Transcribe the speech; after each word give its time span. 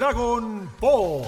Dragon 0.00 0.66
Ball. 0.80 1.24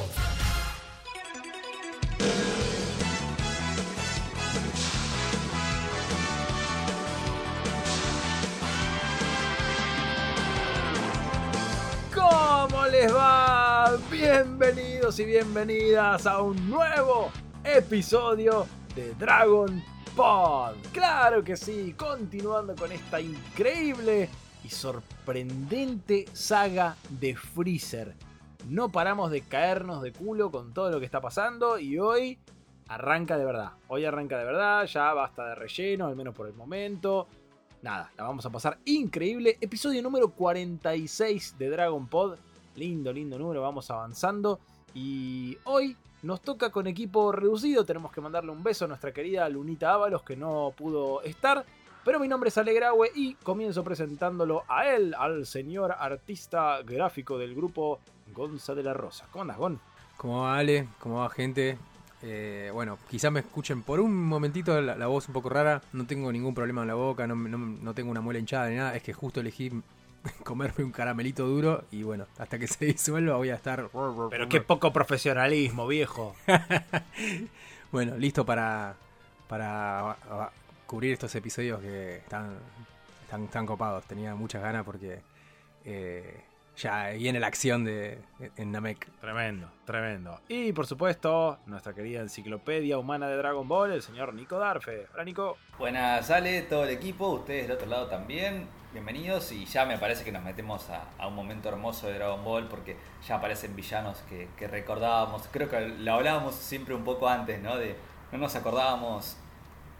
¿Cómo 12.14 12.86
les 12.86 13.14
va? 13.14 13.98
Bienvenidos 14.10 15.20
y 15.20 15.26
bienvenidas 15.26 16.26
a 16.26 16.40
un 16.40 16.70
nuevo 16.70 17.30
episodio 17.64 18.66
de 18.96 19.12
Dragon 19.16 19.84
Pod. 20.16 20.76
Claro 20.94 21.44
que 21.44 21.58
sí, 21.58 21.94
continuando 21.94 22.74
con 22.74 22.90
esta 22.90 23.20
increíble 23.20 24.30
y 24.64 24.70
sorprendente 24.70 26.24
saga 26.32 26.96
de 27.10 27.36
Freezer. 27.36 28.31
No 28.68 28.90
paramos 28.90 29.30
de 29.30 29.40
caernos 29.42 30.02
de 30.02 30.12
culo 30.12 30.50
con 30.50 30.72
todo 30.72 30.90
lo 30.90 31.00
que 31.00 31.04
está 31.04 31.20
pasando 31.20 31.78
y 31.78 31.98
hoy 31.98 32.38
arranca 32.88 33.36
de 33.36 33.44
verdad. 33.44 33.72
Hoy 33.88 34.04
arranca 34.04 34.38
de 34.38 34.44
verdad, 34.44 34.86
ya 34.86 35.12
basta 35.12 35.48
de 35.48 35.54
relleno, 35.56 36.06
al 36.06 36.16
menos 36.16 36.34
por 36.34 36.46
el 36.46 36.54
momento. 36.54 37.26
Nada, 37.82 38.12
la 38.16 38.24
vamos 38.24 38.46
a 38.46 38.50
pasar 38.50 38.78
increíble. 38.84 39.58
Episodio 39.60 40.00
número 40.02 40.28
46 40.28 41.58
de 41.58 41.70
Dragon 41.70 42.06
Pod. 42.06 42.38
Lindo, 42.76 43.12
lindo 43.12 43.36
número, 43.38 43.62
vamos 43.62 43.90
avanzando. 43.90 44.60
Y 44.94 45.58
hoy 45.64 45.96
nos 46.22 46.40
toca 46.40 46.70
con 46.70 46.86
equipo 46.86 47.32
reducido. 47.32 47.84
Tenemos 47.84 48.12
que 48.12 48.20
mandarle 48.20 48.52
un 48.52 48.62
beso 48.62 48.84
a 48.84 48.88
nuestra 48.88 49.12
querida 49.12 49.48
Lunita 49.48 49.92
Ábalos 49.92 50.22
que 50.22 50.36
no 50.36 50.72
pudo 50.76 51.22
estar. 51.22 51.64
Pero 52.04 52.20
mi 52.20 52.28
nombre 52.28 52.48
es 52.48 52.58
Alegraue 52.58 53.10
y 53.14 53.34
comienzo 53.34 53.84
presentándolo 53.84 54.64
a 54.68 54.88
él, 54.88 55.14
al 55.16 55.46
señor 55.46 55.92
artista 55.92 56.82
gráfico 56.82 57.38
del 57.38 57.54
grupo 57.54 58.00
Gonza 58.32 58.74
de 58.74 58.82
la 58.82 58.94
Rosa. 58.94 59.26
¿Cómo 59.30 59.42
andas, 59.42 59.58
Gon? 59.58 59.80
¿Cómo 60.16 60.42
va 60.42 60.56
Ale? 60.56 60.88
¿Cómo 61.00 61.16
va 61.16 61.30
gente? 61.30 61.78
Eh, 62.22 62.70
bueno, 62.72 62.98
quizás 63.10 63.32
me 63.32 63.40
escuchen 63.40 63.82
por 63.82 63.98
un 63.98 64.14
momentito 64.14 64.80
la, 64.80 64.94
la, 64.94 65.06
voz 65.08 65.26
un 65.28 65.34
poco 65.34 65.48
rara. 65.48 65.82
No 65.92 66.06
tengo 66.06 66.30
ningún 66.30 66.54
problema 66.54 66.82
en 66.82 66.88
la 66.88 66.94
boca, 66.94 67.26
no, 67.26 67.34
no, 67.34 67.58
no, 67.58 67.94
tengo 67.94 68.10
una 68.10 68.20
muela 68.20 68.38
hinchada 68.38 68.68
ni 68.68 68.76
nada. 68.76 68.94
Es 68.94 69.02
que 69.02 69.12
justo 69.12 69.40
elegí 69.40 69.70
comerme 70.44 70.84
un 70.84 70.92
caramelito 70.92 71.46
duro 71.46 71.84
y 71.90 72.04
bueno, 72.04 72.26
hasta 72.38 72.58
que 72.58 72.68
se 72.68 72.86
disuelva 72.86 73.36
voy 73.36 73.50
a 73.50 73.56
estar... 73.56 73.90
Pero 74.30 74.48
qué 74.48 74.60
poco 74.60 74.92
profesionalismo, 74.92 75.86
viejo. 75.88 76.36
bueno, 77.92 78.16
listo 78.16 78.46
para, 78.46 78.94
para 79.48 80.16
cubrir 80.86 81.14
estos 81.14 81.34
episodios 81.34 81.80
que 81.80 82.18
están, 82.18 82.56
están, 83.24 83.44
están 83.44 83.66
copados. 83.66 84.04
Tenía 84.04 84.34
muchas 84.34 84.62
ganas 84.62 84.84
porque... 84.84 85.20
Eh, 85.84 86.44
ya 86.76 87.10
viene 87.10 87.40
la 87.40 87.46
acción 87.46 87.84
de 87.84 88.18
en 88.56 88.72
Namek. 88.72 89.10
Tremendo, 89.20 89.70
tremendo. 89.84 90.40
Y 90.48 90.72
por 90.72 90.86
supuesto, 90.86 91.58
nuestra 91.66 91.92
querida 91.92 92.20
enciclopedia 92.20 92.98
humana 92.98 93.28
de 93.28 93.36
Dragon 93.36 93.66
Ball, 93.68 93.92
el 93.92 94.02
señor 94.02 94.34
Nico 94.34 94.58
Darfe. 94.58 95.06
Hola 95.14 95.24
Nico. 95.24 95.58
Buenas, 95.78 96.30
Ale, 96.30 96.62
todo 96.62 96.84
el 96.84 96.90
equipo, 96.90 97.28
ustedes 97.28 97.68
del 97.68 97.76
otro 97.76 97.86
lado 97.86 98.06
también. 98.06 98.66
Bienvenidos 98.92 99.52
y 99.52 99.64
ya 99.64 99.86
me 99.86 99.96
parece 99.96 100.22
que 100.22 100.32
nos 100.32 100.42
metemos 100.42 100.90
a, 100.90 101.04
a 101.16 101.26
un 101.26 101.34
momento 101.34 101.70
hermoso 101.70 102.08
de 102.08 102.14
Dragon 102.14 102.44
Ball 102.44 102.68
porque 102.68 102.96
ya 103.26 103.36
aparecen 103.36 103.74
villanos 103.74 104.18
que, 104.28 104.48
que, 104.56 104.68
recordábamos. 104.68 105.48
Creo 105.50 105.70
que 105.70 105.80
lo 105.80 106.12
hablábamos 106.12 106.54
siempre 106.54 106.94
un 106.94 107.02
poco 107.02 107.28
antes, 107.28 107.60
¿no? 107.62 107.78
De 107.78 107.96
no 108.32 108.38
nos 108.38 108.54
acordábamos 108.54 109.38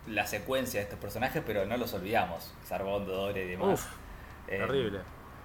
la 0.07 0.27
secuencia 0.27 0.81
de 0.81 0.85
estos 0.85 0.99
personajes, 0.99 1.43
pero 1.47 1.65
no 1.65 1.77
los 1.77 1.95
olvidamos. 1.95 2.53
Sarbón, 2.65 3.07
Dodore 3.07 3.45
y 3.45 3.49
demás. 3.49 3.81
Uf, 3.81 3.87
eh, 4.49 4.59
terrible. 4.59 5.01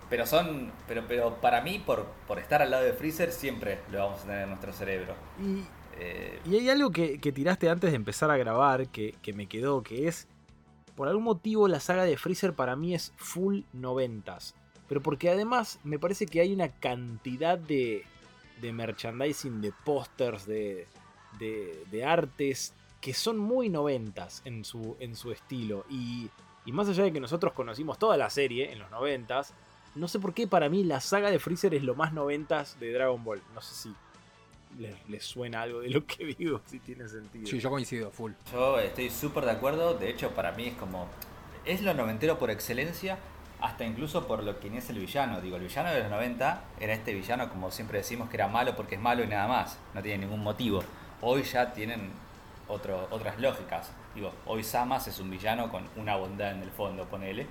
Pero 0.10 0.26
son. 0.26 0.72
Pero, 0.88 1.04
pero 1.08 1.36
para 1.42 1.62
mí, 1.62 1.80
por, 1.80 2.06
por 2.28 2.40
estar 2.40 2.62
al 2.62 2.72
lado 2.72 2.84
de 2.84 2.94
Freezer, 2.94 3.32
siempre 3.32 3.80
lo 3.92 4.00
vamos 4.00 4.22
a 4.22 4.24
tener 4.24 4.44
en 4.44 4.50
nuestro 4.50 4.74
cerebro. 4.74 5.16
Y, 5.42 5.64
eh, 6.00 6.40
y 6.46 6.56
hay 6.56 6.70
algo 6.70 6.92
que, 6.92 7.20
que, 7.20 7.32
tiraste 7.32 7.70
antes 7.70 7.92
de 7.92 7.96
empezar 7.96 8.32
a 8.32 8.38
grabar 8.38 8.88
que, 8.88 9.16
que, 9.22 9.34
me 9.34 9.48
quedó, 9.48 9.84
que 9.84 10.08
es. 10.08 10.28
Por 10.96 11.08
algún 11.08 11.26
motivo 11.26 11.68
la 11.68 11.80
saga 11.80 12.06
de 12.06 12.18
Freezer 12.18 12.54
para 12.54 12.76
mí 12.76 12.96
es 12.96 13.14
full 13.18 13.62
noventas. 13.74 14.56
Pero 14.88 15.02
porque 15.02 15.30
además 15.30 15.80
me 15.84 16.00
parece 16.00 16.26
que 16.26 16.40
hay 16.40 16.54
una 16.54 16.70
cantidad 16.70 17.58
de, 17.58 18.04
de 18.62 18.74
merchandising, 18.74 19.62
de 19.62 19.74
pósters, 19.84 20.46
de, 20.46 20.88
de, 21.40 21.84
de, 21.92 22.06
artes 22.06 22.74
que 23.02 23.14
son 23.14 23.38
muy 23.38 23.70
noventas 23.70 24.42
en 24.46 24.64
su, 24.64 24.96
en 25.00 25.16
su 25.16 25.32
estilo. 25.32 25.86
Y, 25.90 26.30
y 26.66 26.72
más 26.72 26.88
allá 26.88 27.04
de 27.04 27.14
que 27.14 27.20
nosotros 27.20 27.54
conocimos 27.54 28.00
toda 28.00 28.18
la 28.18 28.30
serie 28.30 28.72
en 28.72 28.80
los 28.80 28.90
noventas, 28.90 29.54
no 29.98 30.08
sé 30.08 30.20
por 30.20 30.34
qué 30.34 30.48
para 30.48 30.70
mí 30.70 30.84
la 30.84 31.02
saga 31.02 31.32
de 31.32 31.40
Freezer 31.40 31.74
es 31.74 31.84
lo 31.84 31.96
más 31.96 32.14
noventas 32.14 32.80
de 32.80 32.94
Dragon 32.94 33.24
Ball. 33.24 33.42
No 33.54 33.62
sé 33.62 33.74
si 33.76 33.96
les, 34.80 34.96
les 35.10 35.24
suena 35.24 35.62
algo 35.62 35.82
de 35.82 35.90
lo 35.90 36.06
que 36.06 36.26
digo, 36.38 36.62
si 36.66 36.80
tiene 36.80 37.08
sentido. 37.08 37.48
Sí, 37.48 37.60
yo 37.60 37.70
coincido, 37.70 38.12
full. 38.12 38.34
Yo 38.52 38.80
estoy 38.80 39.10
súper 39.10 39.46
de 39.46 39.52
acuerdo. 39.52 39.94
De 39.96 40.10
hecho, 40.10 40.32
para 40.32 40.52
mí 40.54 40.68
es 40.68 40.76
como. 40.76 41.08
Es 41.66 41.82
lo 41.82 41.94
noventero 41.94 42.40
por 42.40 42.50
excelencia, 42.50 43.18
hasta 43.60 43.84
incluso 43.84 44.26
por 44.26 44.44
lo 44.44 44.60
que 44.60 44.76
es 44.78 44.90
el 44.90 45.00
villano. 45.00 45.42
Digo, 45.42 45.58
el 45.58 45.64
villano 45.64 45.92
de 45.92 46.00
los 46.00 46.10
90 46.10 46.64
era 46.80 46.94
este 46.94 47.14
villano, 47.14 47.50
como 47.50 47.72
siempre 47.72 47.98
decimos, 47.98 48.30
que 48.30 48.38
era 48.38 48.48
malo 48.48 48.76
porque 48.76 48.96
es 48.96 49.02
malo 49.02 49.24
y 49.24 49.28
nada 49.28 49.48
más. 49.48 49.78
No 49.94 50.02
tiene 50.02 50.20
ningún 50.20 50.44
motivo. 50.44 50.82
Hoy 51.22 51.44
ya 51.44 51.74
tienen 51.74 52.12
otro, 52.70 53.08
otras 53.12 53.40
lógicas. 53.40 53.92
Digo, 54.16 54.32
hoy 54.46 54.64
Samas 54.64 55.08
es 55.08 55.20
un 55.20 55.30
villano 55.30 55.70
con 55.70 55.84
una 55.98 56.16
bondad 56.16 56.52
en 56.52 56.62
el 56.62 56.72
fondo, 56.72 57.06
ponele. 57.06 57.46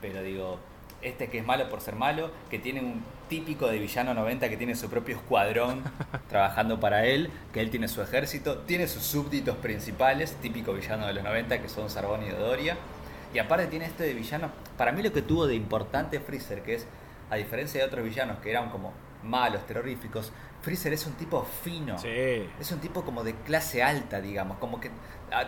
Pero 0.00 0.22
digo, 0.22 0.58
este 1.02 1.28
que 1.28 1.38
es 1.38 1.46
malo 1.46 1.68
por 1.68 1.80
ser 1.80 1.96
malo, 1.96 2.30
que 2.50 2.58
tiene 2.58 2.80
un 2.80 3.02
típico 3.28 3.66
de 3.66 3.78
villano 3.78 4.14
90 4.14 4.48
que 4.48 4.56
tiene 4.56 4.74
su 4.74 4.88
propio 4.88 5.16
escuadrón 5.16 5.82
trabajando 6.28 6.80
para 6.80 7.06
él, 7.06 7.30
que 7.52 7.60
él 7.60 7.70
tiene 7.70 7.88
su 7.88 8.02
ejército, 8.02 8.58
tiene 8.58 8.86
sus 8.86 9.02
súbditos 9.02 9.56
principales, 9.56 10.34
típico 10.40 10.72
villano 10.72 11.06
de 11.06 11.14
los 11.14 11.24
90 11.24 11.60
que 11.60 11.68
son 11.68 11.90
Sarbón 11.90 12.22
y 12.24 12.30
Dodoria. 12.30 12.76
Y 13.34 13.38
aparte 13.38 13.66
tiene 13.66 13.86
este 13.86 14.04
de 14.04 14.14
villano, 14.14 14.50
para 14.76 14.92
mí 14.92 15.02
lo 15.02 15.12
que 15.12 15.22
tuvo 15.22 15.46
de 15.46 15.54
importante 15.54 16.20
Freezer, 16.20 16.62
que 16.62 16.74
es, 16.74 16.86
a 17.30 17.36
diferencia 17.36 17.80
de 17.80 17.86
otros 17.86 18.04
villanos 18.04 18.38
que 18.38 18.50
eran 18.50 18.70
como 18.70 18.92
malos, 19.22 19.66
terroríficos, 19.66 20.32
Freezer 20.60 20.92
es 20.92 21.06
un 21.06 21.14
tipo 21.14 21.42
fino. 21.62 21.98
Sí. 21.98 22.08
Es 22.60 22.70
un 22.70 22.78
tipo 22.78 23.02
como 23.02 23.24
de 23.24 23.34
clase 23.34 23.82
alta, 23.82 24.20
digamos, 24.20 24.58
como 24.58 24.80
que 24.80 24.90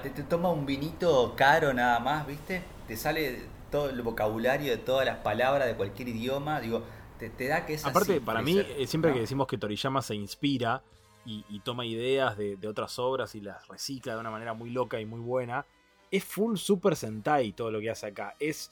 te, 0.02 0.10
te 0.10 0.22
toma 0.22 0.50
un 0.50 0.66
vinito 0.66 1.34
caro 1.36 1.72
nada 1.72 2.00
más, 2.00 2.26
¿viste? 2.26 2.62
Te 2.88 2.96
sale 2.96 3.42
todo 3.74 3.90
el 3.90 4.00
vocabulario 4.02 4.70
de 4.70 4.76
todas 4.78 5.04
las 5.04 5.16
palabras 5.16 5.66
de 5.66 5.74
cualquier 5.74 6.06
idioma, 6.06 6.60
digo, 6.60 6.84
te, 7.18 7.28
te 7.28 7.48
da 7.48 7.66
que 7.66 7.74
es 7.74 7.84
Aparte, 7.84 8.12
así, 8.12 8.20
para 8.20 8.40
mí, 8.40 8.64
siempre 8.86 9.10
No. 9.10 9.16
que 9.16 9.22
decimos 9.22 9.48
que 9.48 9.58
Toriyama 9.58 10.00
se 10.00 10.14
inspira 10.14 10.80
y, 11.26 11.44
y 11.48 11.58
toma 11.58 11.84
ideas 11.84 12.38
de, 12.38 12.54
de, 12.54 12.68
otras 12.68 13.00
obras 13.00 13.34
y 13.34 13.40
las 13.40 13.66
recicla 13.66 14.14
de 14.14 14.20
una 14.20 14.30
manera 14.30 14.54
muy 14.54 14.70
loca 14.70 15.00
y 15.00 15.06
muy 15.06 15.18
buena, 15.18 15.66
es 16.08 16.22
full 16.22 16.54
Super 16.54 16.94
Sentai 16.94 17.50
todo 17.50 17.72
lo 17.72 17.80
que 17.80 17.90
hace 17.90 18.06
acá. 18.06 18.36
Es, 18.38 18.70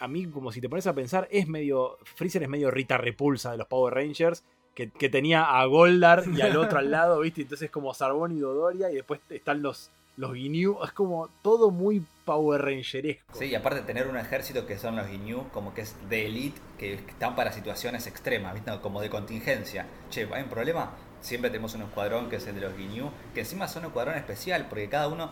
a 0.00 0.08
mí, 0.08 0.26
como 0.26 0.50
si 0.50 0.60
te 0.60 0.68
pones 0.68 0.88
a 0.88 0.94
pensar, 0.94 1.28
es 1.30 1.46
medio. 1.46 1.98
Freezer 2.16 2.42
es 2.42 2.48
medio 2.48 2.72
Rita 2.72 2.98
Repulsa 2.98 3.52
de 3.52 3.58
los 3.58 3.68
Power 3.68 3.94
Rangers. 3.94 4.42
Que, 4.74 4.90
que 4.90 5.08
tenía 5.08 5.44
a 5.44 5.64
Goldar 5.66 6.24
y 6.32 6.40
al 6.40 6.56
otro 6.56 6.78
al 6.78 6.90
lado, 6.90 7.20
¿viste? 7.20 7.42
Entonces 7.42 7.70
como 7.70 7.92
Sarbón 7.94 8.32
y 8.36 8.40
Dodoria 8.40 8.90
y 8.90 8.94
después 8.94 9.20
están 9.28 9.62
los, 9.62 9.90
los 10.20 10.34
Ginyu. 10.34 10.78
Es 10.84 10.92
como 10.92 11.28
todo 11.42 11.70
muy 11.70 12.04
Power 12.24 12.62
Rangeresco. 12.62 13.34
Sí, 13.36 13.46
y 13.46 13.54
aparte 13.54 13.80
de 13.80 13.86
tener 13.86 14.06
un 14.06 14.18
ejército 14.18 14.66
que 14.66 14.78
son 14.78 14.96
los 14.96 15.08
Ginyu, 15.08 15.48
como 15.48 15.72
que 15.72 15.80
es 15.80 15.96
de 16.08 16.26
elite, 16.26 16.60
que 16.78 16.94
están 16.94 17.34
para 17.34 17.52
situaciones 17.52 18.06
extremas, 18.06 18.54
¿viste? 18.54 18.70
Como 18.80 19.00
de 19.00 19.08
contingencia. 19.08 19.86
Che, 20.10 20.28
¿hay 20.32 20.42
un 20.42 20.50
problema? 20.50 20.90
Siempre 21.22 21.50
tenemos 21.50 21.74
un 21.74 21.82
escuadrón 21.82 22.28
que 22.28 22.36
es 22.36 22.46
el 22.46 22.54
de 22.54 22.60
los 22.60 22.76
Ginyu, 22.76 23.10
que 23.34 23.40
encima 23.40 23.66
son 23.66 23.84
un 23.84 23.88
escuadrón 23.88 24.16
especial, 24.16 24.66
porque 24.68 24.88
cada 24.88 25.08
uno 25.08 25.30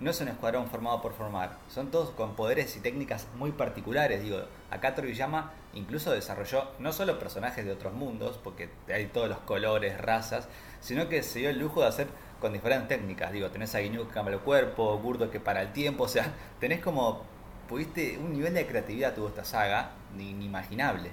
no 0.00 0.10
es 0.10 0.20
un 0.20 0.28
escuadrón 0.28 0.66
formado 0.66 1.00
por 1.00 1.12
formar, 1.12 1.58
son 1.68 1.90
todos 1.90 2.10
con 2.10 2.34
poderes 2.34 2.76
y 2.76 2.80
técnicas 2.80 3.28
muy 3.36 3.52
particulares. 3.52 4.22
Digo, 4.22 4.38
acá 4.70 4.94
Toriyama 4.94 5.52
incluso 5.74 6.10
desarrolló 6.10 6.72
no 6.80 6.92
solo 6.92 7.20
personajes 7.20 7.64
de 7.64 7.70
otros 7.70 7.92
mundos, 7.92 8.38
porque 8.42 8.68
hay 8.92 9.06
todos 9.06 9.28
los 9.28 9.38
colores, 9.38 9.98
razas, 10.00 10.48
sino 10.80 11.08
que 11.08 11.22
se 11.22 11.38
dio 11.38 11.50
el 11.50 11.58
lujo 11.58 11.82
de 11.82 11.86
hacer 11.86 12.08
con 12.42 12.52
diferentes 12.52 12.88
técnicas. 12.88 13.32
Digo, 13.32 13.50
tenés 13.50 13.74
a 13.76 13.80
Ginyu 13.80 14.06
que 14.08 14.12
cambia 14.12 14.34
el 14.34 14.40
cuerpo, 14.40 14.98
Gurdo 14.98 15.30
que 15.30 15.38
para 15.38 15.62
el 15.62 15.72
tiempo, 15.72 16.04
o 16.04 16.08
sea, 16.08 16.34
tenés 16.60 16.80
como, 16.80 17.24
pudiste, 17.68 18.18
un 18.18 18.32
nivel 18.32 18.52
de 18.52 18.66
creatividad 18.66 19.14
tuvo 19.14 19.28
esta 19.28 19.44
saga, 19.44 19.92
inimaginable. 20.18 21.10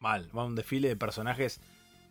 Mal, 0.00 0.28
va 0.36 0.44
un 0.44 0.56
desfile 0.56 0.88
de 0.88 0.96
personajes 0.96 1.60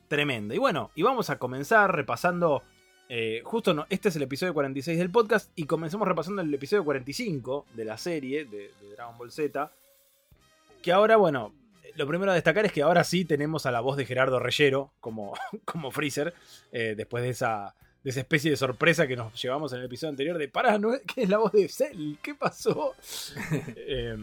tremendo. 0.07 0.53
Y 0.53 0.57
bueno, 0.57 0.89
y 0.95 1.03
vamos 1.03 1.29
a 1.29 1.37
comenzar 1.37 1.93
repasando 1.93 2.63
eh, 3.09 3.41
justo 3.43 3.73
no, 3.73 3.85
este 3.89 4.07
es 4.07 4.15
el 4.15 4.21
episodio 4.21 4.53
46 4.53 4.97
del 4.97 5.11
podcast 5.11 5.51
y 5.57 5.65
comenzamos 5.65 6.07
repasando 6.07 6.41
el 6.41 6.53
episodio 6.53 6.85
45 6.85 7.65
de 7.73 7.83
la 7.83 7.97
serie 7.97 8.45
de, 8.45 8.71
de, 8.79 8.89
Dragon 8.95 9.17
Ball 9.17 9.33
Z. 9.33 9.69
Que 10.81 10.93
ahora, 10.93 11.17
bueno, 11.17 11.53
lo 11.95 12.07
primero 12.07 12.31
a 12.31 12.35
destacar 12.35 12.65
es 12.65 12.71
que 12.71 12.83
ahora 12.83 13.03
sí 13.03 13.25
tenemos 13.25 13.65
a 13.65 13.71
la 13.71 13.81
voz 13.81 13.97
de 13.97 14.05
Gerardo 14.05 14.39
Reyero 14.39 14.93
como, 15.01 15.33
como 15.65 15.91
Freezer, 15.91 16.33
eh, 16.71 16.93
después 16.95 17.21
de 17.21 17.31
esa, 17.31 17.75
de 18.03 18.09
esa 18.09 18.21
especie 18.21 18.51
de 18.51 18.57
sorpresa 18.57 19.07
que 19.07 19.15
nos 19.15 19.39
llevamos 19.41 19.71
en 19.73 19.79
el 19.79 19.85
episodio 19.85 20.09
anterior 20.11 20.37
de, 20.37 20.47
pará, 20.47 20.77
¿no? 20.77 20.91
¿qué 21.13 21.23
es 21.23 21.29
la 21.29 21.37
voz 21.37 21.51
de 21.51 21.67
Cell? 21.67 22.15
¿Qué 22.21 22.33
pasó? 22.35 22.95
eh, 23.75 24.17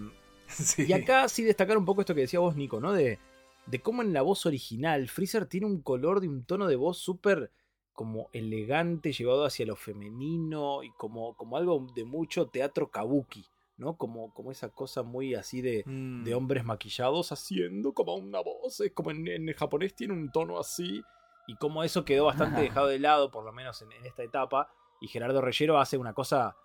sí. 0.48 0.86
Y 0.88 0.92
acá 0.92 1.28
sí 1.28 1.44
destacar 1.44 1.78
un 1.78 1.84
poco 1.84 2.00
esto 2.00 2.14
que 2.14 2.22
decía 2.22 2.40
vos, 2.40 2.56
Nico, 2.56 2.80
¿no? 2.80 2.92
De, 2.92 3.18
de 3.66 3.80
cómo 3.80 4.02
en 4.02 4.12
la 4.12 4.22
voz 4.22 4.46
original 4.46 5.08
Freezer 5.08 5.46
tiene 5.46 5.66
un 5.66 5.80
color 5.82 6.20
de 6.20 6.28
un 6.28 6.44
tono 6.44 6.66
de 6.66 6.76
voz 6.76 6.98
súper 6.98 7.50
como 7.92 8.30
elegante, 8.32 9.12
llevado 9.12 9.44
hacia 9.44 9.66
lo 9.66 9.74
femenino 9.74 10.82
y 10.84 10.90
como, 10.92 11.34
como 11.36 11.56
algo 11.56 11.86
de 11.96 12.04
mucho 12.04 12.46
teatro 12.46 12.90
kabuki, 12.90 13.44
¿no? 13.76 13.96
Como, 13.96 14.32
como 14.32 14.52
esa 14.52 14.68
cosa 14.68 15.02
muy 15.02 15.34
así 15.34 15.60
de, 15.62 15.82
Mm. 15.84 16.22
de 16.22 16.34
hombres 16.34 16.64
maquillados 16.64 17.32
haciendo 17.32 17.92
como 17.92 18.14
una 18.14 18.40
voz, 18.40 18.80
es 18.80 18.92
como 18.92 19.10
en, 19.10 19.26
en 19.26 19.48
el 19.48 19.54
japonés 19.54 19.94
tiene 19.94 20.12
un 20.14 20.30
tono 20.30 20.58
así, 20.60 21.02
y 21.48 21.56
como 21.56 21.82
eso 21.82 22.04
quedó 22.04 22.26
bastante 22.26 22.60
dejado 22.60 22.86
de 22.86 23.00
lado, 23.00 23.32
por 23.32 23.44
lo 23.44 23.52
menos 23.52 23.82
en, 23.82 23.90
en 23.90 24.06
esta 24.06 24.22
etapa, 24.22 24.70
y 25.00 25.08
Gerardo 25.08 25.40
Reyero 25.40 25.80
hace 25.80 25.96
una 25.96 26.12
cosa 26.12 26.56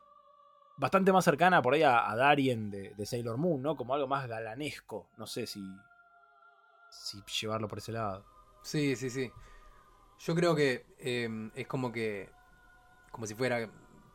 bastante 0.78 1.12
más 1.12 1.24
cercana 1.24 1.62
por 1.62 1.74
ahí 1.74 1.84
a, 1.84 2.10
a 2.10 2.16
Darien 2.16 2.70
de, 2.70 2.94
de 2.94 3.06
Sailor 3.06 3.38
Moon, 3.38 3.62
¿no? 3.62 3.76
Como 3.76 3.94
algo 3.96 4.08
más 4.08 4.28
galanesco, 4.28 5.08
no 5.18 5.26
sé 5.26 5.48
si, 5.48 5.64
si 6.92 7.24
llevarlo 7.42 7.68
por 7.68 7.78
ese 7.78 7.94
lado. 7.94 8.26
Sí, 8.62 8.96
sí, 8.96 9.10
sí. 9.10 9.32
Yo 10.20 10.36
creo 10.36 10.56
que 10.56 10.86
eh, 11.00 11.50
es 11.56 11.68
como 11.68 11.92
que. 11.92 12.30
Como 13.12 13.28
si 13.28 13.36
fuera 13.36 13.70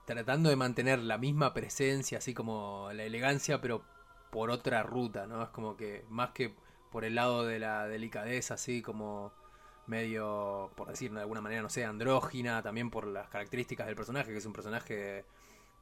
tratando 0.07 0.49
de 0.49 0.57
mantener 0.57 0.99
la 1.01 1.19
misma 1.19 1.53
presencia, 1.53 2.19
así 2.19 2.33
como 2.33 2.89
la 2.95 3.05
elegancia, 3.05 3.61
pero 3.61 3.85
por 4.31 4.51
otra 4.51 4.83
ruta, 4.83 5.27
¿no? 5.27 5.43
Es 5.43 5.51
como 5.51 5.77
que 5.77 6.05
más 6.09 6.31
que 6.31 6.57
por 6.91 7.05
el 7.05 7.15
lado 7.15 7.45
de 7.45 7.59
la 7.59 7.87
delicadeza, 7.87 8.55
así 8.55 8.81
como 8.81 9.33
medio, 9.89 10.73
por 10.77 10.89
decir 10.89 11.13
de 11.13 11.21
alguna 11.21 11.41
manera, 11.41 11.63
no 11.63 11.71
sé, 11.71 11.85
andrógina, 11.85 12.63
también 12.63 12.91
por 12.91 13.07
las 13.07 13.29
características 13.29 13.87
del 13.87 13.97
personaje, 13.97 14.33
que 14.33 14.39
es 14.39 14.47
un 14.47 14.53
personaje 14.53 15.25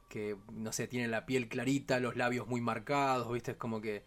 que, 0.09 0.37
no 0.53 0.71
sé, 0.73 0.87
tiene 0.87 1.07
la 1.07 1.25
piel 1.25 1.49
clarita, 1.49 1.99
los 1.99 2.15
labios 2.17 2.47
muy 2.47 2.61
marcados, 2.61 3.31
¿viste? 3.31 3.51
Es 3.51 3.57
como 3.57 3.81
que... 3.81 4.03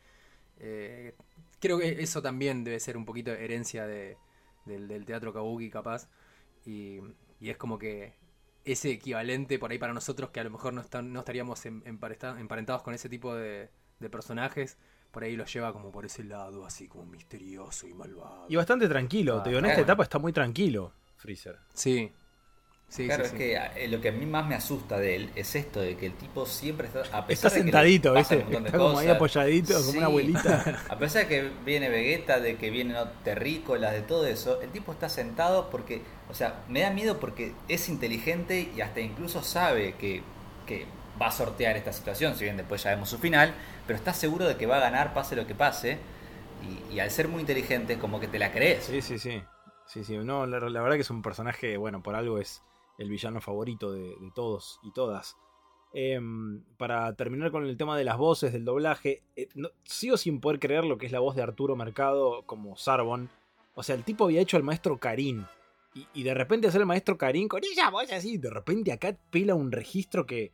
eh, 0.58 1.14
creo 1.60 1.78
que 1.78 2.02
eso 2.02 2.22
también 2.22 2.64
debe 2.64 2.80
ser 2.80 2.96
un 2.96 3.04
poquito 3.06 3.32
herencia 3.32 3.86
de, 3.86 4.18
del, 4.66 5.04
teatro 5.06 5.32
kabuki, 5.32 5.70
capaz. 5.70 6.08
Y, 6.66 7.00
y 7.40 7.50
es 7.50 7.56
como 7.56 7.78
que 7.78 8.14
ese 8.64 8.90
equivalente 8.92 9.58
por 9.58 9.70
ahí 9.70 9.78
para 9.78 9.92
nosotros, 9.94 10.30
que 10.30 10.40
a 10.40 10.44
lo 10.44 10.50
mejor 10.50 10.72
no, 10.74 10.80
están, 10.82 11.12
no 11.12 11.20
estaríamos 11.20 11.64
em- 11.66 11.82
emparentados 11.86 12.82
con 12.82 12.94
ese 12.94 13.08
tipo 13.08 13.34
de 13.34 13.70
personajes, 14.10 14.78
por 15.10 15.24
ahí 15.24 15.36
lo 15.36 15.44
lleva 15.44 15.72
como 15.72 15.90
por 15.90 16.04
ese 16.06 16.24
lado, 16.24 16.64
así 16.66 16.86
como 16.88 17.04
misterioso 17.06 17.86
y 17.88 17.94
malvado. 17.94 18.46
Y 18.48 18.56
bastante 18.56 18.88
tranquilo, 18.88 19.38
Ah, 19.38 19.42
te 19.42 19.50
digo, 19.50 19.58
en 19.58 19.66
esta 19.66 19.74
claro. 19.76 19.84
etapa 19.84 20.02
está 20.04 20.18
muy 20.18 20.32
tranquilo, 20.32 20.92
Freezer. 21.16 21.58
Sí. 21.74 22.12
Sí, 22.88 23.06
claro, 23.06 23.22
sí, 23.22 23.26
es 23.26 23.30
sí. 23.30 23.38
que 23.38 23.54
eh, 23.84 23.86
lo 23.88 24.00
que 24.00 24.08
a 24.08 24.12
mí 24.12 24.26
más 24.26 24.48
me 24.48 24.56
asusta 24.56 24.98
de 24.98 25.14
él 25.14 25.30
es 25.36 25.54
esto 25.54 25.80
de 25.80 25.96
que 25.96 26.06
el 26.06 26.14
tipo 26.14 26.44
siempre 26.44 26.88
está. 26.88 27.06
A 27.12 27.24
Está 27.26 27.26
pesar 27.26 27.52
de 27.52 27.58
que 27.64 27.72
le 27.72 27.72
sentadito, 27.72 28.14
pasan 28.14 28.38
¿viste? 28.38 28.50
de 28.50 28.66
Está 28.66 28.78
como 28.78 28.98
ahí 28.98 29.06
apoyadito, 29.08 29.74
como 29.74 29.92
sí. 29.92 29.98
una 29.98 30.06
abuelita. 30.06 30.82
A 30.88 30.98
pesar 30.98 31.22
de 31.22 31.28
que 31.28 31.50
viene 31.64 31.88
Vegeta, 31.88 32.40
de 32.40 32.56
que 32.56 32.70
vienen 32.70 32.96
terrícolas, 33.22 33.92
de 33.92 34.02
todo 34.02 34.26
eso, 34.26 34.60
el 34.60 34.70
tipo 34.70 34.90
está 34.90 35.08
sentado 35.08 35.70
porque, 35.70 36.02
o 36.28 36.34
sea, 36.34 36.64
me 36.68 36.80
da 36.80 36.90
miedo 36.90 37.20
porque 37.20 37.52
es 37.68 37.88
inteligente 37.88 38.72
y 38.76 38.80
hasta 38.80 38.98
incluso 39.00 39.44
sabe 39.44 39.94
que, 39.94 40.22
que 40.66 40.86
va 41.20 41.26
a 41.26 41.32
sortear 41.32 41.76
esta 41.76 41.92
situación, 41.92 42.34
si 42.34 42.44
bien 42.44 42.56
después 42.56 42.82
ya 42.82 42.90
vemos 42.90 43.08
su 43.10 43.18
final, 43.18 43.54
pero 43.86 43.98
está 43.98 44.14
seguro 44.14 44.46
de 44.46 44.56
que 44.56 44.66
va 44.66 44.78
a 44.78 44.80
ganar 44.80 45.12
pase 45.12 45.36
lo 45.36 45.46
que 45.46 45.54
pase. 45.54 45.98
Y, 46.90 47.00
al 47.00 47.10
ser 47.10 47.28
muy 47.28 47.40
inteligente, 47.40 47.98
como 47.98 48.20
que 48.20 48.28
te 48.28 48.38
la 48.38 48.52
crees. 48.52 48.84
Sí, 48.84 49.00
sí, 49.00 49.18
sí. 49.18 49.42
Sí, 49.86 50.04
sí. 50.04 50.16
No, 50.18 50.46
la, 50.46 50.60
la 50.60 50.82
verdad 50.82 50.96
que 50.96 51.02
es 51.02 51.10
un 51.10 51.22
personaje, 51.22 51.76
bueno, 51.76 52.02
por 52.02 52.14
algo 52.14 52.38
es 52.38 52.62
el 52.98 53.08
villano 53.08 53.40
favorito 53.40 53.92
de, 53.92 54.14
todos 54.34 54.78
y 54.82 54.92
todas. 54.92 55.36
Em, 55.92 56.62
para 56.76 57.12
terminar 57.14 57.50
con 57.50 57.64
el 57.64 57.76
tema 57.76 57.96
de 57.96 58.04
las 58.04 58.18
voces, 58.18 58.52
del 58.52 58.64
doblaje, 58.64 59.22
eh, 59.36 59.48
no- 59.54 59.70
sigo 59.84 60.16
sin 60.16 60.40
poder 60.40 60.60
creer 60.60 60.84
lo 60.84 60.98
que 60.98 61.06
es 61.06 61.12
la 61.12 61.18
voz 61.18 61.34
de 61.34 61.42
Arturo 61.42 61.74
Mercado 61.76 62.42
como 62.44 62.76
Sarbon. 62.76 63.30
O 63.74 63.82
sea, 63.82 63.94
el 63.94 64.04
tipo 64.04 64.24
había 64.24 64.42
hecho 64.42 64.56
al 64.58 64.62
maestro 64.62 64.98
Karim. 64.98 65.46
Y, 65.94 66.06
y 66.12 66.22
de 66.22 66.34
repente 66.34 66.68
hacer 66.68 66.82
el 66.82 66.86
maestro 66.86 67.18
Karim 67.18 67.48
con 67.48 67.62
ella 67.64 67.90
voz 67.90 68.12
así, 68.12 68.36
de 68.38 68.50
repente 68.50 68.92
acá 68.92 69.16
pela 69.30 69.56
un 69.56 69.72
registro 69.72 70.26
que, 70.26 70.52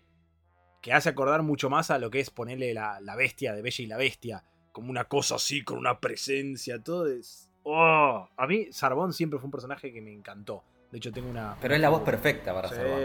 que 0.87 0.93
hace 0.93 1.09
acordar 1.09 1.43
mucho 1.43 1.69
más 1.69 1.91
a 1.91 1.99
lo 1.99 2.11
que 2.11 2.21
es 2.21 2.31
ponerle 2.31 2.73
la, 2.73 3.01
la 3.01 3.17
bestia 3.17 3.53
de 3.53 3.61
Bella 3.61 3.83
y 3.83 3.87
la 3.89 3.97
Bestia. 3.97 4.45
Como 4.71 4.89
una 4.89 5.07
cosa 5.07 5.35
así, 5.35 5.65
con 5.65 5.79
una 5.79 5.99
presencia, 5.99 6.81
todo 6.81 7.09
es... 7.09 7.51
¡Oh! 7.65 8.29
A 8.37 8.47
mí 8.47 8.69
Sarbón 8.71 9.13
siempre 9.13 9.41
fue 9.41 9.47
un 9.47 9.51
personaje 9.51 9.93
que 9.93 10.01
me 10.01 10.13
encantó. 10.13 10.63
De 10.93 10.99
hecho 10.99 11.11
tengo 11.11 11.29
una... 11.29 11.57
Pero 11.61 11.75
es 11.75 11.81
la 11.81 11.89
voz 11.89 12.03
perfecta 12.03 12.55
para 12.55 12.69
Sí, 12.69 12.77
Sarbón. 12.77 13.01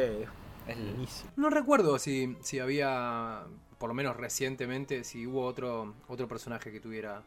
es 0.67 0.77
buenísimo. 0.77 1.31
No 1.37 1.49
recuerdo 1.49 1.97
si, 1.97 2.37
si 2.41 2.59
había, 2.59 3.45
por 3.79 3.87
lo 3.89 3.95
menos 3.95 4.15
recientemente, 4.15 5.03
si 5.03 5.25
hubo 5.25 5.43
otro, 5.43 5.95
otro 6.07 6.27
personaje 6.27 6.71
que 6.71 6.79
tuviera 6.79 7.23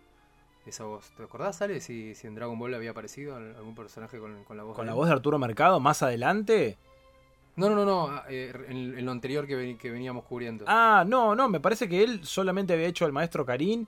esa 0.67 0.85
voz. 0.85 1.11
¿Te 1.17 1.25
acordás, 1.25 1.61
Ale, 1.63 1.81
si, 1.81 2.15
si 2.15 2.29
en 2.29 2.37
Dragon 2.37 2.57
Ball 2.57 2.75
había 2.75 2.93
aparecido 2.93 3.35
al- 3.35 3.57
algún 3.57 3.75
personaje 3.75 4.21
con, 4.21 4.45
con 4.45 4.57
la 4.57 4.63
voz? 4.63 4.77
Con 4.77 4.87
de 4.87 4.93
la 4.93 4.95
voz 4.95 5.09
de 5.09 5.15
Arturo 5.15 5.37
Mercado, 5.41 5.81
más 5.81 6.01
adelante... 6.05 6.79
No, 7.57 7.69
no, 7.71 7.77
no, 7.77 7.85
no, 7.85 8.09
ah, 8.09 8.25
eh, 8.29 8.53
en, 8.69 8.99
en 8.99 9.05
lo 9.05 9.13
anterior 9.13 9.47
que, 9.47 9.55
ven- 9.55 9.79
que 9.79 9.91
veníamos 9.91 10.25
cubriendo. 10.25 10.65
Ah, 10.67 11.05
no, 11.07 11.35
no, 11.37 11.49
me 11.49 11.61
parece 11.61 11.89
que 11.89 12.03
él 12.03 12.25
solamente 12.25 12.73
había 12.73 12.87
hecho 12.87 13.05
al 13.05 13.13
maestro 13.13 13.47
Karim. 13.47 13.87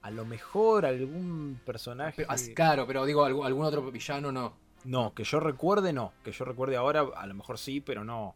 A 0.00 0.10
lo 0.10 0.24
mejor 0.24 0.84
algún 0.86 1.60
personaje... 1.64 2.24
Pero, 2.26 2.54
claro, 2.54 2.86
pero 2.86 3.04
digo, 3.04 3.24
algún, 3.24 3.46
algún 3.46 3.64
otro 3.64 3.82
villano 3.90 4.32
no. 4.32 4.54
No, 4.84 5.14
que 5.14 5.22
yo 5.24 5.38
recuerde 5.38 5.92
no. 5.92 6.12
Que 6.24 6.32
yo 6.32 6.44
recuerde 6.44 6.76
ahora, 6.76 7.04
a 7.14 7.26
lo 7.26 7.34
mejor 7.34 7.58
sí, 7.58 7.80
pero 7.80 8.02
no. 8.02 8.34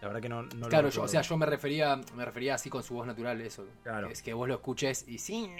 La 0.00 0.08
verdad 0.08 0.22
que 0.22 0.28
no, 0.28 0.42
no 0.42 0.48
lo 0.54 0.68
Claro, 0.68 0.88
yo, 0.88 1.02
o 1.02 1.08
sea, 1.08 1.20
yo 1.20 1.36
me 1.36 1.44
refería, 1.46 2.00
me 2.16 2.24
refería 2.24 2.54
así 2.54 2.70
con 2.70 2.82
su 2.82 2.94
voz 2.94 3.06
natural, 3.06 3.40
eso. 3.40 3.66
Claro. 3.82 4.08
Es 4.08 4.22
que 4.22 4.32
vos 4.32 4.48
lo 4.48 4.54
escuches 4.54 5.06
y 5.06 5.18
sí, 5.18 5.50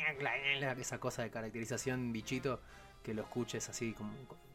esa 0.79 0.99
cosa 0.99 1.23
de 1.23 1.31
caracterización 1.31 2.13
bichito, 2.13 2.61
que 3.05 3.13
lo 3.15 3.23
escuches 3.23 3.69
así 3.69 3.93
con, 3.93 4.11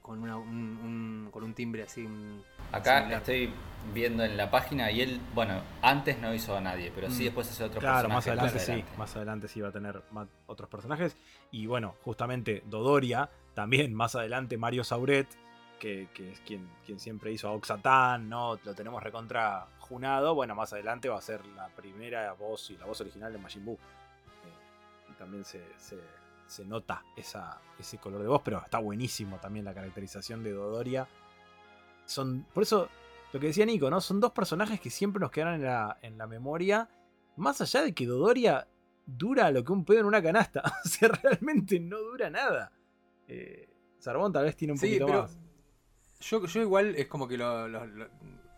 con, 0.07 0.23
una- 0.23 0.37
un, 0.37 0.47
un- 0.49 1.29
con 1.31 1.43
un 1.43 1.53
timbre 1.53 1.83
así. 1.83 2.05
un- 2.05 2.41
Acá 2.71 2.99
similar. 2.99 3.19
estoy 3.19 3.51
viendo 3.93 4.23
en 4.23 4.35
la 4.37 4.49
página 4.49 4.89
y 4.89 5.01
él, 5.01 5.19
bueno, 5.35 5.61
antes 5.81 6.17
no 6.19 6.33
hizo 6.33 6.55
a 6.57 6.61
nadie, 6.61 6.91
pero 6.95 7.09
sí 7.11 7.21
Mm. 7.21 7.25
después 7.25 7.49
hace 7.51 7.63
otro 7.65 7.79
Claro, 7.79 8.07
personaje. 8.07 8.15
más 8.15 8.27
adelante, 8.27 8.59
sí. 8.59 8.71
adelante. 8.71 8.97
Más 8.97 9.15
adelante 9.15 9.47
sí 9.49 9.61
va 9.61 9.69
a 9.69 9.71
tener 9.71 10.01
más 10.11 10.27
otros 10.47 10.69
personajes. 10.69 11.15
Y 11.51 11.65
bueno, 11.67 11.95
justamente 12.03 12.63
Dodoria, 12.65 13.29
también 13.53 13.93
más 13.93 14.15
adelante 14.15 14.57
Mario 14.57 14.83
Sauret, 14.83 15.27
que, 15.79 16.07
que 16.13 16.31
es 16.31 16.39
quien, 16.39 16.67
quien 16.85 16.99
siempre 16.99 17.31
hizo 17.31 17.47
a 17.47 17.51
Oxatán, 17.51 18.27
¿no? 18.29 18.57
Lo 18.63 18.73
tenemos 18.73 19.03
recontra 19.03 19.67
junado. 19.79 20.33
Bueno, 20.33 20.55
más 20.55 20.73
adelante 20.73 21.07
va 21.07 21.17
a 21.19 21.21
ser 21.21 21.45
la 21.47 21.67
primera 21.67 22.33
voz 22.33 22.71
y 22.71 22.77
la 22.77 22.85
voz 22.85 22.99
original 23.01 23.31
de 23.31 23.37
Majin 23.37 23.63
Buu. 23.63 23.75
Eh, 23.75 25.11
y 25.11 25.13
también 25.13 25.45
se, 25.45 25.61
se- 25.77 25.99
se 26.47 26.65
nota 26.65 27.03
esa, 27.15 27.61
ese 27.77 27.97
color 27.97 28.21
de 28.21 28.27
voz, 28.27 28.41
pero 28.43 28.59
está 28.63 28.79
buenísimo 28.79 29.37
también 29.37 29.65
la 29.65 29.73
caracterización 29.73 30.43
de 30.43 30.51
Dodoria. 30.53 31.07
Son, 32.05 32.45
por 32.53 32.63
eso, 32.63 32.89
lo 33.33 33.39
que 33.39 33.47
decía 33.47 33.65
Nico, 33.65 33.89
¿no? 33.89 33.99
Son 34.01 34.19
dos 34.19 34.31
personajes 34.31 34.79
que 34.79 34.89
siempre 34.89 35.19
nos 35.19 35.31
quedan 35.31 35.55
en 35.55 35.63
la, 35.63 35.97
en 36.01 36.17
la 36.17 36.27
memoria. 36.27 36.89
Más 37.35 37.59
allá 37.61 37.81
de 37.83 37.93
que 37.93 38.05
Dodoria 38.05 38.67
dura 39.05 39.51
lo 39.51 39.63
que 39.63 39.71
un 39.73 39.85
pedo 39.85 39.99
en 39.99 40.05
una 40.05 40.21
canasta. 40.21 40.61
O 40.85 40.87
sea, 40.87 41.09
realmente 41.09 41.79
no 41.79 41.97
dura 41.99 42.29
nada. 42.29 42.71
Eh, 43.27 43.67
Sarbón 43.99 44.31
tal 44.31 44.45
vez 44.45 44.55
tiene 44.55 44.71
un 44.73 44.77
Sí, 44.79 44.87
poquito 44.87 45.05
pero 45.07 45.21
más. 45.23 45.37
yo, 46.21 46.45
yo 46.45 46.61
igual 46.61 46.95
es 46.95 47.07
como 47.07 47.27
que 47.27 47.37
lo, 47.37 47.67
lo- 47.67 47.85
lo- 47.85 48.09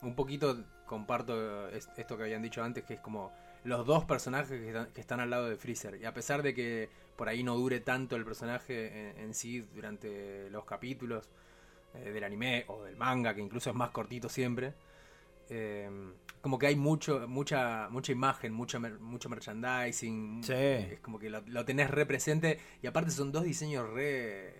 un 0.04 0.16
poquito 0.16 0.64
comparto 0.86 1.68
es- 1.70 1.90
esto 1.98 2.16
que 2.18 2.24
habían 2.24 2.42
dicho 2.42 2.64
antes, 2.64 2.84
que 2.84 2.94
es 2.96 3.00
como 3.02 3.32
los 3.64 3.86
dos 3.86 4.06
personajes 4.06 4.60
que 4.60 4.68
están, 4.68 4.88
que 4.94 5.02
están 5.02 5.20
al 5.20 5.30
lado 5.30 5.50
de 5.50 5.58
Freezer. 5.58 6.00
Y 6.02 6.06
a 6.06 6.14
pesar 6.14 6.44
de 6.44 6.54
que 6.54 6.90
por 7.16 7.28
ahí 7.28 7.44
no 7.44 7.56
dure 7.56 7.80
tanto 7.80 8.16
el 8.16 8.26
personaje 8.26 9.10
en, 9.10 9.20
en 9.20 9.34
sí 9.34 9.62
durante 9.74 10.50
los 10.50 10.66
capítulos 10.66 11.30
eh, 11.94 12.12
del 12.12 12.24
anime 12.24 12.66
o 12.68 12.84
del 12.84 12.96
manga, 12.96 13.34
que 13.34 13.42
incluso 13.42 13.70
es 13.70 13.76
más 13.76 13.90
cortito 13.90 14.30
siempre, 14.30 14.74
eh, 15.50 15.90
como 16.42 16.58
que 16.58 16.68
hay 16.68 16.76
mucho, 16.76 17.28
mucha, 17.28 17.90
mucha 17.90 18.12
imagen, 18.12 18.54
mucha 18.54 18.80
mucho 18.80 19.30
merchandising. 19.30 20.44
Sí. 20.44 20.54
Es 20.54 21.00
como 21.02 21.20
que 21.20 21.30
lo, 21.30 21.42
lo 21.48 21.66
tenés 21.66 21.90
re 21.90 22.06
presente. 22.06 22.60
Y 22.82 22.88
aparte 22.88 23.12
son 23.12 23.32
dos 23.32 23.44
diseños 23.44 23.90
re, 23.90 24.54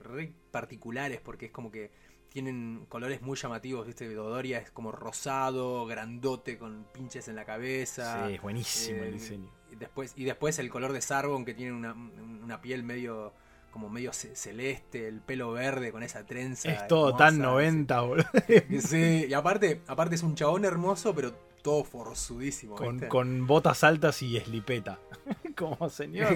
re 0.00 0.32
particulares, 0.50 1.20
porque 1.20 1.46
es 1.46 1.52
como 1.52 1.70
que 1.70 1.90
tienen 2.32 2.86
colores 2.88 3.20
muy 3.22 3.36
llamativos, 3.36 3.86
¿viste? 3.86 4.12
Dodoria 4.14 4.58
es 4.58 4.70
como 4.70 4.92
rosado, 4.92 5.84
grandote, 5.86 6.56
con 6.58 6.86
pinches 6.92 7.28
en 7.28 7.36
la 7.36 7.44
cabeza. 7.44 8.26
Sí, 8.28 8.34
es 8.34 8.42
buenísimo 8.42 9.02
el 9.02 9.08
Eh, 9.08 9.12
diseño. 9.12 9.50
Y 9.72 9.76
después, 9.76 10.12
y 10.16 10.24
después 10.24 10.58
el 10.58 10.70
color 10.70 10.92
de 10.92 11.00
Sarbon, 11.00 11.44
que 11.44 11.54
tiene 11.54 11.72
una, 11.72 11.92
una 11.92 12.60
piel 12.60 12.82
medio 12.82 13.32
como 13.70 13.88
medio 13.88 14.12
ce- 14.12 14.34
celeste, 14.34 15.06
el 15.06 15.20
pelo 15.20 15.52
verde 15.52 15.92
con 15.92 16.02
esa 16.02 16.26
trenza. 16.26 16.70
Es 16.72 16.88
todo 16.88 17.14
tan 17.14 17.34
hermosa, 17.36 17.50
90, 17.52 18.00
boludo. 18.00 18.26
Sí, 18.80 19.26
y 19.28 19.32
aparte, 19.34 19.80
aparte 19.86 20.16
es 20.16 20.22
un 20.24 20.34
chabón 20.34 20.64
hermoso, 20.64 21.14
pero 21.14 21.32
todo 21.62 21.84
forzudísimo. 21.84 22.76
Con, 23.08 23.46
botas 23.46 23.84
altas 23.84 24.22
y 24.22 24.36
eslipeta. 24.36 24.98
Como 25.56 25.88
señor. 25.88 26.34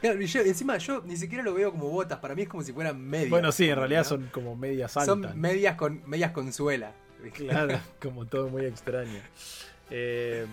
Claro, 0.00 0.20
y 0.20 0.26
yo- 0.26 0.40
encima 0.42 0.78
yo 0.78 1.02
ni 1.02 1.16
siquiera 1.16 1.42
lo 1.42 1.54
veo 1.54 1.72
como 1.72 1.88
botas, 1.88 2.18
para 2.18 2.34
mí 2.34 2.42
es 2.42 2.48
como 2.48 2.62
si 2.62 2.72
fueran 2.72 3.00
medias. 3.00 3.30
Bueno, 3.30 3.52
sí, 3.52 3.64
en 3.64 3.70
¿no? 3.70 3.76
realidad 3.76 4.04
son 4.04 4.28
como 4.32 4.56
medias 4.56 4.96
altas. 4.96 5.06
Son 5.06 5.40
medias 5.40 5.76
con, 5.76 6.02
medias 6.06 6.32
con 6.32 6.52
suela. 6.52 6.92
Claro, 7.34 7.78
como 8.00 8.26
todo 8.26 8.48
muy 8.48 8.64
extraño. 8.64 9.20
Eh, 9.90 10.46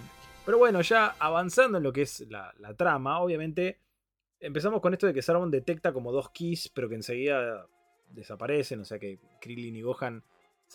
pero 0.46 0.58
bueno, 0.58 0.82
ya 0.82 1.15
avanzando 1.20 1.77
en 1.77 1.84
lo 1.84 1.92
que 1.92 2.04
es 2.04 2.22
la, 2.30 2.54
la 2.60 2.74
trama, 2.74 3.20
obviamente 3.20 3.80
empezamos 4.39 4.82
con 4.82 4.94
esto 4.94 5.08
de 5.08 5.13
que 5.13 5.22
Saruman 5.22 5.51
detecta 5.51 5.92
como 5.92 6.12
dos 6.12 6.30
keys, 6.30 6.70
pero 6.70 6.88
que 6.88 6.96
enseguida 6.96 7.68
desaparecen. 8.10 8.80
O 8.80 8.86
sea 8.86 9.00
que 9.00 9.20
Krillin 9.42 9.75
y 9.75 9.82
Gohan 9.82 10.24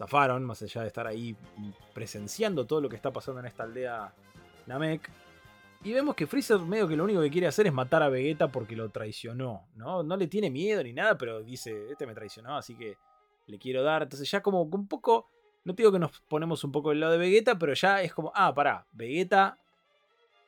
zafaron, 0.00 0.42
más 0.46 0.62
allá 0.62 0.80
de 0.80 0.86
estar 0.86 1.06
ahí 1.06 1.36
presenciando 1.92 2.66
todo 2.66 2.80
lo 2.80 2.88
que 2.88 2.96
está 2.96 3.12
pasando 3.12 3.40
en 3.40 3.46
esta 3.46 3.64
aldea 3.64 4.10
Namek. 4.66 5.10
Y 5.84 5.92
vemos 5.92 6.14
que 6.14 6.26
Freezer 6.26 6.58
medio 6.60 6.88
que 6.88 6.96
lo 6.96 7.04
único 7.04 7.20
que 7.20 7.30
quiere 7.30 7.46
hacer 7.46 7.66
es 7.66 7.72
matar 7.72 8.02
a 8.02 8.08
Vegeta 8.08 8.48
porque 8.48 8.74
lo 8.74 8.88
traicionó, 8.88 9.66
¿no? 9.74 10.02
No 10.02 10.16
le 10.16 10.26
tiene 10.26 10.48
miedo 10.48 10.82
ni 10.82 10.94
nada, 10.94 11.18
pero 11.18 11.42
dice, 11.42 11.90
este 11.90 12.06
me 12.06 12.14
traicionó, 12.14 12.56
así 12.56 12.74
que 12.74 12.96
le 13.46 13.58
quiero 13.58 13.82
dar. 13.82 14.02
Entonces 14.02 14.30
ya 14.30 14.42
como 14.42 14.62
un 14.62 14.88
poco, 14.88 15.28
no 15.64 15.74
digo 15.74 15.92
que 15.92 15.98
nos 15.98 16.18
ponemos 16.28 16.64
un 16.64 16.72
poco 16.72 16.90
del 16.90 17.00
lado 17.00 17.12
de 17.12 17.18
Vegeta, 17.18 17.58
pero 17.58 17.74
ya 17.74 18.00
es 18.00 18.14
como, 18.14 18.32
ah, 18.34 18.54
pará, 18.54 18.86
Vegeta 18.92 19.58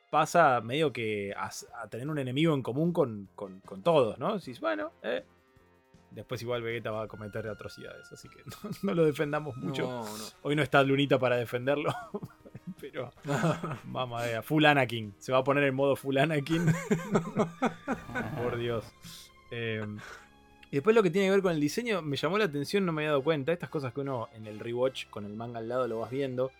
pasa 0.09 0.61
medio 0.61 0.91
que 0.91 1.31
a, 1.37 1.51
tener 1.89 2.09
un 2.09 2.17
enemigo 2.17 2.55
en 2.55 2.63
común 2.63 2.91
con, 2.91 3.29
todos, 3.83 4.17
¿no? 4.17 4.35
Decís, 4.35 4.59
bueno, 4.59 4.93
eh. 5.03 5.23
Después 6.13 6.41
igual 6.41 6.61
Vegeta 6.61 6.91
va 6.91 7.03
a 7.03 7.07
cometer 7.07 7.47
atrocidades, 7.47 8.11
así 8.11 8.29
que 8.29 8.43
no, 8.83 8.93
lo 8.93 9.05
defendamos 9.05 9.57
mucho. 9.57 10.05
Hoy 10.41 10.55
no 10.55 10.61
está 10.61 10.83
Lunita 10.83 11.17
para 11.17 11.37
defenderlo, 11.37 11.93
pero 12.79 13.11
mamá 13.85 14.23
de 14.23 14.41
full 14.41 14.65
Anakin. 14.65 15.15
Se 15.17 15.31
va 15.31 15.39
a 15.39 15.43
poner 15.43 15.63
en 15.63 15.75
modo 15.75 15.95
full 15.95 16.17
Anakin. 16.17 16.73
Por 18.37 18.57
Dios. 18.57 18.85
Em, 19.51 19.97
y 20.69 20.77
después 20.77 20.95
lo 20.95 21.03
que 21.03 21.09
tiene 21.09 21.27
que 21.27 21.31
ver 21.31 21.41
con 21.41 21.51
el 21.51 21.59
diseño, 21.59 22.01
me 22.01 22.15
llamó 22.15 22.37
la 22.37 22.45
atención, 22.45 22.85
no 22.85 22.91
me 22.91 23.03
había 23.03 23.11
dado 23.11 23.23
cuenta. 23.23 23.51
Estas 23.51 23.69
cosas 23.69 23.93
que 23.93 24.01
uno 24.01 24.29
en 24.33 24.47
el 24.47 24.59
rewatch 24.59 25.07
con 25.09 25.25
el 25.25 25.33
manga 25.33 25.59
al 25.59 25.67
lado 25.67 25.87
lo 25.87 25.99
vas 25.99 26.11
viendo 26.11 26.51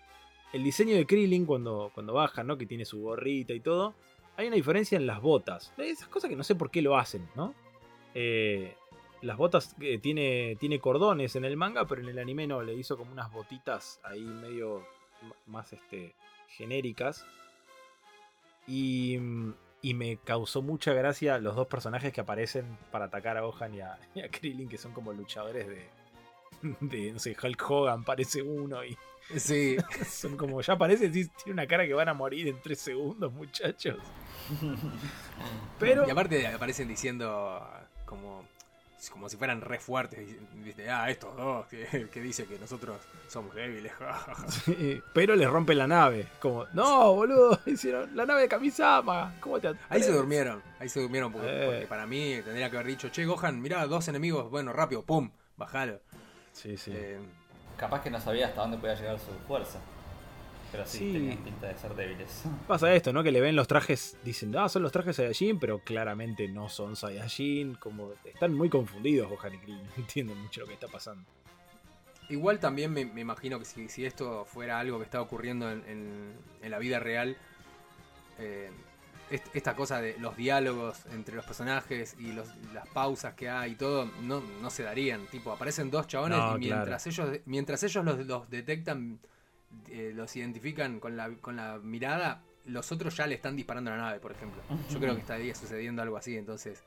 el 0.54 0.62
diseño 0.62 0.94
de 0.94 1.04
Krillin 1.04 1.46
cuando, 1.46 1.90
cuando 1.92 2.14
baja, 2.14 2.44
¿no? 2.44 2.56
Que 2.56 2.64
tiene 2.64 2.84
su 2.84 3.00
gorrita 3.00 3.52
y 3.52 3.58
todo. 3.58 3.94
Hay 4.36 4.46
una 4.46 4.54
diferencia 4.54 4.96
en 4.96 5.04
las 5.04 5.20
botas. 5.20 5.72
Esas 5.76 6.06
cosas 6.06 6.30
que 6.30 6.36
no 6.36 6.44
sé 6.44 6.54
por 6.54 6.70
qué 6.70 6.80
lo 6.80 6.96
hacen, 6.96 7.28
¿no? 7.34 7.54
Eh, 8.14 8.76
las 9.24 9.36
botas 9.36 9.74
eh, 9.80 9.98
tiene, 9.98 10.56
tiene 10.60 10.78
cordones 10.78 11.36
en 11.36 11.44
el 11.44 11.56
manga, 11.56 11.86
pero 11.86 12.02
en 12.02 12.08
el 12.08 12.18
anime 12.18 12.46
no, 12.46 12.62
le 12.62 12.74
hizo 12.74 12.96
como 12.96 13.12
unas 13.12 13.32
botitas 13.32 14.00
ahí 14.04 14.22
medio 14.22 14.86
más 15.46 15.72
este, 15.72 16.14
genéricas. 16.48 17.26
Y, 18.66 19.18
y, 19.82 19.94
me 19.94 20.16
causó 20.16 20.62
mucha 20.62 20.94
gracia 20.94 21.38
los 21.38 21.54
dos 21.54 21.66
personajes 21.66 22.12
que 22.12 22.20
aparecen 22.22 22.78
para 22.90 23.06
atacar 23.06 23.36
a 23.36 23.42
Gohan 23.42 23.74
y 23.74 23.80
a, 23.80 23.98
y 24.14 24.20
a 24.20 24.30
Krillin, 24.30 24.68
que 24.68 24.78
son 24.78 24.92
como 24.92 25.12
luchadores 25.12 25.66
de, 25.68 25.88
de, 26.80 27.12
no 27.12 27.18
sé, 27.18 27.36
Hulk 27.40 27.70
Hogan 27.70 28.04
parece 28.04 28.42
uno 28.42 28.84
y 28.84 28.96
Sí. 29.36 29.76
Son 30.08 30.36
como, 30.36 30.60
ya 30.60 30.76
parece, 30.76 31.08
tiene 31.08 31.30
una 31.46 31.66
cara 31.66 31.86
que 31.86 31.94
van 31.94 32.08
a 32.08 32.14
morir 32.14 32.48
en 32.48 32.60
tres 32.60 32.80
segundos, 32.80 33.32
muchachos. 33.32 33.96
Pero... 35.78 36.06
Y 36.06 36.10
aparte 36.10 36.46
aparecen 36.46 36.88
diciendo 36.88 37.66
como, 38.04 38.44
como 39.10 39.28
si 39.28 39.36
fueran 39.36 39.60
re 39.60 39.78
fuertes. 39.78 40.36
ah, 40.90 41.10
estos 41.10 41.36
dos, 41.36 41.66
que, 41.66 42.20
dice 42.20 42.46
que 42.46 42.58
nosotros 42.58 42.98
somos 43.28 43.54
débiles. 43.54 43.92
pero 45.12 45.36
les 45.36 45.48
rompe 45.48 45.74
la 45.74 45.86
nave. 45.86 46.26
Como, 46.40 46.66
no, 46.72 47.14
boludo, 47.14 47.58
hicieron 47.66 48.14
la 48.16 48.26
nave 48.26 48.42
de 48.42 48.48
Kamisama. 48.48 49.34
¿Cómo 49.40 49.60
te 49.60 49.74
ahí 49.88 50.02
se 50.02 50.12
durmieron, 50.12 50.62
ahí 50.78 50.88
se 50.88 51.00
durmieron 51.00 51.32
porque, 51.32 51.82
eh. 51.82 51.86
para 51.88 52.06
mí 52.06 52.40
tendría 52.44 52.70
que 52.70 52.76
haber 52.76 52.88
dicho, 52.88 53.08
che, 53.08 53.24
Gohan, 53.24 53.60
mirá, 53.60 53.86
dos 53.86 54.08
enemigos, 54.08 54.50
bueno, 54.50 54.72
rápido, 54.72 55.02
pum, 55.02 55.30
bajalo. 55.56 56.00
Sí, 56.52 56.76
sí. 56.76 56.92
Eh, 56.94 57.18
Capaz 57.76 58.02
que 58.02 58.10
no 58.10 58.20
sabía 58.20 58.46
hasta 58.46 58.60
dónde 58.60 58.78
podía 58.78 58.94
llegar 58.94 59.18
su 59.18 59.32
fuerza. 59.46 59.80
Pero 60.74 60.86
sí, 60.88 61.12
tenían 61.12 61.38
pinta 61.38 61.68
de 61.68 61.78
ser 61.78 61.94
débiles. 61.94 62.42
Pasa 62.66 62.92
esto, 62.92 63.12
¿no? 63.12 63.22
Que 63.22 63.30
le 63.30 63.40
ven 63.40 63.54
los 63.54 63.68
trajes, 63.68 64.16
dicen, 64.24 64.56
ah, 64.56 64.68
son 64.68 64.82
los 64.82 64.90
trajes 64.90 65.14
Saiyajin, 65.14 65.60
pero 65.60 65.78
claramente 65.78 66.48
no 66.48 66.68
son 66.68 66.96
Saiyajin. 66.96 67.76
Como 67.76 68.10
están 68.24 68.52
muy 68.52 68.68
confundidos 68.68 69.30
Gohan 69.30 69.54
y 69.54 69.58
Krillin, 69.58 69.82
no 69.96 70.02
entienden 70.02 70.36
mucho 70.36 70.62
lo 70.62 70.66
que 70.66 70.72
está 70.72 70.88
pasando. 70.88 71.24
Igual 72.28 72.58
también 72.58 72.92
me, 72.92 73.02
imagino 73.02 73.60
que 73.60 73.64
si, 73.64 74.04
esto 74.04 74.44
fuera 74.46 74.80
algo 74.80 74.98
que 74.98 75.04
está 75.04 75.20
ocurriendo 75.20 75.70
en, 75.70 76.32
la 76.62 76.78
vida 76.80 76.98
real, 76.98 77.36
eh, 78.40 78.72
esta 79.30 79.76
cosa 79.76 80.00
de 80.00 80.18
los 80.18 80.36
diálogos 80.36 81.06
entre 81.12 81.36
los 81.36 81.44
personajes 81.44 82.16
y 82.18 82.32
las 82.32 82.88
pausas 82.92 83.34
que 83.34 83.48
hay 83.48 83.72
y 83.72 83.74
todo, 83.76 84.10
no, 84.22 84.42
no 84.60 84.70
se 84.70 84.82
darían. 84.82 85.24
Tipo, 85.28 85.52
aparecen 85.52 85.92
dos 85.92 86.08
chabones 86.08 86.40
y 86.56 86.58
mientras 86.66 87.06
ellos, 87.06 87.28
mientras 87.46 87.82
ellos 87.84 88.04
los, 88.26 88.50
detectan, 88.50 89.20
eh, 89.88 90.12
los 90.14 90.34
identifican 90.36 91.00
con 91.00 91.16
la, 91.16 91.30
con 91.40 91.56
la 91.56 91.78
mirada, 91.78 92.42
los 92.66 92.90
otros 92.92 93.16
ya 93.16 93.26
le 93.26 93.34
están 93.34 93.56
disparando 93.56 93.90
a 93.90 93.96
la 93.96 94.02
nave, 94.02 94.20
por 94.20 94.32
ejemplo. 94.32 94.62
Yo 94.90 94.98
creo 94.98 95.14
que 95.14 95.20
está 95.20 95.34
ahí 95.34 95.54
sucediendo 95.54 96.02
algo 96.02 96.16
así, 96.16 96.36
entonces 96.36 96.82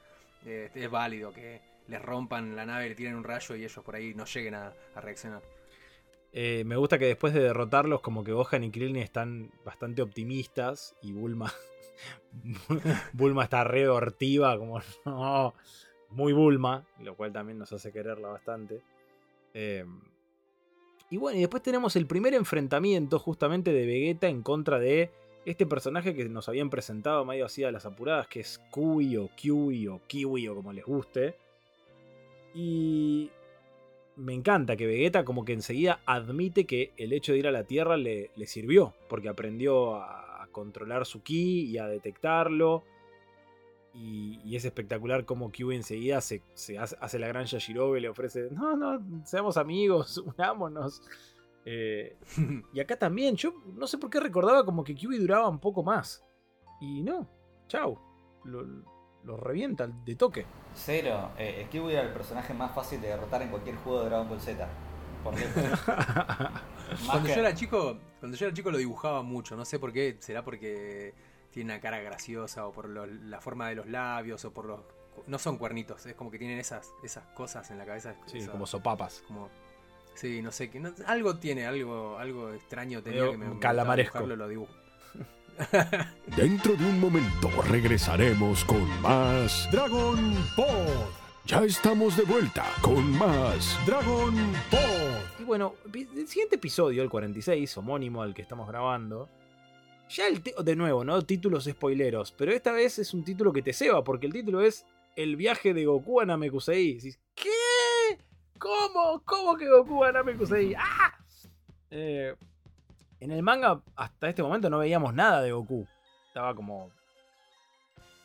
eh, 0.45 0.69
es 0.73 0.89
válido 0.89 1.31
que 1.31 1.61
les 1.87 2.01
rompan 2.01 2.55
la 2.55 2.65
nave, 2.65 2.89
le 2.89 2.95
tiren 2.95 3.15
un 3.15 3.23
rayo 3.23 3.55
y 3.55 3.63
ellos 3.63 3.83
por 3.83 3.95
ahí 3.95 4.13
no 4.13 4.25
lleguen 4.25 4.55
a, 4.55 4.73
reaccionar. 4.95 5.41
Eh, 6.33 6.63
me 6.65 6.75
gusta 6.75 6.99
que 6.99 7.05
después 7.05 7.33
de 7.33 7.41
derrotarlos, 7.41 8.01
como 8.01 8.23
que 8.23 8.31
Gohan 8.31 8.63
y 8.63 8.71
Krillin 8.71 8.97
están 8.97 9.51
bastante 9.63 10.01
optimistas 10.01 10.95
y 11.01 11.13
Bulma 11.13 11.51
Bulma 13.13 13.43
está 13.43 13.63
re 13.63 13.87
hortiva, 13.87 14.57
como 14.57 14.81
muy 16.09 16.33
Bulma, 16.33 16.85
lo 16.99 17.15
cual 17.15 17.31
también 17.31 17.57
nos 17.57 17.71
hace 17.73 17.91
quererla 17.91 18.29
bastante. 18.29 18.81
Y 21.09 21.17
bueno, 21.17 21.37
y 21.37 21.41
después 21.41 21.63
tenemos 21.63 21.95
el 21.95 22.05
primer 22.05 22.33
enfrentamiento 22.33 23.19
justamente 23.19 23.71
de 23.71 23.85
Vegeta 23.85 24.27
en 24.27 24.41
contra 24.41 24.79
de 24.79 25.11
este 25.45 25.65
personaje 25.65 26.13
que 26.13 26.25
nos 26.27 26.49
habían 26.49 26.69
presentado 26.69 27.23
medio 27.23 27.45
así 27.45 27.63
a 27.63 27.71
las 27.71 27.85
apuradas, 27.85 28.27
que 28.27 28.41
es 28.41 28.59
Kui 28.69 29.15
o 29.15 29.29
Kiwi 29.35 29.87
o 29.87 30.01
Kiwi 30.05 30.47
o 30.49 30.55
como 30.55 30.73
les 30.73 30.85
guste. 30.85 31.35
Y 32.53 33.29
me 34.17 34.33
encanta 34.33 34.75
que 34.75 34.87
Vegeta 34.87 35.23
como 35.23 35.45
que 35.45 35.53
enseguida 35.53 36.01
admite 36.05 36.65
que 36.65 36.91
el 36.97 37.13
hecho 37.13 37.31
de 37.31 37.39
ir 37.39 37.47
a 37.47 37.51
la 37.51 37.63
Tierra 37.63 37.95
le, 37.95 38.31
le 38.35 38.47
sirvió, 38.47 38.93
porque 39.07 39.29
aprendió 39.29 39.95
a, 39.95 40.25
controlar 40.51 41.05
su 41.05 41.21
ki 41.21 41.65
y 41.65 41.77
a 41.77 41.87
detectarlo. 41.87 42.83
Y, 43.99 44.55
es 44.55 44.63
espectacular 44.63 45.25
como 45.25 45.51
Q 45.51 45.71
enseguida 45.71 46.21
se, 46.21 46.43
hace, 46.77 47.19
la 47.19 47.27
gran 47.27 47.45
Yashirobe, 47.45 47.99
le 47.99 48.09
ofrece, 48.09 48.47
no, 48.51 48.75
no, 48.75 49.25
seamos 49.25 49.57
amigos, 49.57 50.17
unámonos. 50.37 51.01
Eh, 51.65 52.15
y 52.73 52.79
acá 52.79 52.95
también, 52.95 53.35
yo 53.35 53.53
no 53.75 53.87
sé 53.87 53.97
por 53.97 54.11
qué 54.11 54.19
recordaba 54.19 54.63
como 54.63 54.83
que 54.83 54.95
Q 54.95 55.17
duraba 55.17 55.49
un 55.49 55.59
poco 55.59 55.81
más. 55.81 56.23
Y 56.79 57.01
no, 57.01 57.27
chau, 57.67 57.97
lo, 58.43 59.37
revienta 59.37 59.87
de 59.87 60.15
toque. 60.15 60.45
Cero, 60.75 61.31
eh, 61.37 61.67
era 61.73 62.01
el 62.03 62.13
personaje 62.13 62.53
más 62.53 62.75
fácil 62.75 63.01
de 63.01 63.07
derrotar 63.07 63.41
en 63.41 63.49
cualquier 63.49 63.77
juego 63.77 64.01
de 64.03 64.09
Dragon 64.09 64.29
Ball 64.29 64.39
Z. 64.39 64.69
cuando 67.05 67.27
yo 67.27 67.33
era 67.33 67.53
chico, 67.53 67.97
cuando 68.19 68.37
yo 68.37 68.45
era 68.45 68.55
chico 68.55 68.71
lo 68.71 68.77
dibujaba 68.77 69.21
mucho, 69.23 69.57
no 69.57 69.65
sé 69.65 69.77
por 69.77 69.91
qué, 69.91 70.15
será 70.19 70.43
porque 70.43 71.13
tiene 71.51 71.73
una 71.73 71.81
cara 71.81 71.99
graciosa 71.99 72.67
o 72.67 72.71
por 72.71 72.89
la 72.89 73.41
forma 73.41 73.69
de 73.69 73.75
los 73.75 73.87
labios 73.87 74.43
o 74.45 74.53
por 74.53 74.65
los 74.65 74.79
no 75.25 75.39
son 75.39 75.57
cuernitos, 75.57 76.05
es 76.05 76.13
como 76.13 76.29
que 76.29 76.37
tienen 76.37 76.59
esas 76.59 76.93
esas 77.03 77.25
cosas 77.29 77.69
en 77.71 77.79
la 77.79 77.85
cabeza, 77.85 78.15
sí, 78.27 78.45
como 78.47 78.67
sopapas, 78.67 79.23
como 79.27 79.49
Sí, 80.17 80.41
no 80.41 80.51
sé, 80.51 80.71
que 80.71 80.81
algo 81.05 81.37
tiene, 81.37 81.67
algo 81.67 82.17
algo 82.17 82.51
extraño 82.51 83.03
tenía 83.03 83.29
que 83.29 83.37
me 83.37 83.59
calamaresco. 83.59 84.25
lo 84.25 84.47
dibujo. 84.47 84.73
Dentro 86.35 86.75
de 86.75 86.85
un 86.85 86.99
momento 86.99 87.49
regresaremos 87.67 88.63
con 88.65 89.01
más 89.01 89.69
Dragon 89.71 90.35
Ball. 90.55 91.07
Ya 91.45 91.63
estamos 91.63 92.17
de 92.17 92.23
vuelta 92.23 92.65
con 92.81 93.17
más 93.17 93.79
Dragon 93.85 94.35
Ball. 94.71 95.21
Y 95.39 95.43
bueno, 95.43 95.75
el 95.93 96.27
siguiente 96.27 96.55
episodio, 96.55 97.03
el 97.03 97.09
46, 97.09 97.77
homónimo 97.77 98.23
al 98.23 98.33
que 98.33 98.41
estamos 98.41 98.67
grabando. 98.67 99.29
Ya 100.09 100.27
el 100.27 100.41
de 100.41 100.75
nuevo, 100.75 101.03
¿no? 101.03 101.21
Títulos 101.23 101.65
spoileros. 101.65 102.31
Pero 102.31 102.51
esta 102.51 102.71
vez 102.71 102.99
es 102.99 103.13
un 103.13 103.23
título 103.23 103.51
que 103.51 103.61
te 103.61 103.73
ceba, 103.73 104.03
porque 104.03 104.25
el 104.25 104.33
título 104.33 104.61
es 104.61 104.85
El 105.15 105.35
viaje 105.35 105.73
de 105.73 105.85
Goku 105.85 106.21
a 106.21 106.25
Namekusei. 106.25 106.99
¿Qué? 107.35 108.17
¿Cómo? 108.57 109.21
¿Cómo 109.25 109.57
que 109.57 109.69
Goku 109.69 110.03
a 110.03 110.11
Namekusei? 110.11 110.73
¡Ah! 110.75 111.13
Eh, 111.91 112.35
en 113.19 113.31
el 113.31 113.43
manga, 113.43 113.81
hasta 113.95 114.29
este 114.29 114.43
momento 114.43 114.69
no 114.69 114.79
veíamos 114.79 115.13
nada 115.13 115.41
de 115.41 115.51
Goku. 115.51 115.85
Estaba 116.27 116.55
como. 116.55 116.91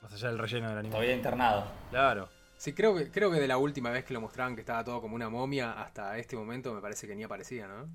Más 0.02 0.12
allá 0.12 0.28
del 0.28 0.38
relleno 0.38 0.68
del 0.68 0.78
anime. 0.78 0.92
Todavía 0.92 1.16
internado. 1.16 1.64
Claro. 1.90 2.28
Sí, 2.56 2.74
creo 2.74 2.94
que, 2.94 3.10
creo 3.10 3.30
que 3.32 3.40
de 3.40 3.48
la 3.48 3.58
última 3.58 3.90
vez 3.90 4.04
que 4.04 4.14
lo 4.14 4.20
mostraban 4.20 4.54
que 4.54 4.60
estaba 4.60 4.84
todo 4.84 5.00
como 5.00 5.16
una 5.16 5.28
momia 5.28 5.72
hasta 5.72 6.16
este 6.18 6.36
momento 6.36 6.72
me 6.72 6.80
parece 6.80 7.08
que 7.08 7.16
ni 7.16 7.24
aparecía, 7.24 7.66
¿no? 7.66 7.88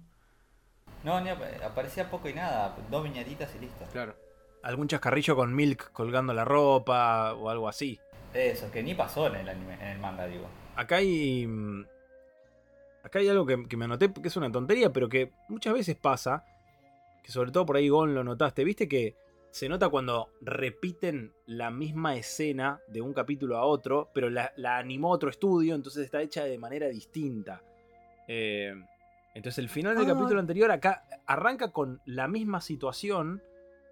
No, 1.08 1.22
ni 1.22 1.30
aparecía 1.30 2.12
poco 2.12 2.28
y 2.28 2.34
nada, 2.34 2.76
dos 2.92 3.02
viñaditas 3.02 3.56
y 3.56 3.60
listo. 3.60 3.86
Claro. 3.94 4.14
Algún 4.62 4.90
chascarrillo 4.90 5.38
con 5.38 5.56
Milk 5.56 5.94
colgando 5.94 6.34
la 6.34 6.44
ropa 6.44 7.34
o 7.34 7.50
algo 7.50 7.70
así. 7.70 7.98
Eso, 8.34 8.70
que 8.70 8.84
ni 8.84 8.94
pasó 8.94 9.28
en 9.28 9.36
el 9.36 9.48
anime, 9.48 9.76
en 9.76 9.88
el 9.88 10.00
manga, 10.00 10.28
digo. 10.28 10.50
Acá 10.76 10.98
hay. 10.98 11.48
Mm, 11.48 11.86
acá 13.04 13.20
hay 13.20 13.30
algo 13.30 13.46
que, 13.46 13.78
me 13.78 13.86
anoté 13.86 14.12
que 14.12 14.28
es 14.28 14.36
una 14.36 14.52
tontería, 14.52 14.92
pero 14.92 15.08
que 15.08 15.32
muchas 15.48 15.76
veces 15.76 15.96
pasa. 15.96 16.44
Que 17.24 17.32
sobre 17.32 17.52
todo 17.52 17.66
por 17.66 17.78
ahí 17.78 17.88
Gon 17.88 18.14
lo 18.14 18.26
notaste. 18.26 18.66
Viste 18.66 18.90
que 18.90 19.16
se 19.50 19.70
nota 19.70 19.88
cuando 19.88 20.34
repiten 20.42 21.32
la 21.46 21.72
misma 21.72 22.18
escena 22.18 22.82
de 22.90 23.00
un 23.00 23.14
capítulo 23.14 23.56
a 23.56 23.64
otro, 23.64 24.10
pero 24.14 24.30
la, 24.30 24.52
la 24.58 24.78
animó 24.78 25.12
otro 25.12 25.30
estudio, 25.30 25.74
entonces 25.74 26.04
está 26.04 26.22
hecha 26.22 26.44
de 26.44 26.58
manera 26.58 26.90
distinta. 26.90 27.62
Eh, 28.28 28.76
entonces 29.38 29.60
el 29.60 29.70
final 29.70 29.96
del 29.96 30.06
Ah. 30.10 30.14
capítulo 30.14 30.40
anterior 30.40 30.72
acá 30.72 31.06
arranca 31.26 31.72
con 31.72 32.02
la 32.06 32.28
misma 32.28 32.60
situación 32.62 33.42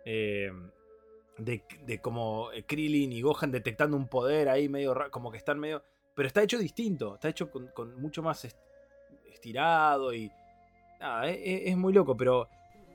eh, 0.06 0.52
de, 1.38 1.64
de 1.86 2.00
como 2.00 2.50
Krillin 2.68 3.12
y 3.12 3.22
Gohan 3.22 3.52
detectando 3.52 3.98
un 3.98 4.08
poder 4.08 4.50
ahí 4.50 4.70
medio 4.70 4.96
como 5.12 5.32
que 5.32 5.38
están 5.38 5.60
medio... 5.60 5.84
Pero 6.16 6.28
está 6.28 6.42
hecho 6.44 6.58
distinto, 6.58 7.16
está 7.16 7.28
hecho 7.30 7.52
con, 7.52 7.68
con 7.68 8.00
mucho 8.02 8.22
más 8.24 8.46
est- 8.46 8.58
estirado 9.32 10.14
y... 10.14 10.32
Nada, 11.00 11.28
es, 11.30 11.38
es- 11.44 11.62
es 11.72 11.78
muy 11.78 11.92
loco, 11.94 12.16
pero 12.16 12.48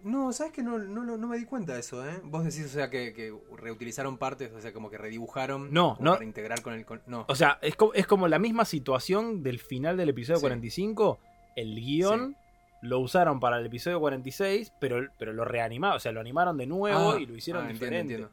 No, 0.02 0.33
sabes 0.33 0.52
que 0.54 0.62
no, 0.62 0.78
no, 0.78 1.19
me 1.28 1.37
di 1.37 1.45
cuenta 1.45 1.75
de 1.75 1.80
eso, 1.80 2.02
¿eh? 2.09 2.19
Vos 2.25 2.42
decís, 2.45 2.64
o 2.64 2.69
sea, 2.69 2.88
que, 2.88 3.12
que 3.12 3.35
reutilizaron 3.57 4.16
partes, 4.16 4.50
o 4.52 4.61
sea, 4.61 4.73
como 4.73 4.88
que 4.88 4.97
redibujaron. 4.97 5.71
No, 5.71 5.99
no. 6.00 6.12
Para 6.14 6.25
integrar 6.25 6.62
con 6.62 6.73
el. 6.73 6.87
con- 6.87 7.02
no. 7.07 7.26
O 7.28 7.35
sea, 7.35 7.59
es 7.61 7.76
como, 7.76 7.92
es 7.92 8.07
como 8.07 8.26
la 8.26 8.38
misma 8.38 8.64
situación 8.64 9.42
del 9.42 9.59
final 9.59 9.99
del 9.99 10.09
episodio 10.09 10.38
Sí. 10.38 10.45
45. 10.45 11.21
El 11.57 11.75
guion 11.75 12.37
lo 12.83 12.99
usaron 13.00 13.40
para 13.40 13.59
el 13.59 13.66
episodio 13.66 14.00
46, 14.00 14.73
pero, 14.80 15.07
pero 15.19 15.33
lo 15.33 15.45
reanimaron. 15.45 15.97
O 15.97 16.00
sea, 16.00 16.12
lo 16.12 16.21
animaron 16.21 16.57
de 16.57 16.66
nuevo 16.66 17.12
Ah, 17.12 17.21
y 17.21 17.26
lo 17.26 17.35
hicieron 17.37 17.66
ah, 17.66 17.69
diferente. 17.69 18.14
entiendo. 18.14 18.30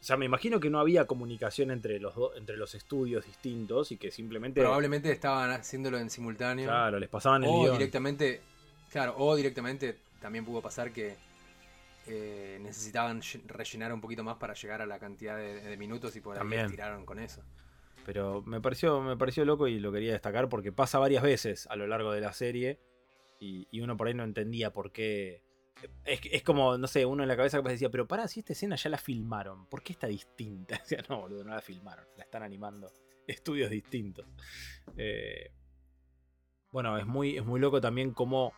O 0.00 0.02
sea, 0.02 0.16
me 0.16 0.24
imagino 0.24 0.60
que 0.60 0.70
no 0.70 0.78
había 0.80 1.06
comunicación 1.06 1.70
entre 1.70 1.98
los, 2.00 2.14
do- 2.14 2.34
entre 2.34 2.56
los 2.56 2.74
estudios 2.74 3.26
distintos 3.26 3.92
y 3.92 3.96
que 3.98 4.10
simplemente. 4.10 4.60
Probablemente 4.60 5.10
estaban 5.12 5.50
haciéndolo 5.50 5.98
en 5.98 6.08
simultáneo. 6.08 6.66
Claro, 6.68 6.98
les 6.98 7.08
pasaban 7.08 7.44
el 7.44 7.50
o 7.50 7.62
guion. 7.62 7.72
directamente. 7.78 8.40
Claro, 8.90 9.14
o 9.18 9.36
directamente 9.36 9.98
también 10.20 10.44
pudo 10.44 10.62
pasar 10.62 10.90
que 10.92 11.16
eh, 12.06 12.58
necesitaban 12.62 13.20
lle- 13.20 13.42
rellenar 13.46 13.92
un 13.92 14.00
poquito 14.00 14.24
más 14.24 14.36
para 14.36 14.54
llegar 14.54 14.80
a 14.82 14.86
la 14.86 14.98
cantidad 14.98 15.36
de, 15.36 15.60
de 15.60 15.76
minutos 15.76 16.16
y 16.16 16.20
por 16.20 16.38
ahí 16.38 16.66
tiraron 16.70 17.04
con 17.04 17.18
eso. 17.18 17.42
Pero 18.04 18.42
me 18.42 18.60
pareció, 18.60 19.00
me 19.00 19.16
pareció 19.16 19.44
loco 19.44 19.68
y 19.68 19.78
lo 19.78 19.92
quería 19.92 20.12
destacar 20.12 20.48
porque 20.48 20.72
pasa 20.72 20.98
varias 20.98 21.22
veces 21.22 21.66
a 21.68 21.76
lo 21.76 21.86
largo 21.86 22.12
de 22.12 22.20
la 22.20 22.32
serie 22.32 22.80
y, 23.40 23.80
uno 23.80 23.96
por 23.96 24.08
ahí 24.08 24.14
no 24.14 24.24
entendía 24.24 24.72
por 24.72 24.92
qué. 24.92 25.42
Es, 26.04 26.42
como, 26.42 26.76
no 26.76 26.86
sé, 26.86 27.06
uno 27.06 27.22
en 27.22 27.28
la 27.28 27.36
cabeza 27.36 27.62
decía, 27.62 27.90
pero 27.90 28.06
pará, 28.06 28.28
si 28.28 28.40
esta 28.40 28.52
escena 28.52 28.76
ya 28.76 28.90
la 28.90 28.98
filmaron, 28.98 29.66
¿por 29.66 29.82
qué 29.82 29.94
está 29.94 30.06
distinta? 30.06 30.80
O 31.08 31.14
no, 31.14 31.20
boludo, 31.22 31.44
no 31.44 31.54
la 31.54 31.62
filmaron, 31.62 32.04
la 32.16 32.24
están 32.24 32.42
animando 32.42 32.92
estudios 33.26 33.70
distintos. 33.70 34.26
Eh, 34.96 35.52
bueno, 36.70 36.98
es 36.98 37.06
muy, 37.06 37.36
es 37.36 37.44
muy 37.44 37.60
loco 37.60 37.80
también 37.80 38.12
como 38.12 38.52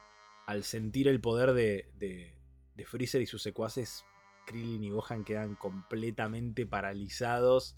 al 0.47 0.65
sentir 0.65 1.07
el 1.07 1.21
poder 1.21 1.53
de, 1.53 1.91
de, 1.95 2.35
de 2.75 2.85
Freezer 2.85 3.23
y 3.23 3.27
sus 3.27 3.43
secuaces, 3.43 4.05
Krillin 4.47 4.83
y 4.83 4.91
Gohan 4.91 5.25
quedan 5.25 5.55
completamente 5.55 6.67
paralizados 6.67 7.77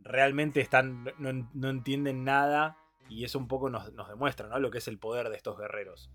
realmente 0.00 0.60
están, 0.60 1.04
no, 1.18 1.48
no 1.52 1.70
entienden 1.70 2.24
nada 2.24 2.76
y 3.08 3.24
eso 3.24 3.38
un 3.38 3.48
poco 3.48 3.70
nos, 3.70 3.92
nos 3.94 4.08
demuestra 4.08 4.48
¿no? 4.48 4.58
lo 4.58 4.70
que 4.70 4.78
es 4.78 4.88
el 4.88 4.98
poder 4.98 5.28
de 5.28 5.36
estos 5.36 5.58
guerreros. 5.58 6.10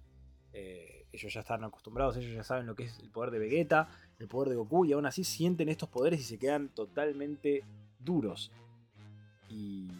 Eh, 0.53 1.07
ellos 1.11 1.33
ya 1.33 1.41
están 1.41 1.63
acostumbrados, 1.63 2.17
ellos 2.17 2.33
ya 2.33 2.43
saben 2.43 2.65
lo 2.65 2.75
que 2.75 2.83
es 2.83 2.99
el 2.99 3.09
poder 3.09 3.31
de 3.31 3.39
Vegeta, 3.39 3.89
el 4.19 4.27
poder 4.27 4.49
de 4.49 4.55
Goku 4.55 4.85
y 4.85 4.93
aún 4.93 5.05
así 5.05 5.23
sienten 5.23 5.69
estos 5.69 5.89
poderes 5.89 6.19
y 6.19 6.23
se 6.23 6.37
quedan 6.37 6.69
totalmente 6.69 7.63
duros. 7.99 8.51
Y, 9.49 9.91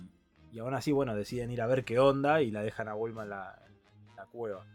y 0.52 0.60
aún 0.60 0.74
así, 0.74 0.92
bueno, 0.92 1.16
deciden 1.16 1.52
ir 1.52 1.62
a 1.62 1.68
ver 1.68 1.84
qué 1.84 2.00
onda 2.00 2.42
y 2.42 2.52
la 2.52 2.62
dejan 2.62 2.88
a 2.88 2.94
Bulma 2.94 3.24
en 3.24 3.30
la, 3.30 3.60
la 4.16 4.26
cueva. 4.26 4.66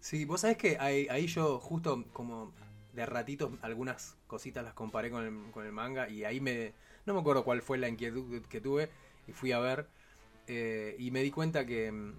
Sí, 0.00 0.24
vos 0.24 0.42
sabés 0.42 0.56
que 0.56 0.78
ahí, 0.78 1.06
ahí 1.10 1.26
yo 1.26 1.58
justo 1.58 2.04
como 2.12 2.52
de 2.92 3.06
ratitos 3.06 3.52
algunas 3.62 4.16
cositas 4.26 4.64
las 4.64 4.74
comparé 4.74 5.10
con 5.10 5.24
el, 5.24 5.50
con 5.50 5.66
el 5.66 5.72
manga 5.72 6.08
y 6.08 6.24
ahí 6.24 6.40
me... 6.40 6.72
No 7.08 7.14
me 7.14 7.20
acuerdo 7.20 7.42
cuál 7.42 7.62
fue 7.62 7.78
la 7.78 7.88
inquietud 7.88 8.42
que 8.50 8.60
tuve 8.60 8.90
y 9.26 9.32
fui 9.32 9.50
a 9.52 9.58
ver 9.58 9.86
eh, 10.46 10.94
y 10.98 11.10
me 11.10 11.22
di 11.22 11.30
cuenta 11.30 11.64
que 11.64 11.90
mm, 11.90 12.12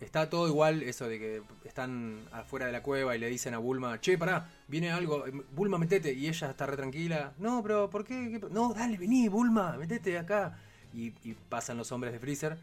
está 0.00 0.28
todo 0.28 0.48
igual 0.48 0.82
eso 0.82 1.06
de 1.06 1.20
que 1.20 1.42
están 1.64 2.26
afuera 2.32 2.66
de 2.66 2.72
la 2.72 2.82
cueva 2.82 3.14
y 3.14 3.20
le 3.20 3.28
dicen 3.28 3.54
a 3.54 3.58
Bulma, 3.58 4.00
che, 4.00 4.18
pará, 4.18 4.50
viene 4.66 4.90
algo, 4.90 5.24
Bulma, 5.52 5.78
metete 5.78 6.12
y 6.12 6.26
ella 6.26 6.50
está 6.50 6.66
re 6.66 6.76
tranquila. 6.76 7.34
No, 7.38 7.62
pero 7.62 7.88
¿por 7.88 8.04
qué? 8.04 8.28
¿Qué 8.32 8.40
pa-?" 8.40 8.48
No, 8.50 8.74
dale, 8.74 8.96
vení, 8.96 9.28
Bulma, 9.28 9.76
metete 9.76 10.18
acá. 10.18 10.58
Y 10.92 11.12
pasan 11.48 11.76
los 11.76 11.92
hombres 11.92 12.12
de 12.12 12.18
Freezer. 12.18 12.58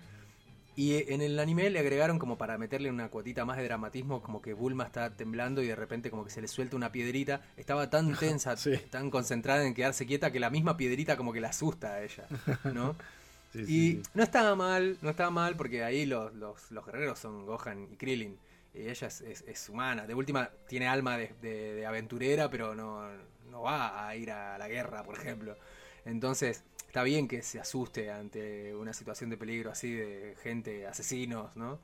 Y 0.76 0.94
eh, 0.94 1.06
en 1.10 1.22
el 1.22 1.40
anime 1.40 1.70
le 1.70 1.80
agregaron 1.80 2.18
como 2.20 2.38
para 2.38 2.58
meterle 2.58 2.90
una 2.90 3.10
cuotita 3.10 3.46
más 3.46 3.58
de 3.58 3.64
dramatismo, 3.64 4.22
como 4.24 4.42
que 4.42 4.54
Bulma 4.54 4.86
está 4.86 5.16
temblando 5.16 5.62
y 5.62 5.68
de 5.68 5.76
repente 5.76 6.10
como 6.10 6.24
que 6.26 6.32
se 6.32 6.42
le 6.42 6.48
suelta 6.48 6.76
una 6.76 6.92
piedrita. 6.92 7.42
Estaba 7.58 7.90
tan 7.90 8.16
tensa, 8.20 8.58
Sí. 8.58 8.78
tan 8.90 9.10
concentrada 9.12 9.66
en 9.66 9.74
quedarse 9.74 10.06
quieta 10.06 10.32
que 10.32 10.40
la 10.40 10.50
misma 10.50 10.76
piedrita 10.78 11.16
como 11.18 11.32
que 11.34 11.42
la 11.42 11.50
asusta 11.50 11.94
a 11.94 12.04
ella, 12.04 12.28
¿no? 12.74 12.96
y 13.54 14.02
no 14.16 14.24
estaba 14.24 14.56
mal, 14.56 14.98
no 15.02 15.12
estaba 15.12 15.30
mal 15.30 15.56
porque 15.56 15.84
ahí 15.84 16.06
los, 16.08 16.34
los, 16.34 16.72
los 16.72 16.86
guerreros 16.86 17.20
son 17.20 17.46
Gohan 17.46 17.88
y 17.92 17.96
Krillin. 17.98 18.38
Y 18.74 18.88
ella 18.88 19.08
es, 19.08 19.22
es- 19.22 19.44
es 19.48 19.70
humana. 19.70 20.08
De 20.08 20.16
última 20.16 20.50
tiene 20.68 20.88
alma 20.88 21.16
de, 21.18 21.32
de- 21.42 21.76
de 21.76 21.86
aventurera, 21.86 22.50
pero 22.50 22.74
no, 22.74 23.04
no 23.52 23.62
va 23.62 24.08
a 24.08 24.16
ir 24.16 24.32
a 24.32 24.58
la 24.58 24.68
guerra, 24.68 25.04
por 25.04 25.16
ejemplo. 25.20 25.56
Entonces, 26.06 26.64
está 26.94 27.02
bien 27.02 27.28
que 27.28 27.42
se 27.42 27.60
asuste 27.60 28.12
ante 28.12 28.76
una 28.76 28.94
situación 28.94 29.32
de 29.32 29.36
peligro 29.36 29.72
así 29.72 29.92
de 29.94 30.36
gente, 30.44 30.86
asesinos, 30.86 31.56
¿no? 31.56 31.80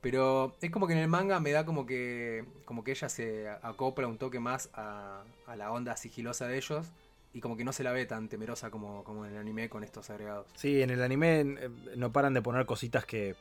Pero 0.00 0.54
es 0.60 0.70
como 0.70 0.86
que 0.86 0.92
en 0.92 1.00
el 1.00 1.08
manga 1.08 1.40
me 1.40 1.50
da 1.50 1.66
como 1.66 1.86
que 1.86 2.44
como 2.64 2.84
que 2.84 2.92
ella 2.92 3.08
se 3.08 3.48
acopla 3.48 4.06
un 4.06 4.16
toque 4.16 4.38
más 4.38 4.70
a, 4.74 5.24
a 5.48 5.56
la 5.56 5.72
onda 5.72 5.96
sigilosa 5.96 6.46
de 6.46 6.56
ellos 6.56 6.86
y 7.32 7.40
como 7.40 7.56
que 7.56 7.64
no 7.64 7.72
se 7.72 7.82
la 7.82 7.90
ve 7.90 8.06
tan 8.06 8.28
temerosa 8.28 8.70
como, 8.70 9.02
como 9.02 9.26
en 9.26 9.32
el 9.32 9.38
anime 9.38 9.68
con 9.68 9.82
estos 9.82 10.08
agregados. 10.10 10.46
Sí, 10.54 10.82
en 10.82 10.90
el 10.90 11.02
anime 11.02 11.40
eh, 11.40 11.70
no 11.96 12.12
paran 12.12 12.32
de 12.32 12.40
poner 12.40 12.64
cositas 12.64 13.04
que. 13.04 13.34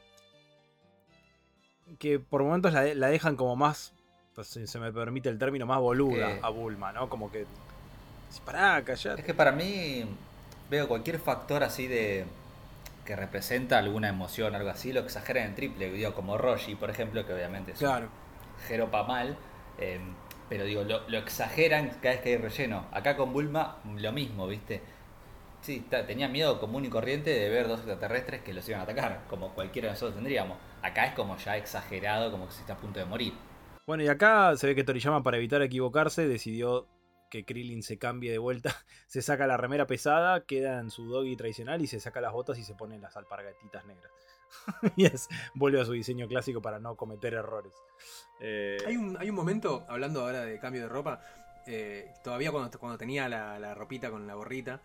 que 2.00 2.18
por 2.18 2.42
momentos 2.42 2.74
la, 2.74 2.92
la 2.96 3.08
dejan 3.10 3.36
como 3.36 3.56
más. 3.56 3.94
Pues, 4.34 4.48
si 4.48 4.66
se 4.66 4.80
me 4.80 4.92
permite 4.92 5.30
el 5.30 5.38
término, 5.38 5.68
más 5.68 5.80
boluda 5.80 6.40
¿Qué? 6.40 6.40
a 6.42 6.50
Bulma, 6.50 6.92
¿no? 6.92 7.08
Como 7.08 7.32
que. 7.32 7.46
Pará, 8.44 8.84
callate. 8.84 9.22
Es 9.22 9.28
que 9.28 9.36
para 9.36 9.52
mí 9.52 10.08
veo 10.74 10.88
cualquier 10.88 11.20
factor 11.20 11.64
así 11.64 11.88
de 11.88 12.26
que 13.06 13.16
representa 13.16 13.80
alguna 13.80 14.10
emoción, 14.10 14.56
algo 14.56 14.70
así, 14.70 14.94
lo 14.94 15.02
exageran 15.02 15.46
en 15.50 15.56
triple, 15.56 15.92
digo, 15.92 16.14
como 16.14 16.38
Roshi, 16.38 16.76
por 16.76 16.90
ejemplo, 16.90 17.26
que 17.26 17.34
obviamente 17.34 17.74
es 17.74 17.86
un 17.86 17.88
Claro. 17.88 18.10
jeropa 18.68 19.04
mal, 19.04 19.38
eh, 19.78 20.00
pero 20.50 20.64
digo, 20.66 20.84
lo, 20.84 21.08
lo 21.10 21.18
exageran 21.18 21.90
cada 22.02 22.16
vez 22.16 22.22
que 22.22 22.30
hay 22.30 22.38
relleno. 22.38 22.86
Acá 22.92 23.18
con 23.18 23.34
Bulma, 23.34 23.78
lo 23.98 24.12
mismo, 24.12 24.48
¿viste? 24.48 24.82
Sí, 25.62 25.86
tenía 26.08 26.28
miedo 26.28 26.60
común 26.60 26.86
y 26.86 26.90
corriente 26.90 27.30
de 27.32 27.50
ver 27.50 27.68
dos 27.68 27.80
extraterrestres 27.80 28.42
que 28.42 28.54
los 28.54 28.68
iban 28.68 28.82
a 28.82 28.84
atacar, 28.84 29.22
como 29.30 29.50
cualquiera 29.54 29.88
de 29.88 29.94
nosotros 29.94 30.16
tendríamos. 30.16 30.58
Acá 30.82 31.06
es 31.08 31.14
como 31.14 31.38
ya 31.38 31.58
exagerado, 31.58 32.32
como 32.32 32.48
que 32.48 32.54
se 32.54 32.62
está 32.62 32.74
a 32.74 32.78
punto 32.78 33.00
de 33.00 33.06
morir. 33.06 33.34
Bueno, 33.88 34.04
y 34.04 34.08
acá 34.08 34.56
se 34.56 34.68
ve 34.68 34.76
que 34.76 34.84
Toriyama, 34.84 35.24
para 35.24 35.38
evitar 35.38 35.62
equivocarse, 35.62 36.28
decidió 36.28 36.88
que 37.34 37.46
Krillin 37.46 37.82
se 37.82 37.98
cambie 37.98 38.32
de 38.32 38.38
vuelta. 38.38 38.70
Se 39.08 39.24
saca 39.24 39.48
la 39.48 39.58
remera 39.58 39.88
pesada, 39.88 40.42
queda 40.46 40.80
en 40.80 40.92
su 40.92 41.06
doggy 41.08 41.36
tradicional 41.36 41.82
y 41.82 41.88
se 41.88 42.00
saca 42.00 42.22
las 42.22 42.32
botas 42.32 42.60
y 42.60 42.64
se 42.64 42.76
pone 42.76 43.00
las 43.00 43.18
alpargatitas 43.18 43.84
negras. 43.86 44.12
y 44.96 45.06
es, 45.06 45.28
vuelve 45.56 45.82
a 45.82 45.86
su 45.86 45.94
diseño 45.94 46.28
clásico 46.28 46.62
para 46.62 46.78
no 46.78 46.96
cometer 46.96 47.34
errores. 47.34 47.74
Eh, 48.40 48.78
Hay 48.86 48.98
un, 48.98 49.18
hay 49.20 49.32
un 49.32 49.36
momento, 49.36 49.84
hablando 49.90 50.22
ahora 50.22 50.46
de 50.46 50.60
cambio 50.60 50.82
de 50.84 50.90
ropa, 50.90 51.22
eh, 51.66 52.12
todavía 52.24 52.52
cuando, 52.52 52.78
cuando 52.80 53.00
tenía 53.00 53.28
la, 53.28 53.58
la 53.58 53.74
ropita 53.74 54.12
con 54.12 54.28
la 54.28 54.36
gorrita, 54.36 54.82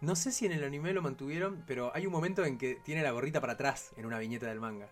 no 0.00 0.16
sé 0.16 0.32
si 0.32 0.46
en 0.46 0.52
el 0.52 0.64
anime 0.64 0.92
lo 0.92 1.02
mantuvieron, 1.02 1.62
pero 1.68 1.92
hay 1.94 2.04
un 2.06 2.12
momento 2.12 2.44
en 2.44 2.58
que 2.58 2.80
tiene 2.84 3.02
la 3.04 3.12
gorrita 3.12 3.40
para 3.40 3.52
atrás 3.52 3.92
en 3.96 4.06
una 4.06 4.18
viñeta 4.18 4.46
del 4.46 4.58
manga. 4.58 4.88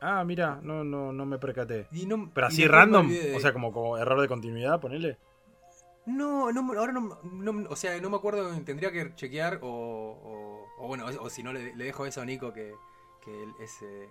Ah, 0.00 0.22
mira, 0.24 0.60
no, 0.62 0.84
no, 0.84 1.12
no 1.12 1.26
me 1.26 1.38
percaté. 1.38 1.88
Y 1.90 2.06
no, 2.06 2.30
Pero 2.32 2.46
así 2.46 2.66
random, 2.68 3.08
de- 3.08 3.34
o 3.34 3.40
sea, 3.40 3.52
como, 3.52 3.72
como 3.72 3.98
error 3.98 4.20
de 4.20 4.28
continuidad, 4.28 4.78
ponele. 4.80 5.18
No, 6.08 6.50
no, 6.52 6.72
ahora 6.78 6.92
no, 6.92 7.18
no- 7.22 7.68
o 7.68 7.76
sea, 7.76 8.00
no 8.00 8.08
me 8.10 8.16
acuerdo, 8.16 8.50
tendría 8.62 8.90
que 8.92 9.14
chequear 9.14 9.58
o, 9.62 10.66
bueno, 10.78 11.06
o, 11.20 11.28
si 11.28 11.42
no 11.42 11.52
le, 11.52 11.74
le 11.74 11.84
dejo 11.84 12.06
eso 12.06 12.20
a 12.20 12.24
Nico 12.24 12.52
que, 12.52 12.74
que 13.22 13.42
él 13.42 13.52
es, 13.60 13.82
eh, 13.82 14.08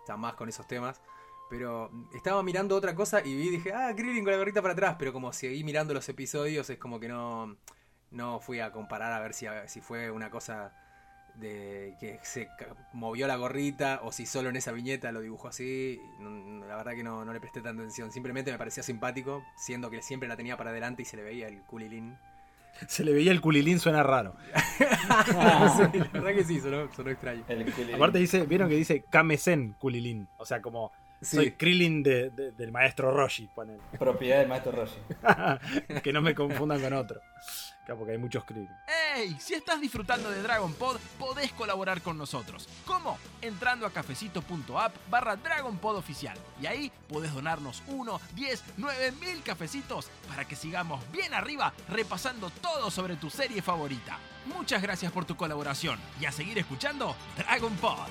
está 0.00 0.16
más 0.16 0.34
con 0.34 0.48
esos 0.48 0.66
temas. 0.66 1.00
Pero 1.48 1.90
estaba 2.12 2.42
mirando 2.42 2.74
otra 2.74 2.94
cosa 2.96 3.20
y 3.24 3.36
vi 3.36 3.50
dije, 3.50 3.72
ah, 3.72 3.92
Krillin 3.94 4.24
con 4.24 4.32
la 4.32 4.38
gorrita 4.38 4.60
para 4.62 4.72
atrás, 4.72 4.96
pero 4.98 5.12
como 5.12 5.32
seguí 5.32 5.62
mirando 5.62 5.94
los 5.94 6.08
episodios 6.08 6.68
es 6.70 6.78
como 6.78 6.98
que 6.98 7.06
no, 7.08 7.56
no 8.10 8.40
fui 8.40 8.58
a 8.58 8.72
comparar 8.72 9.12
a 9.12 9.20
ver 9.20 9.32
si, 9.32 9.46
si 9.68 9.80
fue 9.80 10.10
una 10.10 10.28
cosa 10.30 10.74
de 11.38 11.94
que 12.00 12.18
se 12.22 12.48
movió 12.92 13.26
la 13.26 13.36
gorrita 13.36 14.00
o 14.02 14.12
si 14.12 14.26
solo 14.26 14.48
en 14.48 14.56
esa 14.56 14.72
viñeta 14.72 15.12
lo 15.12 15.20
dibujó 15.20 15.48
así. 15.48 16.00
No- 16.18 16.64
la 16.66 16.76
verdad 16.76 16.92
que 16.92 17.02
no, 17.02 17.24
no 17.24 17.32
le 17.32 17.40
presté 17.40 17.60
tanta 17.60 17.82
atención. 17.82 18.10
Simplemente 18.12 18.50
me 18.52 18.58
parecía 18.58 18.82
simpático, 18.82 19.44
siendo 19.56 19.90
que 19.90 20.02
siempre 20.02 20.28
la 20.28 20.36
tenía 20.36 20.56
para 20.56 20.70
adelante 20.70 21.02
y 21.02 21.04
se 21.04 21.16
le 21.16 21.22
veía 21.22 21.48
el 21.48 21.62
culilín. 21.62 22.16
Se 22.88 23.04
le 23.04 23.12
veía 23.14 23.32
el 23.32 23.40
culilín, 23.40 23.78
suena 23.78 24.02
raro. 24.02 24.36
Sí, 24.76 25.98
la 25.98 26.08
verdad 26.12 26.34
que 26.34 26.44
sí, 26.44 26.60
sonó, 26.60 26.92
sonó 26.92 27.10
extraño. 27.10 27.42
El 27.48 27.72
culilín. 27.72 27.94
Aparte 27.94 28.18
dice, 28.18 28.44
vieron 28.44 28.68
que 28.68 28.74
dice 28.74 29.02
Kamesen 29.08 29.74
culilín. 29.78 30.28
O 30.38 30.44
sea, 30.44 30.60
como 30.60 30.92
Sí. 31.22 31.36
soy 31.36 31.52
Krillin 31.52 32.02
de- 32.02 32.28
de- 32.28 32.52
del 32.52 32.70
maestro 32.72 33.10
Roshi, 33.10 33.48
ponele. 33.54 33.80
propiedad 33.98 34.40
del 34.40 34.48
maestro 34.48 34.72
Roshi. 34.72 34.98
que 36.02 36.12
no 36.12 36.20
me 36.20 36.34
confundan 36.34 36.80
con 36.82 36.92
otro. 36.92 37.20
Claro, 37.86 38.00
porque 38.00 38.12
hay 38.14 38.18
muchos. 38.18 38.42
¡Ey! 39.14 39.36
Si 39.38 39.54
estás 39.54 39.80
disfrutando 39.80 40.28
de 40.28 40.42
Dragon 40.42 40.74
Pod, 40.74 40.96
podés 41.20 41.52
colaborar 41.52 42.02
con 42.02 42.18
nosotros. 42.18 42.68
¿Cómo? 42.84 43.16
Entrando 43.40 43.86
a 43.86 43.92
cafecito.app 43.92 44.92
barra 45.08 45.36
Dragon 45.36 45.78
Pod 45.78 45.96
oficial. 45.96 46.36
Y 46.60 46.66
ahí 46.66 46.90
podés 47.08 47.32
donarnos 47.32 47.84
1, 47.86 48.20
10, 48.34 48.64
9 48.78 49.12
mil 49.20 49.40
cafecitos 49.44 50.10
para 50.26 50.44
que 50.44 50.56
sigamos 50.56 51.00
bien 51.12 51.32
arriba 51.32 51.72
repasando 51.88 52.50
todo 52.50 52.90
sobre 52.90 53.14
tu 53.14 53.30
serie 53.30 53.62
favorita. 53.62 54.18
Muchas 54.46 54.82
gracias 54.82 55.12
por 55.12 55.24
tu 55.24 55.36
colaboración 55.36 56.00
y 56.20 56.24
a 56.24 56.32
seguir 56.32 56.58
escuchando 56.58 57.14
Dragon 57.36 57.74
Pod. 57.76 58.08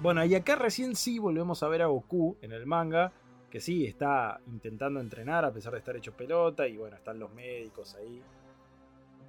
Bueno, 0.00 0.24
y 0.24 0.34
acá 0.34 0.56
recién 0.56 0.96
sí 0.96 1.20
volvemos 1.20 1.62
a 1.62 1.68
ver 1.68 1.82
a 1.82 1.86
Goku 1.86 2.36
en 2.42 2.50
el 2.50 2.66
manga, 2.66 3.12
que 3.48 3.60
sí 3.60 3.86
está 3.86 4.40
intentando 4.48 4.98
entrenar 4.98 5.44
a 5.44 5.52
pesar 5.52 5.74
de 5.74 5.78
estar 5.78 5.94
hecho 5.96 6.12
pelota, 6.12 6.66
y 6.66 6.76
bueno, 6.76 6.96
están 6.96 7.20
los 7.20 7.32
médicos 7.32 7.94
ahí. 7.94 8.20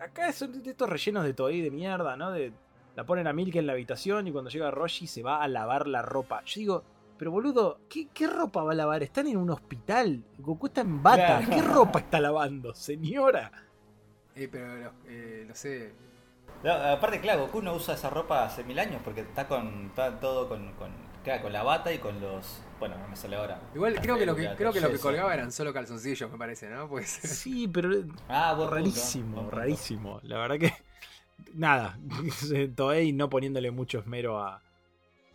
Acá 0.04 0.34
son 0.34 0.62
de 0.62 0.70
estos 0.70 0.90
rellenos 0.90 1.24
de 1.24 1.34
Toei 1.34 1.62
de 1.62 1.72
mierda, 1.72 2.18
¿no? 2.18 2.32
De, 2.32 2.52
la 2.96 3.06
ponen 3.06 3.26
a 3.26 3.34
Milk 3.34 3.56
en 3.56 3.68
la 3.68 3.74
habitación 3.74 4.28
y 4.28 4.32
cuando 4.32 4.50
llega 4.50 4.70
Roshi 4.70 5.08
se 5.08 5.24
va 5.24 5.42
a 5.42 5.48
lavar 5.48 5.88
la 5.88 6.02
ropa. 6.02 6.44
Yo 6.46 6.60
digo, 6.60 6.84
pero 7.18 7.32
boludo, 7.32 7.80
¿qué, 7.90 8.10
qué 8.14 8.28
ropa 8.28 8.64
va 8.64 8.74
a 8.74 8.76
lavar? 8.76 9.02
Están 9.02 9.28
en 9.28 9.38
un 9.38 9.50
hospital. 9.50 10.24
Goku 10.40 10.68
está 10.68 10.82
en 10.82 11.02
bata. 11.02 11.40
Claro. 11.40 11.50
¿Qué 11.50 11.62
ropa 11.62 12.00
está 12.00 12.20
lavando, 12.20 12.74
señora? 12.76 13.50
Eh, 14.36 14.50
pero, 14.52 14.92
eh, 15.08 15.46
no 15.48 15.56
sé. 15.56 15.94
No, 16.64 16.72
aparte, 16.72 17.22
claro, 17.22 17.44
Goku 17.44 17.62
no 17.62 17.74
usa 17.74 17.96
esa 17.96 18.10
ropa 18.10 18.46
hace 18.46 18.64
mil 18.64 18.78
años 18.80 19.02
porque 19.04 19.22
está 19.22 19.48
con 19.48 19.88
está 19.88 20.20
todo 20.20 20.48
con, 20.48 20.74
con, 20.74 20.92
claro, 21.24 21.44
con 21.44 21.54
la 21.54 21.64
bata 21.64 21.94
y 21.94 22.00
con 22.00 22.20
los. 22.22 22.62
Bueno, 22.80 22.98
no 22.98 23.08
me 23.08 23.16
sale 23.16 23.36
ahora. 23.36 23.60
Igual 23.74 24.00
creo 24.02 24.18
que 24.18 24.26
lo 24.26 24.36
que, 24.36 24.50
creo 24.56 24.74
que, 24.74 24.82
lo 24.82 24.92
que 24.92 25.00
colgaba 25.00 25.34
eran 25.34 25.52
solo 25.52 25.74
calzoncillos, 25.74 26.30
me 26.32 26.38
parece, 26.38 26.70
¿no? 26.70 26.88
Pues 26.90 27.10
Sí, 27.10 27.68
pero 27.68 27.90
Ah, 28.28 28.54
punto, 28.58 28.72
rarísimo, 28.72 29.36
punto. 29.38 29.52
rarísimo. 29.56 30.20
La 30.24 30.38
verdad 30.40 30.58
que. 30.60 30.74
Nada, 31.54 31.98
Toei 32.76 33.12
no 33.14 33.30
poniéndole 33.30 33.72
mucho 33.72 34.00
esmero 34.00 34.40
a, 34.42 34.62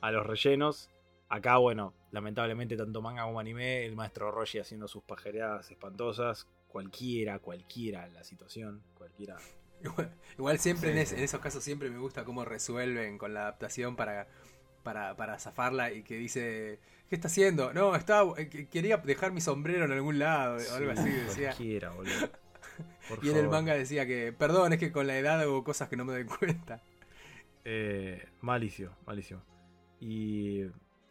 a 0.00 0.10
los 0.10 0.26
rellenos. 0.26 0.90
Acá, 1.28 1.58
bueno, 1.58 1.92
lamentablemente, 2.12 2.76
tanto 2.76 3.02
manga 3.02 3.24
como 3.24 3.38
anime, 3.40 3.84
el 3.84 3.94
maestro 3.96 4.30
Roshi 4.30 4.58
haciendo 4.58 4.88
sus 4.88 5.02
pajereadas 5.02 5.70
espantosas. 5.70 6.46
Cualquiera, 6.68 7.38
cualquiera 7.38 8.06
la 8.08 8.24
situación, 8.24 8.82
cualquiera. 8.96 9.36
Igual, 9.82 10.10
igual 10.36 10.58
siempre 10.58 10.88
Sí, 10.90 10.96
en, 10.96 11.02
es- 11.02 11.08
sí. 11.10 11.14
en 11.16 11.22
esos 11.22 11.40
casos 11.40 11.62
siempre 11.62 11.88
me 11.88 11.98
gusta 11.98 12.24
cómo 12.24 12.44
resuelven 12.44 13.16
con 13.16 13.32
la 13.32 13.42
adaptación 13.42 13.94
para, 13.96 14.26
para, 14.88 15.14
para 15.16 15.38
zafarla 15.38 15.92
y 15.92 16.02
que 16.02 16.16
dice, 16.16 16.78
¿qué 17.10 17.14
está 17.14 17.28
haciendo? 17.28 17.74
No, 17.74 17.94
estaba, 17.94 18.32
eh, 18.40 18.48
que- 18.48 18.66
quería 18.68 18.96
dejar 18.96 19.32
mi 19.32 19.42
sombrero 19.42 19.84
en 19.84 19.92
algún 19.92 20.18
lado 20.18 20.56
o 20.56 20.74
algo 20.76 20.92
así 20.92 21.02
Sí, 21.02 21.10
decía. 21.10 21.48
Cualquiera, 21.50 21.90
boludo. 21.90 22.30
Por 23.06 23.18
Y 23.22 23.28
en 23.28 23.36
el 23.36 23.48
manga 23.50 23.74
decía 23.74 24.06
que, 24.06 24.32
perdón, 24.32 24.72
es 24.72 24.78
que 24.78 24.90
con 24.90 25.06
la 25.06 25.18
edad 25.18 25.38
hago 25.42 25.62
cosas 25.62 25.90
que 25.90 25.96
no 25.98 26.06
me 26.06 26.14
doy 26.14 26.24
cuenta. 26.24 26.80
Eh, 27.66 28.26
malicio, 28.40 28.92
malicio. 29.06 29.42
Y 30.00 30.62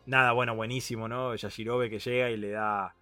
nada, 0.07 0.31
bueno, 0.31 0.55
buenísimo, 0.55 1.07
¿no? 1.07 1.35
Yashirobe 1.35 1.91
que 1.91 1.99
llega 1.99 2.31
y 2.31 2.37
le 2.37 2.49
da, 2.49 2.95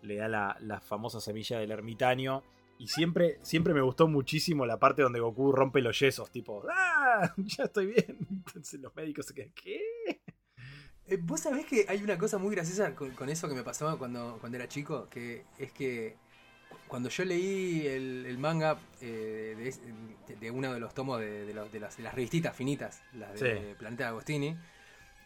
le 0.00 0.16
da 0.16 0.28
la, 0.28 0.56
la 0.60 0.80
famosa 0.80 1.20
semilla 1.20 1.58
del 1.58 1.70
ermitaño. 1.70 2.42
Y 2.78 2.88
siempre, 2.88 3.38
siempre 3.42 3.72
me 3.72 3.80
gustó 3.80 4.08
muchísimo 4.08 4.66
la 4.66 4.78
parte 4.78 5.02
donde 5.02 5.20
Goku 5.20 5.52
rompe 5.52 5.80
los 5.80 5.98
yesos, 5.98 6.30
tipo, 6.30 6.64
¡ah! 6.70 7.32
Ya 7.36 7.64
estoy 7.64 7.86
bien. 7.86 8.18
Entonces 8.30 8.80
los 8.80 8.94
médicos 8.96 9.26
se 9.26 9.34
quedan, 9.34 9.52
¿qué? 9.54 9.80
Eh, 11.06 11.18
Vos 11.22 11.40
sabés 11.40 11.66
que 11.66 11.84
hay 11.88 12.02
una 12.02 12.16
cosa 12.18 12.38
muy 12.38 12.54
graciosa 12.54 12.94
con, 12.94 13.10
con 13.12 13.28
eso 13.28 13.48
que 13.48 13.54
me 13.54 13.62
pasó 13.62 13.96
cuando, 13.98 14.38
cuando 14.40 14.56
era 14.56 14.66
chico, 14.68 15.08
que 15.08 15.44
es 15.58 15.70
que 15.72 16.16
cu- 16.68 16.76
cuando 16.88 17.08
yo 17.10 17.24
leí 17.24 17.86
el, 17.86 18.24
el 18.26 18.38
manga 18.38 18.78
eh, 19.00 19.72
de, 20.40 20.50
uno 20.50 20.72
de 20.72 20.80
los 20.80 20.94
tomos 20.94 21.20
de, 21.20 21.44
de 21.46 21.54
los- 21.54 21.70
de 21.70 21.78
las, 21.80 21.98
las 22.00 22.14
revistitas 22.14 22.56
finitas, 22.56 23.02
las 23.12 23.38
de 23.38 23.70
Sí. 23.70 23.74
Planeta 23.78 24.08
Agostini, 24.08 24.56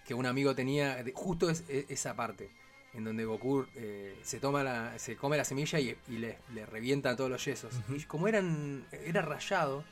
que 0.04 0.14
un 0.14 0.26
amigo 0.26 0.54
tenía, 0.54 1.02
justo 1.14 1.48
es, 1.48 1.64
es- 1.68 1.86
esa 1.88 2.14
parte, 2.16 2.50
en 2.94 3.04
donde 3.04 3.24
Goku 3.24 3.66
eh, 3.74 4.18
se 4.22 4.40
toma 4.40 4.62
la, 4.62 4.98
se 4.98 5.16
come 5.16 5.36
la 5.36 5.44
semilla 5.44 5.78
y, 5.78 5.96
y 6.08 6.18
le, 6.18 6.38
le 6.54 6.66
revienta 6.66 7.14
todos 7.16 7.30
los 7.30 7.44
yesos. 7.44 7.72
Y 7.88 8.02
como 8.04 8.28
eran, 8.28 8.86
era 8.92 9.22
rayado, 9.22 9.84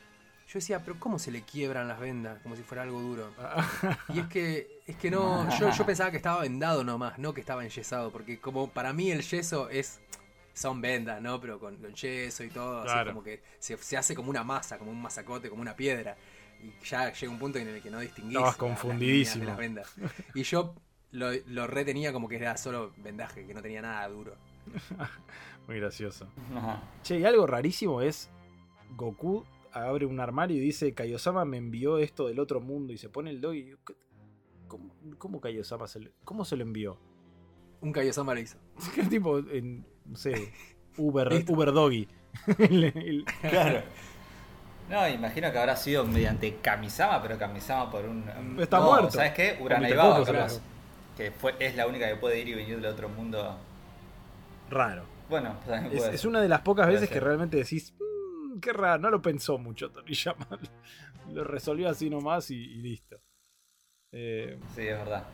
yo 0.48 0.54
decía, 0.54 0.82
pero 0.84 0.98
¿cómo 0.98 1.18
se 1.18 1.30
le 1.30 1.42
quiebran 1.42 1.88
las 1.88 1.98
vendas? 2.00 2.40
Como 2.42 2.56
si 2.56 2.62
fuera 2.62 2.82
algo 2.84 3.00
duro. 3.00 3.32
Y 4.14 4.20
es 4.20 4.26
que, 4.28 4.80
es 4.86 4.96
que 4.96 5.10
no, 5.10 5.48
yo, 5.58 5.70
yo 5.70 5.86
pensaba 5.86 6.10
que 6.10 6.16
estaba 6.16 6.40
vendado 6.42 6.84
nomás, 6.84 7.18
no 7.18 7.34
que 7.34 7.40
estaba 7.40 7.64
enyesado, 7.64 8.10
porque 8.10 8.38
como 8.40 8.70
para 8.70 8.92
mí 8.92 9.10
el 9.10 9.22
yeso 9.22 9.68
es, 9.68 10.00
son 10.54 10.80
vendas, 10.80 11.20
¿no? 11.20 11.40
Pero 11.40 11.58
con, 11.60 11.76
con 11.76 11.92
yeso 11.94 12.44
y 12.44 12.48
todo, 12.48 12.82
así 12.82 13.06
como 13.08 13.22
que 13.22 13.42
se, 13.58 13.76
se 13.76 13.96
hace 13.96 14.14
como 14.14 14.30
una 14.30 14.42
masa, 14.44 14.78
como 14.78 14.90
un 14.90 15.02
masacote, 15.02 15.50
como 15.50 15.62
una 15.62 15.76
piedra. 15.76 16.16
Y 16.62 16.72
ya 16.86 17.12
llega 17.12 17.30
un 17.30 17.38
punto 17.38 17.58
en 17.58 17.68
el 17.68 17.82
que 17.82 17.90
no 17.90 18.00
distinguís 18.00 18.36
Estabas 18.36 18.52
las 18.52 18.56
confundidísimo. 18.56 19.44
líneas 19.44 19.58
de 19.58 19.74
las 19.74 19.92
vendas. 19.98 20.10
Y 20.34 20.42
yo 20.44 20.74
lo, 21.16 21.30
lo 21.46 21.66
retenía 21.66 22.12
como 22.12 22.28
que 22.28 22.36
era 22.36 22.56
solo 22.56 22.92
vendaje, 22.98 23.46
que 23.46 23.54
no 23.54 23.62
tenía 23.62 23.82
nada 23.82 24.06
duro. 24.08 24.36
Muy 25.66 25.78
gracioso. 25.80 26.28
Ajá. 26.54 26.82
Che, 27.02 27.18
y 27.18 27.24
algo 27.24 27.46
rarísimo 27.46 28.00
es 28.02 28.30
Goku 28.96 29.44
abre 29.72 30.06
un 30.06 30.20
armario 30.20 30.56
y 30.56 30.60
dice, 30.60 30.94
Kaiosama 30.94 31.44
me 31.44 31.58
envió 31.58 31.98
esto 31.98 32.28
del 32.28 32.40
otro 32.40 32.60
mundo 32.60 32.92
y 32.92 32.98
se 32.98 33.08
pone 33.08 33.30
el 33.30 33.40
dog 33.40 33.54
y... 33.54 33.74
¿Cómo, 34.68 34.94
cómo 35.18 35.40
Kaiosama 35.40 35.86
se 35.86 36.00
lo, 36.00 36.10
cómo 36.24 36.44
se 36.44 36.56
lo 36.56 36.62
envió? 36.62 36.98
Un 37.80 37.92
Kaiosama 37.92 38.34
lo 38.34 38.40
hizo. 38.40 38.58
¿Qué 38.94 39.02
tipo, 39.04 39.38
en, 39.38 39.86
no 40.04 40.16
sé, 40.16 40.52
Uber. 40.96 41.44
Uber 41.48 41.72
Doggy? 41.72 42.08
El- 42.58 42.84
el- 42.84 43.24
Claro. 43.42 43.82
No, 44.88 45.08
imagino 45.08 45.50
que 45.50 45.58
habrá 45.58 45.74
sido 45.74 46.04
mediante 46.04 46.56
Kamisama, 46.56 47.20
pero 47.20 47.36
Kamisama 47.38 47.90
por 47.90 48.04
un. 48.04 48.24
Está 48.60 48.78
no, 48.78 48.90
muerto. 48.90 49.10
¿Sabes 49.10 49.32
qué? 49.32 49.58
Capaz. 49.58 50.24
claro. 50.24 50.48
Que 51.16 51.30
fue, 51.30 51.54
es 51.58 51.74
la 51.76 51.86
única 51.86 52.08
que 52.08 52.16
puede 52.16 52.38
ir 52.40 52.48
y 52.48 52.54
venir 52.54 52.76
del 52.76 52.86
otro 52.92 53.08
mundo. 53.08 53.56
raro. 54.70 55.04
Bueno, 55.28 55.56
también 55.66 55.92
Es, 55.92 55.98
puede 56.00 56.14
es 56.14 56.20
ser. 56.20 56.30
una 56.30 56.40
de 56.40 56.48
las 56.48 56.60
pocas 56.60 56.86
veces 56.86 57.08
que 57.10 57.18
realmente 57.20 57.56
decís, 57.56 57.92
"Mm, 57.98 58.60
qué 58.60 58.72
raro, 58.72 59.00
no 59.02 59.10
lo 59.10 59.20
pensó 59.22 59.58
mucho 59.58 59.90
Toriyama. 59.90 60.46
Lo 61.32 61.42
resolvió 61.42 61.88
así 61.88 62.08
nomás 62.08 62.50
y, 62.52 62.54
y 62.56 62.76
listo. 62.82 63.16
Eh, 64.12 64.56
Sí, 64.76 64.82
es 64.82 64.96
verdad. 64.96 65.24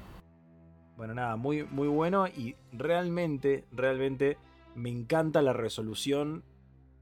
Bueno, 0.97 1.13
nada, 1.15 1.37
muy, 1.37 1.65
muy 1.65 1.89
bueno 1.89 2.27
y 2.29 2.57
realmente, 2.73 3.67
realmente 3.73 4.39
me 4.75 4.89
encanta 4.89 5.43
la 5.43 5.53
resolución 5.53 6.43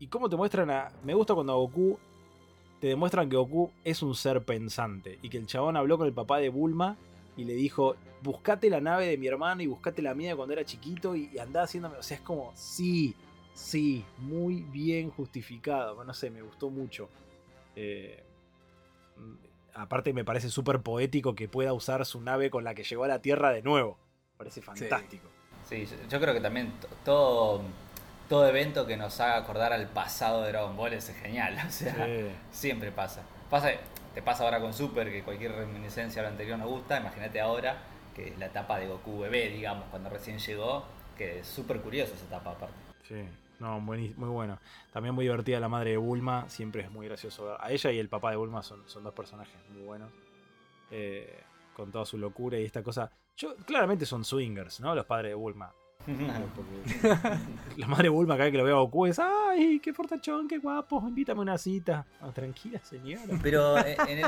y 0.01 0.09
cómo 0.09 0.29
te 0.29 0.35
muestran 0.37 0.71
a... 0.71 0.88
Me 1.05 1.14
gusta 1.14 1.35
cuando 1.35 1.53
a 1.53 1.57
Goku 1.57 1.99
te 2.81 2.88
demuestran 2.88 3.29
que 3.31 3.37
Goku 3.37 3.71
es 3.85 4.03
un 4.03 4.14
ser 4.16 4.45
pensante 4.45 5.21
y 5.23 5.29
que 5.29 5.38
el 5.38 5.47
chabón 5.47 5.77
habló 5.77 5.97
con 5.99 6.09
el 6.09 6.12
papá 6.14 6.38
de 6.38 6.49
Bulma 6.49 6.97
y 7.40 7.44
le 7.44 7.55
dijo, 7.55 7.96
buscate 8.22 8.68
la 8.68 8.81
nave 8.81 9.07
de 9.07 9.16
mi 9.16 9.26
hermano 9.26 9.62
y 9.62 9.66
buscate 9.66 10.03
la 10.03 10.14
mía 10.14 10.37
cuando 10.37 10.53
era 10.53 10.64
chiquito 10.64 11.16
y, 11.16 11.31
y 11.33 11.38
andá 11.38 11.62
haciéndome... 11.62 11.96
O 11.96 12.03
sea, 12.03 12.18
es 12.18 12.22
como, 12.22 12.53
sí, 12.55 13.14
sí, 13.55 14.05
muy 14.18 14.57
bien 14.62 15.11
justificado. 15.11 15.94
Bueno, 15.94 16.09
no 16.09 16.14
sé, 16.14 16.29
me 16.31 16.42
gustó 16.42 16.68
mucho. 16.68 17.09
Eh, 17.76 18.22
aparte 19.74 20.12
me 20.12 20.24
parece 20.24 20.50
súper 20.50 20.81
poético 20.81 21.35
que 21.35 21.48
pueda 21.48 21.72
usar 21.72 22.05
su 22.05 22.20
nave 22.20 22.50
con 22.50 22.62
la 22.64 22.74
que 22.74 22.85
llegó 22.85 23.05
a 23.05 23.09
la 23.09 23.22
Tierra 23.22 23.53
de 23.53 23.62
nuevo. 23.62 23.96
Parece 24.37 24.61
fantástico. 24.61 25.29
Sí, 25.68 25.87
yo, 25.87 25.96
yo 26.11 26.20
creo 26.20 26.35
que 26.35 26.40
también 26.40 26.72
todo, 27.05 27.62
todo 28.29 28.46
evento 28.46 28.87
que 28.87 28.96
nos 28.96 29.18
haga 29.20 29.37
acordar 29.38 29.72
al 29.72 29.88
pasado 29.88 30.42
de 30.42 30.48
Dragon 30.48 30.76
Ball 30.76 30.92
es 30.92 31.09
genial. 31.22 31.57
O 31.66 31.70
sea, 31.70 31.94
Sí. 32.07 32.26
siempre 32.50 32.90
pasa. 32.92 33.22
pasa. 33.48 33.70
Te 34.14 34.23
pasa 34.23 34.44
ahora 34.44 34.61
con 34.61 34.73
Super, 34.75 35.11
que 35.11 35.23
cualquier 35.23 35.53
reminiscencia 35.53 36.20
a 36.20 36.25
lo 36.25 36.31
anterior 36.31 36.59
nos 36.59 36.68
gusta. 36.68 37.01
Imagínate 37.01 37.40
ahora 37.40 37.79
que 38.14 38.29
es 38.29 38.38
la 38.38 38.46
etapa 38.46 38.79
de 38.79 38.88
Goku 38.88 39.20
bebé, 39.20 39.49
digamos, 39.51 39.85
cuando 39.90 40.11
recién 40.11 40.38
llegó. 40.38 40.85
Que 41.16 41.40
es 41.40 41.46
súper 41.46 41.81
curiosa 41.81 42.14
esa 42.14 42.25
etapa 42.25 42.53
aparte. 42.53 42.75
Sí, 43.07 43.23
no, 43.59 43.79
buenis- 43.83 44.16
muy 44.16 44.31
bueno. 44.31 44.59
También 44.92 45.14
muy 45.14 45.27
divertida 45.27 45.61
la 45.61 45.68
madre 45.68 45.90
de 45.90 45.96
Bulma, 45.99 46.49
siempre 46.49 46.83
es 46.83 46.90
muy 46.90 47.07
gracioso 47.07 47.44
ver. 47.44 47.57
A 47.61 47.70
ella 47.70 47.92
y 47.92 47.99
el 47.99 48.09
papá 48.09 48.31
de 48.31 48.37
Bulma 48.37 48.62
son, 48.62 48.88
son 48.88 49.05
dos 49.05 49.12
personajes 49.12 49.55
muy 49.68 49.83
buenos. 49.83 50.11
Eh, 50.90 51.42
con 51.75 51.92
toda 51.92 52.05
su 52.07 52.16
locura 52.18 52.59
y 52.59 52.64
esta 52.64 52.83
cosa. 52.83 53.11
Yo, 53.37 53.55
claramente 53.59 54.07
son 54.07 54.25
swingers, 54.25 54.81
¿no? 54.81 54.94
Los 54.94 55.05
padres 55.07 55.31
de 55.31 55.35
Bulma. 55.35 55.73
Porque 56.05 57.39
la 57.77 57.87
madre 57.87 58.09
Bulma, 58.09 58.35
cada 58.35 58.45
vez 58.45 58.53
que 58.53 58.59
lo 58.59 58.65
veo 58.65 58.79
a 58.79 58.81
Goku 58.81 59.07
es, 59.07 59.19
¡ay, 59.19 59.81
qué 59.81 59.93
fortachón, 59.93 60.49
qué 60.49 60.59
guapo! 60.59 61.03
Invítame 61.07 61.41
a 61.41 61.43
una 61.43 61.59
cita. 61.59 62.07
Ah, 62.21 62.31
tranquila, 62.33 62.81
señora. 62.83 63.39
Pero 63.43 63.79
eh, 63.87 63.97
en 64.09 64.19
el, 64.19 64.27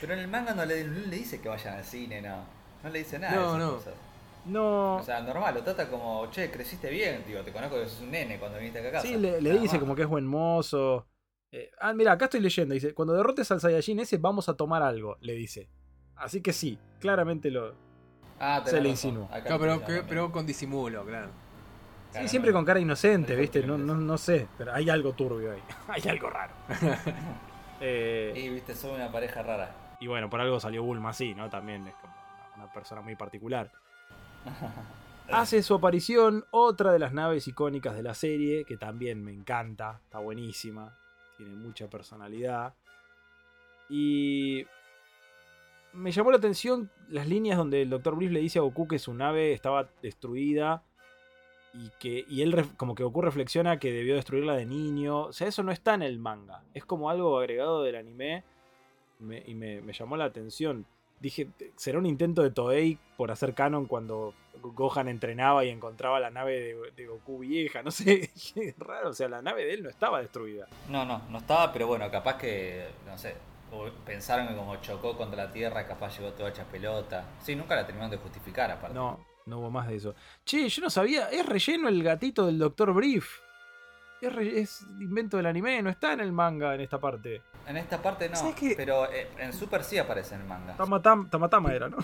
pero 0.00 0.14
en 0.14 0.20
el 0.20 0.28
manga 0.28 0.54
no 0.54 0.64
le, 0.64 0.84
no 0.84 1.06
le 1.06 1.16
dice 1.16 1.40
que 1.40 1.48
vayan 1.48 1.74
al 1.74 1.84
cine, 1.84 2.22
no. 2.22 2.44
No 2.82 2.90
le 2.90 2.98
dice 3.00 3.18
nada. 3.18 3.36
No, 3.36 3.58
no. 3.58 3.74
cosas. 3.74 3.94
No. 4.44 4.96
O 4.96 5.02
sea, 5.02 5.20
normal, 5.20 5.54
lo 5.54 5.62
trata 5.62 5.88
como, 5.88 6.28
che, 6.30 6.50
creciste 6.50 6.90
bien, 6.90 7.22
tío, 7.24 7.42
te 7.44 7.52
conozco 7.52 7.76
que 7.76 7.88
sos 7.88 8.00
un 8.00 8.10
nene 8.10 8.38
cuando 8.38 8.58
viniste 8.58 8.80
acá 8.80 8.88
a 8.88 8.92
casa. 8.92 9.06
Sí, 9.06 9.16
le, 9.16 9.38
dice 9.40 9.74
más. 9.74 9.78
como 9.78 9.94
que 9.94 10.02
es 10.02 10.08
buen 10.08 10.26
mozo. 10.26 11.06
Eh, 11.52 11.70
ah, 11.80 11.92
mira, 11.92 12.12
acá 12.12 12.24
estoy 12.24 12.40
leyendo. 12.40 12.74
Dice, 12.74 12.94
cuando 12.94 13.14
derrotes 13.14 13.50
al 13.52 13.60
Saiyajin 13.60 14.00
ese, 14.00 14.16
vamos 14.16 14.48
a 14.48 14.56
tomar 14.56 14.82
algo, 14.82 15.16
le 15.20 15.34
dice. 15.34 15.68
Así 16.16 16.40
que 16.40 16.52
sí, 16.52 16.78
claramente 16.98 17.50
lo... 17.50 17.74
Ah, 18.44 18.62
se 18.66 18.80
le 18.80 18.88
insinuó. 18.88 19.28
Pero, 19.44 19.58
que- 19.80 19.86
tenés 19.86 20.04
pero 20.08 20.32
con 20.32 20.44
disimulo, 20.44 21.04
claro. 21.04 21.30
Sí, 22.10 22.28
siempre 22.28 22.52
con 22.52 22.64
cara 22.64 22.78
inocente, 22.80 23.34
¿viste? 23.36 23.62
No, 23.66 23.78
no, 23.78 23.94
no 23.94 24.18
sé, 24.18 24.48
pero 24.58 24.74
hay 24.74 24.90
algo 24.90 25.12
turbio 25.12 25.52
ahí. 25.52 25.62
hay 25.88 26.02
algo 26.10 26.28
raro. 26.30 26.52
Eh, 27.84 28.32
Y 28.36 28.48
viste, 28.48 28.76
son 28.76 28.92
una 28.92 29.10
pareja 29.10 29.42
rara. 29.42 29.74
y 29.98 30.06
bueno, 30.06 30.30
por 30.30 30.40
algo 30.40 30.60
salió 30.60 30.84
Bulma 30.84 31.08
así, 31.10 31.34
¿no? 31.34 31.50
También 31.50 31.84
es 31.88 31.94
como 31.96 32.14
una 32.56 32.72
persona 32.72 33.00
muy 33.00 33.16
particular. 33.16 33.72
Hace 35.32 35.62
su 35.64 35.74
aparición 35.74 36.44
otra 36.52 36.92
de 36.92 37.00
las 37.00 37.12
naves 37.12 37.48
icónicas 37.48 37.96
de 37.96 38.04
la 38.04 38.14
serie, 38.14 38.64
que 38.64 38.76
también 38.76 39.24
me 39.24 39.32
encanta, 39.32 40.00
está 40.04 40.18
buenísima, 40.20 40.96
tiene 41.36 41.56
mucha 41.56 41.88
personalidad. 41.88 42.74
Y 43.88 44.64
me 45.92 46.10
llamó 46.12 46.30
la 46.30 46.38
atención 46.38 46.90
las 47.08 47.26
líneas 47.28 47.58
donde 47.58 47.82
el 47.82 47.90
Dr. 47.90 48.16
Brief 48.16 48.30
le 48.32 48.40
dice 48.40 48.58
a 48.58 48.62
Goku 48.62 48.88
que 48.88 48.98
su 48.98 49.12
nave 49.14 49.52
estaba 49.52 49.88
destruida 50.02 50.82
y 51.74 51.90
que 51.98 52.24
y 52.28 52.42
él 52.42 52.66
como 52.76 52.94
que 52.94 53.02
Goku 53.02 53.22
reflexiona 53.22 53.78
que 53.78 53.92
debió 53.92 54.14
destruirla 54.14 54.54
de 54.54 54.66
niño. 54.66 55.20
O 55.26 55.32
sea, 55.32 55.48
eso 55.48 55.62
no 55.62 55.72
está 55.72 55.94
en 55.94 56.02
el 56.02 56.18
manga, 56.18 56.62
es 56.74 56.84
como 56.84 57.10
algo 57.10 57.38
agregado 57.38 57.82
del 57.82 57.96
anime 57.96 58.44
me- 59.18 59.42
y 59.46 59.54
me, 59.54 59.80
me 59.80 59.92
llamó 59.92 60.16
la 60.16 60.24
atención. 60.24 60.86
Dije, 61.20 61.46
¿será 61.76 61.98
un 62.00 62.06
intento 62.06 62.42
de 62.42 62.50
Toei 62.50 62.98
por 63.16 63.30
hacer 63.30 63.54
canon 63.54 63.86
cuando 63.86 64.34
Gohan 64.60 65.06
entrenaba 65.06 65.64
y 65.64 65.68
encontraba 65.68 66.18
la 66.18 66.30
nave 66.30 66.58
de, 66.58 66.90
de 66.96 67.06
Goku 67.06 67.38
vieja? 67.38 67.80
No 67.84 67.92
sé, 67.92 68.30
qué 68.54 68.74
raro, 68.76 69.10
o 69.10 69.14
sea, 69.14 69.28
la 69.28 69.40
nave 69.40 69.64
de 69.64 69.74
él 69.74 69.84
no 69.84 69.88
estaba 69.88 70.20
destruida. 70.20 70.66
No, 70.90 71.04
no, 71.04 71.22
no 71.30 71.38
estaba, 71.38 71.72
pero 71.72 71.86
bueno, 71.86 72.10
capaz 72.10 72.38
que, 72.38 72.86
no 73.06 73.16
sé, 73.16 73.36
pensaron 74.04 74.48
que 74.48 74.54
como 74.56 74.76
chocó 74.76 75.16
contra 75.16 75.44
la 75.46 75.52
Tierra, 75.52 75.86
capaz 75.86 76.18
llegó 76.18 76.32
toda 76.32 76.50
hecha 76.50 76.64
pelota. 76.64 77.24
Sí, 77.42 77.54
nunca 77.56 77.74
la 77.76 77.84
terminaron 77.86 78.10
de 78.10 78.16
justificar 78.18 78.70
aparte. 78.70 78.94
No, 78.94 79.24
no 79.46 79.58
hubo 79.58 79.70
más 79.70 79.88
de 79.88 79.96
eso. 79.96 80.14
Che, 80.44 80.68
yo 80.68 80.82
no 80.82 80.90
sabía, 80.90 81.30
es 81.30 81.44
relleno 81.46 81.88
el 81.88 82.02
gatito 82.02 82.46
del 82.46 82.58
Dr. 82.58 82.92
Brief. 82.92 83.26
Es, 84.20 84.32
re- 84.32 84.60
es 84.60 84.82
invento 85.00 85.36
del 85.36 85.46
anime, 85.46 85.82
no 85.82 85.90
está 85.90 86.12
en 86.12 86.20
el 86.20 86.32
manga 86.32 86.74
en 86.74 86.80
esta 86.80 87.00
parte. 87.00 87.42
En 87.66 87.76
esta 87.76 88.00
parte 88.00 88.28
no, 88.28 88.36
¿Sabes 88.36 88.54
qué? 88.54 88.74
pero 88.76 89.10
eh, 89.10 89.28
en 89.38 89.52
Super 89.52 89.82
sí 89.82 89.98
aparece 89.98 90.34
en 90.36 90.42
el 90.42 90.46
manga. 90.46 90.76
Tamatam- 90.76 91.28
Tamatama 91.28 91.72
era, 91.72 91.88
¿no? 91.88 91.96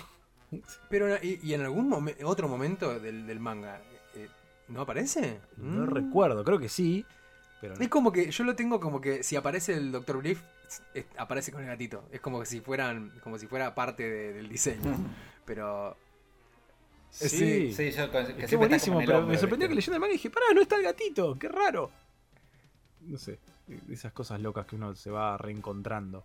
Pero, 0.89 1.15
¿y, 1.23 1.39
y 1.43 1.53
en 1.53 1.61
algún 1.61 1.89
momen- 1.89 2.17
otro 2.25 2.47
momento 2.47 2.99
del, 2.99 3.27
del 3.27 3.39
manga 3.39 3.79
eh, 4.15 4.27
no 4.67 4.81
aparece? 4.81 5.39
No 5.57 5.83
Mm. 5.85 5.89
recuerdo, 5.89 6.43
creo 6.43 6.57
que 6.59 6.67
sí. 6.69 7.05
Pero 7.61 7.75
no. 7.75 7.81
Es 7.81 7.89
como 7.89 8.11
que 8.11 8.31
yo 8.31 8.43
lo 8.43 8.55
tengo 8.55 8.79
como 8.79 9.01
que 9.01 9.23
si 9.23 9.35
aparece 9.35 9.73
el 9.73 9.91
Dr. 9.91 10.17
Brief, 10.17 10.41
es- 10.93 11.05
aparece 11.17 11.51
con 11.51 11.61
el 11.61 11.67
gatito. 11.67 12.07
Es 12.11 12.21
como 12.21 12.39
que 12.39 12.45
si 12.45 12.61
fueran, 12.61 13.11
como 13.23 13.37
si 13.37 13.47
fuera 13.47 13.75
parte 13.75 14.03
de- 14.09 14.33
del 14.33 14.47
diseño. 14.49 14.95
Pero 15.45 15.95
Sí, 17.11 17.73
Sí, 17.73 17.91
yo 17.91 18.11
con- 18.11 18.25
que 18.27 18.43
Es 18.43 18.49
que 18.51 18.55
buenísimo, 18.55 18.99
pero 18.99 19.25
me 19.25 19.35
sorprendió 19.37 19.67
que 19.67 19.73
leyendo 19.75 19.95
el 19.95 19.99
manga 19.99 20.13
y 20.13 20.17
dije, 20.17 20.29
pará, 20.29 20.45
no 20.53 20.61
está 20.61 20.75
el 20.75 20.83
gatito, 20.83 21.37
qué 21.39 21.47
raro. 21.49 21.89
No 23.01 23.17
sé, 23.17 23.39
esas 23.89 24.11
cosas 24.13 24.39
locas 24.41 24.67
que 24.67 24.75
uno 24.75 24.95
se 24.95 25.09
va 25.09 25.35
reencontrando. 25.37 26.23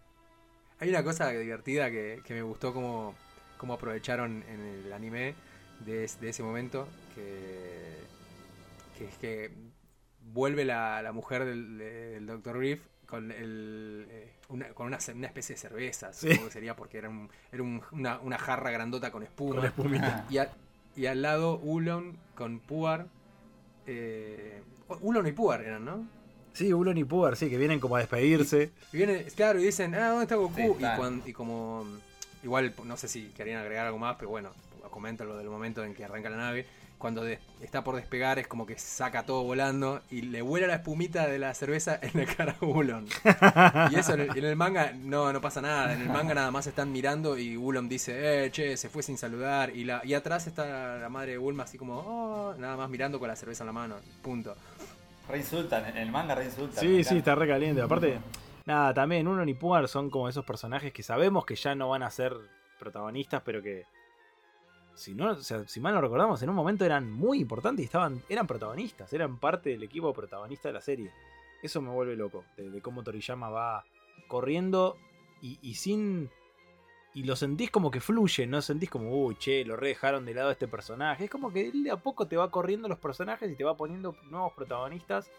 hay 0.81 0.91
una 0.91 1.03
cosa 1.03 1.31
divertida 1.31 1.91
que, 1.91 2.21
que 2.25 2.35
me 2.35 2.43
gustó 2.43 2.75
como, 2.75 3.15
como 3.57 3.73
aprovecharon 3.75 4.43
en 4.47 4.61
el 4.61 4.93
anime 4.93 5.35
de 5.87 6.05
ese 6.05 6.43
momento, 6.43 6.87
que, 7.15 7.95
que 8.99 9.05
es 9.07 9.17
que 9.17 9.51
vuelve 10.35 10.65
la, 10.67 11.01
la 11.01 11.13
mujer 11.13 11.45
del, 11.47 11.79
del 11.79 12.27
Dr. 12.27 12.59
Brief 12.59 12.81
con 13.07 13.31
el 13.31 14.07
eh, 14.11 14.33
una, 14.49 14.69
con 14.71 14.87
una, 14.89 14.97
especie 14.99 15.55
de 15.55 15.61
cerveza, 15.61 16.13
Sí. 16.13 16.29
supongo 16.29 16.49
que 16.49 16.53
sería 16.53 16.75
porque 16.77 16.99
era, 16.99 17.09
un, 17.09 17.31
era 17.53 17.63
un- 17.63 17.81
una, 17.93 18.19
una 18.21 18.37
jarra 18.39 18.71
grandota 18.71 19.11
con 19.11 19.23
espuma. 19.23 19.57
Con 19.57 19.65
espumita. 19.67 20.27
Y, 20.31 20.39
a- 20.39 20.51
y 20.97 21.07
al 21.07 21.23
lado 21.23 21.59
Ulon 21.59 22.17
con 22.35 22.59
Puar. 22.61 23.07
Eh, 23.87 24.61
Ulon 25.01 25.27
y 25.27 25.33
Puar 25.33 25.63
eran, 25.63 25.85
¿no? 25.85 26.07
Sí, 26.53 26.73
Ulon 26.73 26.97
y 26.99 27.05
Pugar, 27.05 27.37
sí, 27.37 27.51
que 27.51 27.59
vienen 27.59 27.81
como 27.81 27.97
a 27.97 27.99
despedirse. 27.99 28.71
Y 28.93 28.99
viene, 28.99 29.25
claro, 29.35 29.59
y 29.61 29.65
dicen, 29.65 29.93
ah, 29.97 30.11
¿dónde 30.11 30.23
está 30.25 30.37
Goku? 30.37 30.55
Sí, 30.55 30.63
y, 30.63 30.71
está. 30.71 30.97
cuan- 30.97 31.23
y 31.27 31.33
como, 31.33 31.85
igual, 32.45 32.73
no 32.85 32.97
sé 32.97 33.09
si 33.09 33.25
querían 33.37 33.61
agregar 33.61 33.87
algo 33.87 33.99
más, 33.99 34.15
pero 34.17 34.31
bueno, 34.31 34.51
comentan 34.91 35.27
lo 35.27 35.37
del 35.37 35.49
momento 35.49 35.83
en 35.85 35.95
que 35.95 36.05
arranca 36.05 36.31
la 36.31 36.37
nave. 36.37 36.65
Cuando 36.99 37.23
de- 37.23 37.39
está 37.61 37.85
por 37.85 37.97
despegar 37.97 38.39
es 38.39 38.47
como 38.47 38.65
que 38.67 38.79
saca 38.79 39.27
todo 39.27 39.43
volando 39.43 40.01
y 40.11 40.23
le 40.23 40.41
vuela 40.43 40.67
la 40.67 40.77
espumita 40.77 41.27
de 41.27 41.39
la 41.39 41.53
cerveza 41.53 41.99
en 42.01 42.11
la 42.15 42.27
cara 42.27 42.57
a 42.61 42.65
Ulon. 42.65 43.07
y 43.91 43.97
eso 43.97 44.15
en 44.15 44.21
el, 44.21 44.39
en 44.39 44.45
el 44.45 44.57
manga 44.57 44.93
no, 44.97 45.33
no 45.33 45.41
pasa 45.41 45.61
nada. 45.61 45.93
En 45.93 46.01
el 46.03 46.09
manga 46.09 46.35
nada 46.35 46.51
más 46.51 46.67
están 46.67 46.93
mirando 46.93 47.37
y 47.37 47.57
Ulon 47.57 47.89
dice, 47.89 48.45
eh, 48.47 48.51
che, 48.51 48.77
se 48.77 48.89
fue 48.89 49.03
sin 49.03 49.19
saludar. 49.19 49.71
Y, 49.77 49.85
la, 49.85 50.01
y 50.05 50.15
atrás 50.15 50.47
está 50.47 50.99
la 50.99 51.09
madre 51.09 51.33
de 51.33 51.39
Bulma 51.39 51.65
así 51.65 51.77
como, 51.77 51.99
oh, 51.99 52.55
nada 52.57 52.77
más 52.77 52.89
mirando 52.89 53.19
con 53.19 53.29
la 53.29 53.37
cerveza 53.37 53.65
en 53.65 53.67
la 53.67 53.73
mano. 53.73 53.97
Punto. 54.23 54.55
Reinsultan, 55.29 55.87
en 55.87 55.97
el 55.97 56.11
manga 56.11 56.35
reinsultan. 56.35 56.81
Sí, 56.81 57.05
sí, 57.05 57.19
está 57.19 57.35
re 57.35 57.49
caliente. 57.49 57.81
Aparte, 57.83 58.19
nada, 58.67 58.93
también 58.95 59.27
Ulon 59.27 59.49
y 59.49 59.55
Pugar 59.55 59.89
son 59.89 60.11
como 60.11 60.29
esos 60.29 60.45
personajes 60.45 60.93
que 60.93 61.03
sabemos 61.03 61.45
que 61.45 61.57
ya 61.57 61.75
no 61.75 61.89
van 61.91 62.03
a 62.03 62.11
ser 62.11 62.35
protagonistas, 62.79 63.43
pero 63.45 63.63
que. 63.63 63.85
Si 64.95 65.15
no, 65.15 65.31
o 65.33 65.37
sea, 65.37 65.67
si 65.67 65.81
mal 65.81 65.95
no 65.95 66.01
recordamos, 66.01 66.43
en 66.43 66.51
un 66.51 66.55
momento 66.57 66.85
eran 66.85 67.11
muy 67.11 67.41
importantes 67.41 67.83
y 67.83 67.87
estaban, 67.87 68.23
eran 68.29 68.47
protagonistas, 68.47 69.13
eran 69.13 69.39
parte 69.39 69.71
del 69.71 69.83
equipo 69.83 70.13
protagonista 70.13 70.69
de 70.69 70.75
la 70.75 70.81
serie. 70.81 71.11
Eso 71.63 71.81
me 71.81 71.91
vuelve 71.91 72.15
loco, 72.17 72.45
de, 72.57 72.81
cómo 72.81 73.03
Toriyama 73.03 73.49
va 73.49 73.85
corriendo 74.29 74.97
y, 75.43 75.59
y 75.63 75.75
sin. 75.75 76.31
Y 77.17 77.23
lo 77.23 77.37
sentís 77.37 77.71
como 77.71 77.93
que 77.93 78.01
fluye, 78.01 78.45
no 78.47 78.61
sentís 78.61 78.91
como, 78.91 79.09
uy, 79.11 79.37
che, 79.37 79.65
lo 79.65 79.77
re 79.77 79.89
dejaron 79.89 80.25
de 80.25 80.35
lado 80.35 80.49
a 80.49 80.53
este 80.53 80.67
personaje. 80.67 81.25
Es 81.25 81.31
como 81.31 81.53
que 81.53 81.71
de 81.71 81.91
a 81.93 81.97
poco 81.97 82.27
te 82.27 82.37
va 82.37 82.51
corriendo 82.51 82.89
los 82.89 82.99
personajes 82.99 83.49
y 83.51 83.55
te 83.55 83.63
va 83.63 83.77
poniendo 83.77 84.17
nuevos 84.31 84.53
protagonistas 84.55 85.31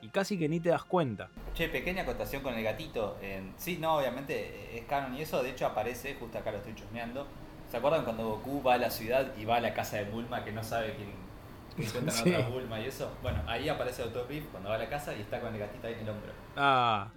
y 0.00 0.08
casi 0.10 0.38
que 0.38 0.48
ni 0.48 0.60
te 0.60 0.68
das 0.68 0.84
cuenta. 0.84 1.30
Che, 1.54 1.68
pequeña 1.68 2.02
acotación 2.02 2.42
con 2.42 2.54
el 2.54 2.62
gatito. 2.62 3.18
en- 3.20 3.52
sí, 3.56 3.78
no, 3.78 3.96
obviamente 3.96 4.34
eh, 4.76 4.78
es 4.78 4.84
canon 4.86 5.16
y 5.16 5.22
eso, 5.22 5.42
de 5.42 5.50
hecho 5.50 5.66
aparece, 5.66 6.14
justo 6.14 6.38
acá 6.38 6.52
lo 6.52 6.58
estoy 6.58 6.74
chusmeando. 6.76 7.26
¿Se 7.74 7.78
acuerdan 7.78 8.04
cuando 8.04 8.28
Goku 8.28 8.62
va 8.62 8.74
a 8.74 8.78
la 8.78 8.88
ciudad 8.88 9.32
y 9.36 9.44
va 9.44 9.56
a 9.56 9.60
la 9.60 9.74
casa 9.74 9.96
de 9.96 10.04
Bulma 10.04 10.44
que 10.44 10.52
no 10.52 10.62
sabe 10.62 10.94
quién 10.94 11.08
que 11.76 11.82
encuentran 11.84 12.16
Sí. 12.24 12.32
otra 12.32 12.48
Bulma 12.48 12.78
y 12.80 12.84
eso? 12.86 13.10
Bueno, 13.20 13.42
ahí 13.48 13.68
aparece. 13.68 14.04
Brief 14.28 14.44
cuando 14.52 14.68
va 14.68 14.76
a 14.76 14.78
la 14.78 14.88
casa 14.88 15.12
y 15.12 15.22
está 15.22 15.40
con 15.40 15.52
el 15.52 15.58
gatito 15.58 15.88
ahí 15.88 15.94
en 15.94 16.00
el 16.02 16.08
hombro. 16.10 16.30
Ah, 16.54 17.08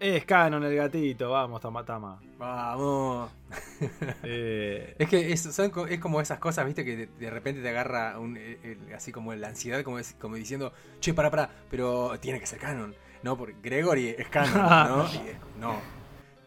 es 0.00 0.24
canon 0.24 0.64
el 0.64 0.74
gatito, 0.74 1.30
vamos, 1.30 1.60
tama 1.60 1.84
tama. 1.84 2.20
Vamos. 2.36 3.30
Eh, 4.24 4.96
Es 4.98 5.08
que 5.08 5.32
es, 5.32 5.42
son 5.42 5.70
es 5.88 6.00
como 6.00 6.20
esas 6.20 6.40
cosas, 6.40 6.66
viste, 6.66 6.84
que 6.84 6.96
de, 6.96 7.06
de 7.06 7.30
repente 7.30 7.62
te 7.62 7.68
agarra 7.68 8.18
un, 8.18 8.36
eh, 8.36 8.76
así 8.96 9.12
como 9.12 9.32
la 9.32 9.46
ansiedad, 9.46 9.84
como, 9.84 10.00
es- 10.00 10.16
como 10.20 10.34
diciendo, 10.34 10.72
che, 10.98 11.14
para, 11.14 11.30
para, 11.30 11.50
pero 11.70 12.18
tiene 12.18 12.40
que 12.40 12.46
ser 12.46 12.58
canon. 12.58 12.96
No, 13.22 13.36
porque 13.38 13.54
Gregory 13.62 14.08
es 14.18 14.26
canon, 14.28 14.54
¿no? 14.88 15.04
Y 15.04 15.28
es- 15.28 15.36
no, 15.60 15.76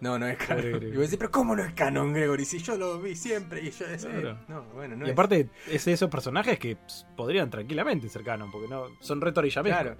no, 0.01 0.19
no 0.19 0.27
es 0.27 0.38
canon. 0.38 0.55
Pobre 0.57 0.67
Y 0.69 0.71
Gregory. 0.79 0.91
vos 0.97 1.01
decís, 1.05 1.17
pero 1.17 1.31
¿cómo 1.31 1.55
no 1.55 1.63
es 1.63 1.73
canon, 1.73 2.13
Gregory? 2.13 2.45
Si 2.45 2.60
yo 2.60 2.77
lo 2.77 2.99
vi 3.01 3.15
siempre 3.15 3.62
y 3.63 3.71
yo. 3.71 3.86
Claro. 3.99 4.38
No, 4.47 4.63
bueno, 4.73 4.95
no 4.95 5.05
y 5.05 5.10
es. 5.10 5.13
aparte, 5.13 5.49
es 5.67 5.86
de 5.86 5.93
esos 5.93 6.10
personajes 6.10 6.60
que 6.60 6.75
ps, 6.75 7.05
podrían 7.15 7.49
tranquilamente 7.49 8.07
ser 8.10 8.23
canon, 8.23 8.51
porque 8.51 8.67
no 8.67 8.86
son 8.99 9.21
re 9.21 9.31
Toriyamescos, 9.31 9.81
Claro. 9.81 9.97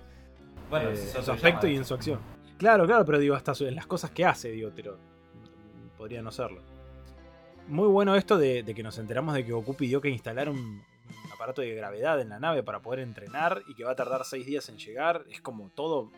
Bueno, 0.70 0.90
eh, 0.90 0.92
en 0.92 0.98
se 0.98 1.24
su 1.24 1.32
aspecto 1.32 1.68
y 1.68 1.76
en 1.76 1.86
su 1.86 1.94
acción. 1.94 2.20
Claro, 2.58 2.86
claro, 2.86 3.06
pero 3.06 3.20
digo, 3.20 3.36
hasta 3.36 3.54
su- 3.56 3.66
en 3.68 3.76
las 3.76 3.86
cosas 3.88 4.12
que 4.12 4.26
hace, 4.26 4.50
digo, 4.52 4.72
pero 4.76 4.94
mm, 4.98 5.98
podría 5.98 6.22
no 6.22 6.32
serlo. 6.32 6.62
Muy 7.68 7.88
bueno 7.88 8.16
esto 8.16 8.38
de, 8.38 8.64
de 8.64 8.74
que 8.74 8.84
nos 8.84 8.98
enteramos 8.98 9.34
de 9.36 9.46
que 9.46 9.52
Goku 9.52 9.76
pidió 9.76 10.00
que 10.02 10.10
instalara 10.10 10.50
un, 10.52 10.58
un 10.58 11.32
aparato 11.34 11.62
de 11.62 11.74
gravedad 11.76 12.20
en 12.22 12.30
la 12.30 12.40
nave 12.40 12.64
para 12.64 12.82
poder 12.82 13.00
entrenar 13.02 13.62
y 13.68 13.76
que 13.76 13.84
va 13.84 13.92
a 13.92 13.96
tardar 13.96 14.24
seis 14.26 14.46
días 14.46 14.68
en 14.70 14.78
llegar. 14.78 15.24
Es 15.30 15.42
como 15.42 15.70
todo, 15.70 16.12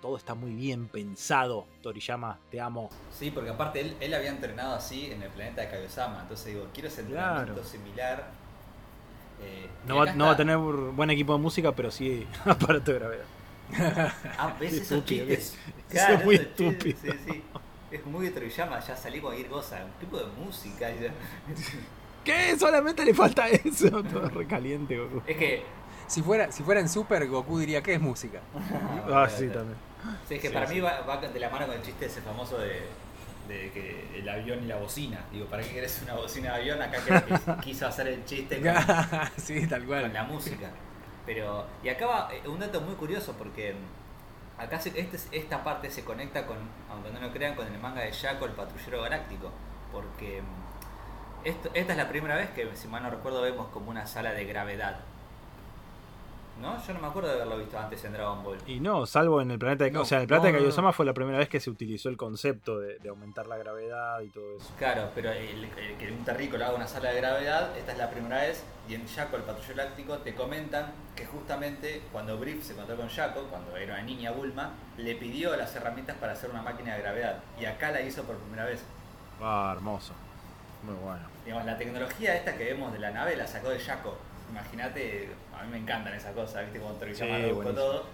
todo 0.00 0.16
está 0.16 0.34
muy 0.34 0.52
bien 0.52 0.86
pensado. 0.88 1.66
Toriyama, 1.82 2.38
te 2.50 2.60
amo. 2.60 2.88
Sí, 3.12 3.30
porque 3.30 3.50
aparte 3.50 3.80
él, 3.80 3.96
él 4.00 4.14
había 4.14 4.30
entrenado 4.30 4.74
así 4.74 5.10
en 5.10 5.22
el 5.22 5.30
planeta 5.30 5.62
de 5.62 5.68
Kaiosama. 5.70 6.20
Entonces 6.22 6.46
digo, 6.46 6.66
quiero 6.72 6.88
ese 6.88 7.00
entrenamiento 7.02 7.54
Claro. 7.54 7.68
similar. 7.68 8.30
eh, 9.42 9.68
No 9.86 9.96
va, 9.96 10.12
no 10.12 10.26
va 10.26 10.32
a 10.32 10.36
tener 10.36 10.56
buen 10.58 11.10
equipo 11.10 11.32
de 11.34 11.38
música, 11.40 11.72
pero 11.72 11.90
sí 11.90 12.26
aparato 12.44 12.92
de 12.92 12.98
gravedad. 12.98 13.24
Ah, 14.38 14.56
¿ves 14.58 14.70
Qué 14.70 14.76
esos 14.78 14.92
estúpido 14.92 15.26
que 15.26 15.36
chistes? 15.36 15.58
Eso 15.90 16.12
es 16.12 16.24
muy 16.24 16.34
esos 16.36 16.46
chistes, 16.56 16.94
estúpido. 16.94 17.14
Sí, 17.14 17.32
sí. 17.32 17.42
Es 17.90 18.04
muy 18.06 18.26
de 18.26 18.32
Toriyama, 18.32 18.80
ya 18.80 18.96
salí 18.96 19.18
con 19.20 19.30
cualquier 19.30 19.48
cosa. 19.50 19.84
Un 19.84 19.92
tipo 20.00 20.16
de 20.18 20.26
música. 20.44 20.90
ya- 20.90 21.12
¿Qué? 22.24 22.58
Solamente 22.58 23.04
le 23.04 23.14
falta 23.14 23.48
eso. 23.48 23.90
Todo 24.04 24.28
recaliente, 24.28 24.98
Goku. 24.98 25.22
Es 25.26 25.36
que. 25.36 25.62
Si 26.06 26.22
fuera, 26.22 26.50
si 26.50 26.62
fuera 26.62 26.80
en 26.80 26.88
Super, 26.88 27.26
Goku 27.28 27.58
diría 27.58 27.82
que 27.82 27.94
es 27.94 28.00
música. 28.00 28.40
Ah, 29.12 29.28
sí, 29.28 29.46
también. 29.48 29.76
Sí, 30.28 30.34
es 30.36 30.40
que 30.40 30.48
Sí, 30.48 30.54
para 30.54 30.66
sí. 30.66 30.74
mí 30.74 30.80
va, 30.80 31.00
va 31.00 31.16
de 31.18 31.40
la 31.40 31.50
mano 31.50 31.66
con 31.66 31.76
el 31.76 31.82
chiste 31.82 32.06
ese 32.06 32.20
famoso 32.22 32.58
de, 32.58 32.82
de 33.48 33.70
que 33.72 34.18
el 34.18 34.28
avión 34.28 34.62
y 34.62 34.66
la 34.66 34.76
bocina. 34.76 35.24
Digo, 35.32 35.46
¿para 35.46 35.62
qué 35.62 35.70
querés 35.70 36.00
una 36.02 36.14
bocina 36.14 36.54
de 36.54 36.60
avión? 36.60 36.82
Acá 36.82 36.98
que 37.04 37.60
quiso 37.62 37.86
hacer 37.86 38.08
el 38.08 38.24
chiste 38.24 38.60
con, 38.60 38.74
sí, 39.36 39.66
tal 39.66 39.80
con 39.80 39.88
cual. 39.88 40.12
la 40.12 40.24
música. 40.24 40.70
Pero, 41.26 41.66
y 41.82 41.88
acá 41.88 42.06
va 42.06 42.28
eh, 42.32 42.46
un 42.48 42.58
dato 42.60 42.80
muy 42.80 42.94
curioso 42.94 43.34
porque 43.36 43.74
mm, 43.74 44.60
acá 44.62 44.80
se- 44.80 44.98
este, 44.98 45.18
esta 45.36 45.62
parte 45.64 45.90
se 45.90 46.04
conecta 46.04 46.46
con, 46.46 46.56
aunque 46.90 47.10
no 47.10 47.20
lo 47.20 47.32
crean, 47.32 47.54
con 47.54 47.66
el 47.66 47.78
manga 47.78 48.02
de 48.02 48.12
Jaco, 48.12 48.46
el 48.46 48.52
patrullero 48.52 49.02
galáctico. 49.02 49.50
Porque 49.92 50.42
mm, 50.42 51.46
esto- 51.46 51.70
esta 51.74 51.92
es 51.92 51.98
la 51.98 52.08
primera 52.08 52.36
vez 52.36 52.50
que, 52.50 52.68
si 52.76 52.88
mal 52.88 53.02
no 53.02 53.10
recuerdo, 53.10 53.42
vemos 53.42 53.68
como 53.68 53.90
una 53.90 54.06
sala 54.06 54.32
de 54.32 54.44
gravedad. 54.44 55.00
¿No? 56.60 56.84
Yo 56.84 56.94
no 56.94 57.00
me 57.00 57.06
acuerdo 57.06 57.28
de 57.28 57.34
haberlo 57.36 57.58
visto 57.58 57.78
antes 57.78 58.04
en 58.04 58.12
Dragon 58.12 58.42
Ball. 58.42 58.58
Y 58.66 58.80
no, 58.80 59.06
salvo 59.06 59.40
en 59.40 59.50
el 59.50 59.58
planeta 59.58 59.84
de, 59.84 59.90
No, 59.90 60.02
o 60.02 60.04
sea, 60.04 60.18
en 60.18 60.22
el 60.22 60.28
planeta 60.28 60.48
no, 60.48 60.54
de 60.54 60.60
Kaiosama 60.60 60.92
fue 60.92 61.06
la 61.06 61.14
primera 61.14 61.38
vez 61.38 61.48
que 61.48 61.60
se 61.60 61.70
utilizó 61.70 62.08
el 62.08 62.16
concepto 62.16 62.78
de, 62.78 62.98
de 62.98 63.08
aumentar 63.08 63.46
la 63.46 63.56
gravedad 63.56 64.20
y 64.20 64.28
todo 64.28 64.56
eso. 64.56 64.70
Claro, 64.78 65.10
pero 65.14 65.30
el, 65.30 65.64
el 65.64 65.96
que 65.98 66.12
un 66.12 66.24
terrícola 66.24 66.66
haga 66.66 66.76
una 66.76 66.88
sala 66.88 67.10
de 67.10 67.20
gravedad, 67.20 67.76
esta 67.76 67.92
es 67.92 67.98
la 67.98 68.10
primera 68.10 68.38
vez, 68.38 68.64
y 68.88 68.94
en 68.94 69.04
Shaco, 69.06 69.36
el 69.36 69.42
patrullo 69.42 69.74
láctico, 69.76 70.18
te 70.18 70.34
comentan 70.34 70.92
que 71.14 71.26
justamente 71.26 72.02
cuando 72.12 72.38
Brief 72.38 72.64
se 72.64 72.72
encontró 72.72 72.96
con 72.96 73.08
Shaco, 73.08 73.42
cuando 73.50 73.76
era 73.76 73.94
una 73.94 74.02
niña 74.02 74.30
Bulma, 74.30 74.72
le 74.96 75.14
pidió 75.14 75.54
las 75.56 75.74
herramientas 75.76 76.16
para 76.16 76.32
hacer 76.32 76.50
una 76.50 76.62
máquina 76.62 76.94
de 76.94 77.02
gravedad, 77.02 77.42
y 77.60 77.66
acá 77.66 77.90
la 77.90 78.00
hizo 78.00 78.22
por 78.22 78.36
primera 78.36 78.64
vez. 78.64 78.82
Ah, 79.40 79.72
hermoso. 79.76 80.14
Muy 80.82 80.94
bueno. 80.94 81.20
Digamos, 81.44 81.66
la 81.66 81.76
tecnología 81.76 82.36
esta 82.36 82.56
que 82.56 82.64
vemos 82.64 82.92
de 82.92 82.98
la 82.98 83.10
nave 83.10 83.36
la 83.36 83.46
sacó 83.46 83.70
de 83.70 83.78
Shaco. 83.78 84.16
Imagínate, 84.50 85.28
a 85.58 85.62
mí 85.64 85.70
me 85.70 85.78
encantan 85.78 86.14
esas 86.14 86.32
cosas, 86.34 86.64
¿viste? 86.64 86.78
Como 86.80 86.94
Sí, 86.94 87.24
buenísimo. 87.24 87.62
todo. 87.70 88.04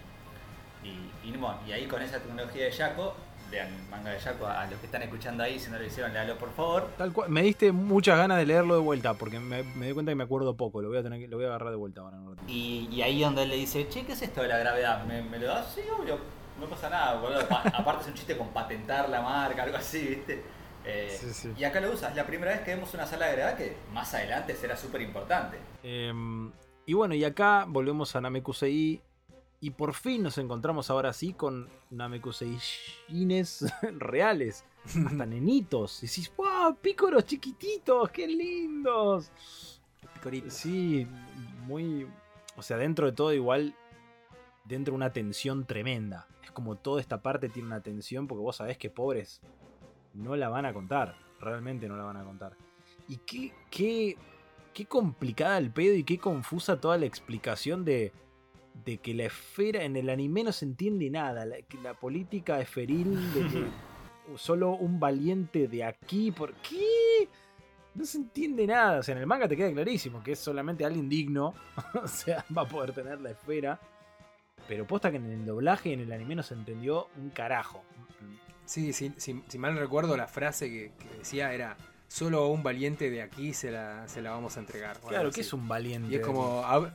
Y, 0.83 1.29
y, 1.29 1.31
bueno, 1.37 1.59
y 1.67 1.73
ahí 1.73 1.87
con 1.87 2.03
esa 2.03 2.19
tecnología 2.19 2.65
de 2.65 2.71
Shaco, 2.71 3.15
lean 3.51 3.69
manga 3.89 4.11
de 4.11 4.19
Shaco, 4.19 4.47
a 4.47 4.67
los 4.67 4.79
que 4.81 4.87
están 4.87 5.03
escuchando 5.03 5.43
ahí, 5.43 5.59
si 5.59 5.71
no 5.71 5.79
lo 5.79 5.85
hicieron, 5.85 6.13
léalo 6.13 6.37
por 6.37 6.53
favor. 6.53 6.89
Tal 6.99 7.13
cual, 7.13 7.31
me 7.31 7.43
diste 7.43 7.73
muchas 7.73 8.19
ganas 8.19 8.39
de 8.39 8.47
leerlo 8.47 8.75
de 8.75 8.81
vuelta, 8.81 9.15
porque 9.15 9.39
me, 9.41 9.63
me 9.63 9.87
di 9.87 9.93
cuenta 9.93 10.11
que 10.13 10.17
me 10.17 10.25
acuerdo 10.25 10.57
poco, 10.57 10.83
lo 10.83 10.89
voy 10.89 10.99
a 10.99 11.03
tener 11.03 11.21
que, 11.21 11.29
lo 11.29 11.37
voy 11.37 11.47
a 11.47 11.49
agarrar 11.49 11.71
de 11.71 11.77
vuelta 11.77 12.01
ahora. 12.03 12.19
ratito. 12.19 12.43
Y, 12.49 12.89
y 12.93 13.01
ahí 13.03 13.23
donde 13.23 13.45
él 13.45 13.49
le 13.51 13.57
dice, 13.57 13.89
che, 13.89 14.05
¿qué 14.05 14.13
es 14.13 14.23
esto 14.23 14.43
de 14.43 14.49
la 14.49 14.59
gravedad? 14.59 15.05
¿Me, 15.05 15.23
me 15.23 15.39
lo 15.39 15.47
das? 15.47 15.73
Sí, 15.75 15.81
obvio, 15.99 16.19
no 16.61 16.67
pasa 16.67 16.91
nada, 16.91 17.15
boludo. 17.21 17.47
Pa- 17.49 17.63
aparte 17.75 18.03
es 18.03 18.09
un 18.09 18.15
chiste 18.15 18.37
con 18.37 18.49
patentar 18.49 19.09
la 19.09 19.23
marca, 19.23 19.63
algo 19.63 19.77
así, 19.79 20.01
¿viste? 20.07 20.43
Eh, 20.85 21.17
Sí, 21.19 21.33
sí. 21.33 21.53
Y 21.57 21.65
acá 21.65 21.81
lo 21.81 21.93
usas, 21.93 22.15
la 22.15 22.27
primera 22.27 22.53
vez 22.53 22.61
que 22.61 22.75
vemos 22.75 22.93
una 22.95 23.07
sala 23.07 23.27
de 23.27 23.37
gravedad 23.37 23.57
que 23.57 23.77
más 23.93 24.13
adelante 24.15 24.55
será 24.55 24.77
súper 24.77 25.01
importante. 25.01 25.59
Em, 25.83 26.51
y 26.87 26.93
bueno, 26.93 27.15
y 27.15 27.25
acá 27.25 27.65
volvemos 27.67 28.15
a 28.17 28.21
Namekusei. 28.21 29.03
Y 29.61 29.71
por 29.71 29.95
fin 29.95 30.23
nos 30.23 30.37
encontramos 30.37 30.91
ahora 30.91 31.15
sí 31.15 31.33
con 31.33 31.71
Namekuseishines 31.91 33.65
reales. 33.99 34.65
Hasta 34.85 35.27
nenitos. 35.27 36.03
Y 36.03 36.07
decís, 36.07 36.31
¡wow! 36.37 36.77
Pícoros 36.77 37.25
chiquititos, 37.25 38.11
qué 38.11 38.27
lindos. 38.27 39.33
Picorito. 40.15 40.51
Sí, 40.51 41.07
muy. 41.67 42.07
O 42.57 42.63
sea, 42.63 42.77
dentro 42.77 43.07
de 43.07 43.13
todo, 43.13 43.33
igual. 43.33 43.75
Dentro 44.65 44.93
de 44.93 44.97
una 44.97 45.13
tensión 45.13 45.65
tremenda. 45.65 46.27
Es 46.43 46.51
como 46.51 46.77
toda 46.77 47.01
esta 47.01 47.23
parte 47.23 47.49
tiene 47.49 47.69
una 47.69 47.81
tensión 47.81 48.27
porque 48.27 48.43
vos 48.43 48.57
sabés 48.57 48.77
que 48.77 48.91
pobres 48.91 49.41
no 50.15 50.37
la 50.37 50.49
van 50.49 50.67
a 50.67 50.73
contar. 50.73 51.17
Realmente 51.41 51.89
no 51.89 51.97
la 51.97 52.05
van 52.05 52.17
a 52.17 52.25
contar. 52.25 52.57
Y 53.09 53.19
qué, 53.19 53.53
qué, 53.71 54.17
qué 54.73 54.87
complicada 54.87 55.59
el 55.59 55.71
pedo 55.71 55.95
y 55.95 56.05
qué 56.05 56.19
confusa 56.19 56.81
toda 56.81 56.97
la 56.97 57.07
explicación 57.07 57.85
de, 57.85 58.13
de 58.85 58.99
que 58.99 59.15
la 59.15 59.25
esfera 59.25 59.85
en 59.85 59.97
el 59.97 60.09
anime 60.09 60.45
no 60.45 60.53
se 60.53 60.65
entiende 60.65 61.11
nada. 61.11 61.45
La, 61.45 61.61
que 61.63 61.79
la 61.79 61.95
política 61.95 62.61
esferil 62.61 63.15
de 63.35 63.41
que 63.41 63.67
solo 64.37 64.73
un 64.73 64.99
valiente 64.99 65.69
de 65.69 65.85
aquí. 65.85 66.31
¿Por 66.31 66.55
qué? 66.55 67.29
No 67.95 68.05
se 68.05 68.19
entiende 68.19 68.67
nada. 68.67 69.01
O 69.01 69.03
sea, 69.03 69.15
en 69.15 69.21
el 69.21 69.27
manga 69.27 69.49
te 69.49 69.57
queda 69.57 69.73
clarísimo 69.73 70.23
que 70.23 70.33
es 70.33 70.39
solamente 70.39 70.85
alguien 70.85 71.09
digno. 71.09 71.55
o 72.03 72.09
sea, 72.09 72.45
va 72.57 72.63
a 72.63 72.69
poder 72.69 72.93
tener 72.93 73.21
la 73.21 73.31
esfera. 73.31 73.81
Pero 74.67 74.87
posta 74.87 75.11
que 75.11 75.19
en 75.19 75.31
el 75.31 75.45
doblaje 75.45 75.91
y 75.91 75.93
en 75.93 76.01
el 76.01 76.13
anime 76.13 76.37
no 76.37 76.43
se 76.43 76.55
entendió 76.55 77.09
un 77.17 77.29
carajo. 77.31 77.83
Sí, 78.67 78.93
sí, 78.93 79.13
sí, 79.19 79.43
si 79.49 79.59
mal 79.59 79.75
no 79.75 79.81
recuerdo, 79.81 80.17
la 80.17 80.27
frase 80.27 80.69
que, 80.71 80.93
que 80.99 81.19
decía 81.19 81.53
era: 81.53 81.77
Solo 82.09 82.45
a 82.45 82.49
un 82.49 82.63
valiente 82.63 83.11
de 83.11 83.23
aquí 83.23 83.53
se 83.55 83.71
la, 83.71 84.07
se 84.09 84.23
la 84.23 84.31
vamos 84.31 84.57
a 84.57 84.61
entregar. 84.61 84.99
Claro, 85.01 85.31
que 85.31 85.41
es 85.43 85.53
un 85.53 85.69
valiente. 85.69 86.11
Y 86.13 86.17
es 86.17 86.21
como. 86.23 86.65
a- 86.65 86.95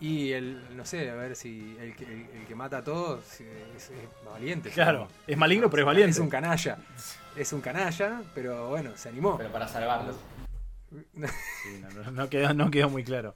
y 0.00 0.32
el, 0.32 0.76
no 0.76 0.84
sé, 0.84 1.08
a 1.08 1.14
ver 1.14 1.36
si 1.36 1.76
el 1.80 1.94
que, 1.94 2.04
el, 2.04 2.28
el 2.40 2.46
que 2.46 2.54
mata 2.54 2.78
a 2.78 2.84
todos 2.84 3.24
es, 3.40 3.90
es 3.90 3.90
valiente. 4.26 4.68
Claro, 4.70 5.08
es 5.26 5.36
maligno, 5.38 5.70
pero 5.70 5.82
es 5.82 5.86
valiente. 5.86 6.10
Es 6.10 6.18
un 6.18 6.28
canalla. 6.28 6.78
Es 7.36 7.52
un 7.52 7.60
canalla, 7.60 8.20
pero 8.34 8.68
bueno, 8.68 8.90
se 8.96 9.08
animó. 9.08 9.38
Pero 9.38 9.50
para 9.52 9.68
salvarlos. 9.68 10.16
Sí, 10.92 11.80
no, 11.80 11.90
no- 12.02 12.10
no 12.10 12.28
quedó, 12.28 12.52
no 12.54 12.70
quedó 12.70 12.88
muy 12.90 13.02
claro. 13.04 13.34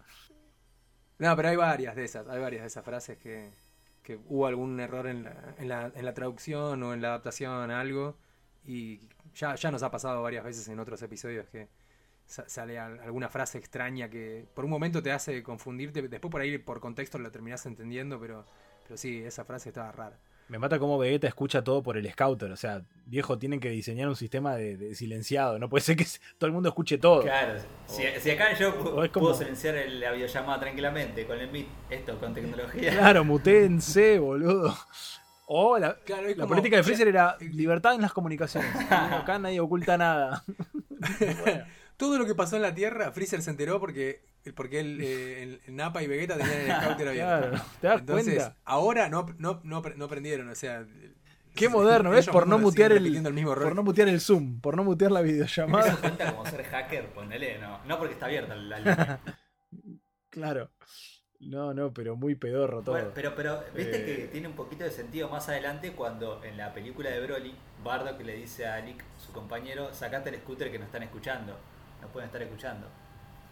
No, 1.18 1.34
pero 1.36 1.48
hay 1.48 1.56
varias 1.56 1.96
de 1.96 2.04
esas, 2.04 2.28
hay 2.28 2.38
varias 2.40 2.62
de 2.62 2.68
esas 2.68 2.84
frases 2.84 3.18
que, 3.18 3.50
que 4.08 4.18
hubo 4.28 4.46
algún 4.46 4.80
error 4.80 5.06
en 5.06 5.24
la, 5.24 5.54
en, 5.58 5.68
la, 5.68 5.92
en 5.94 6.04
la 6.06 6.14
traducción 6.14 6.82
o 6.82 6.94
en 6.94 7.02
la 7.02 7.08
adaptación 7.08 7.70
a 7.70 7.78
algo. 7.80 8.16
Y 8.64 9.00
ya, 9.34 9.54
ya 9.54 9.70
nos 9.70 9.82
ha 9.82 9.90
pasado 9.90 10.22
varias 10.22 10.44
veces 10.44 10.66
en 10.68 10.78
otros 10.80 11.02
episodios 11.02 11.46
que 11.50 11.68
sa- 12.26 12.48
sale 12.48 12.78
al- 12.78 13.00
alguna 13.00 13.28
frase 13.28 13.58
extraña 13.58 14.08
que 14.08 14.46
por 14.54 14.64
un 14.64 14.70
momento 14.70 15.02
te 15.02 15.12
hace 15.12 15.42
confundirte. 15.42 16.08
Después 16.08 16.30
por 16.32 16.40
ahí 16.40 16.56
por 16.58 16.80
contexto 16.80 17.18
la 17.18 17.30
terminás 17.30 17.66
entendiendo, 17.66 18.18
pero, 18.18 18.46
pero 18.84 18.96
sí, 18.96 19.22
esa 19.24 19.44
frase 19.44 19.68
estaba 19.70 19.92
rara. 19.92 20.18
Me 20.48 20.58
mata 20.58 20.78
cómo 20.78 20.96
Vegeta 20.98 21.26
escucha 21.28 21.62
todo 21.62 21.82
por 21.82 21.96
el 21.98 22.10
scouter. 22.10 22.50
O 22.50 22.56
sea, 22.56 22.80
viejo, 23.04 23.38
tienen 23.38 23.60
que 23.60 23.68
diseñar 23.68 24.08
un 24.08 24.16
sistema 24.16 24.56
de, 24.56 24.76
de 24.78 24.94
silenciado. 24.94 25.58
No 25.58 25.68
puede 25.68 25.82
ser 25.82 25.96
que 25.96 26.06
todo 26.38 26.46
el 26.48 26.52
mundo 26.54 26.70
escuche 26.70 26.96
todo. 26.96 27.22
Claro, 27.22 27.60
si, 27.86 28.02
si 28.20 28.30
acá 28.30 28.54
yo 28.54 28.74
como- 28.78 29.10
puedo 29.12 29.34
silenciar 29.34 29.74
la 29.88 30.12
videollamada 30.12 30.60
tranquilamente 30.60 31.26
con 31.26 31.38
el 31.38 31.50
Meet, 31.50 31.66
esto 31.90 32.18
con 32.18 32.32
tecnología. 32.32 32.90
Claro, 32.92 33.24
mutéense, 33.26 34.18
boludo. 34.18 34.74
O 35.50 35.78
la, 35.78 35.96
Claro, 36.04 36.28
la 36.28 36.34
como- 36.34 36.48
política 36.48 36.76
de 36.76 36.82
Freezer 36.82 37.08
era 37.08 37.36
libertad 37.40 37.94
en 37.94 38.00
las 38.02 38.12
comunicaciones. 38.12 38.70
Acá 38.90 39.38
nadie 39.38 39.60
oculta 39.60 39.98
nada. 39.98 40.44
Todo 41.96 42.16
lo 42.18 42.26
que 42.26 42.34
pasó 42.34 42.56
en 42.56 42.62
la 42.62 42.74
Tierra, 42.74 43.10
Freezer 43.12 43.42
se 43.42 43.50
enteró 43.50 43.80
porque, 43.80 44.22
porque 44.54 44.80
el, 44.80 45.00
eh, 45.00 45.42
el- 45.42 45.60
el 45.66 45.76
Nappa 45.76 46.02
y 46.02 46.06
Vegeta 46.06 46.36
tenían 46.36 46.60
el 46.60 46.72
scouter 46.82 47.08
abierto. 47.08 47.50
Claro, 47.50 47.64
¿te 47.80 47.86
das 47.86 48.00
Entonces, 48.00 48.34
cuenta? 48.36 48.56
ahora 48.64 49.08
no, 49.08 49.26
no, 49.38 49.60
no, 49.64 49.82
no 49.96 50.04
aprendieron, 50.04 50.48
o 50.48 50.54
sea. 50.54 50.86
Qué 51.54 51.68
moderno, 51.68 52.10
¿ves? 52.10 52.28
Por 52.28 52.46
no 52.46 52.58
mutear 52.58 52.92
el, 52.92 53.02
mismo 53.32 53.54
por 53.54 53.74
no 53.74 53.82
mutear 53.82 54.08
el 54.08 54.20
Zoom, 54.20 54.60
por 54.60 54.76
no 54.76 54.84
mutear 54.84 55.10
la 55.10 55.20
¿Eso 55.20 55.28
videollamada. 55.32 55.96
cuenta 55.96 56.30
como 56.32 56.46
ser 56.46 56.62
hacker? 56.64 57.06
Ponele, 57.08 57.58
no. 57.58 57.84
No 57.84 57.98
porque 57.98 58.14
está 58.14 58.26
abierta 58.26 58.54
la 58.54 58.78
línea. 58.78 59.20
claro. 60.30 60.70
No, 61.40 61.72
no, 61.72 61.92
pero 61.92 62.16
muy 62.16 62.34
pedorro 62.34 62.82
todo. 62.82 62.94
Bueno, 62.96 63.10
pero, 63.14 63.34
pero 63.36 63.62
viste 63.74 64.02
Eh. 64.02 64.16
que 64.16 64.28
tiene 64.28 64.48
un 64.48 64.54
poquito 64.54 64.82
de 64.84 64.90
sentido 64.90 65.28
más 65.28 65.48
adelante 65.48 65.92
cuando 65.92 66.42
en 66.44 66.56
la 66.56 66.72
película 66.74 67.10
de 67.10 67.20
Broly, 67.24 67.54
Bardock 67.84 68.20
le 68.22 68.34
dice 68.36 68.66
a 68.66 68.80
Lick, 68.80 69.02
su 69.24 69.32
compañero, 69.32 69.92
sacate 69.94 70.30
el 70.30 70.36
scooter 70.40 70.70
que 70.70 70.78
nos 70.78 70.86
están 70.86 71.04
escuchando. 71.04 71.56
Nos 72.02 72.10
pueden 72.10 72.26
estar 72.28 72.42
escuchando. 72.42 72.88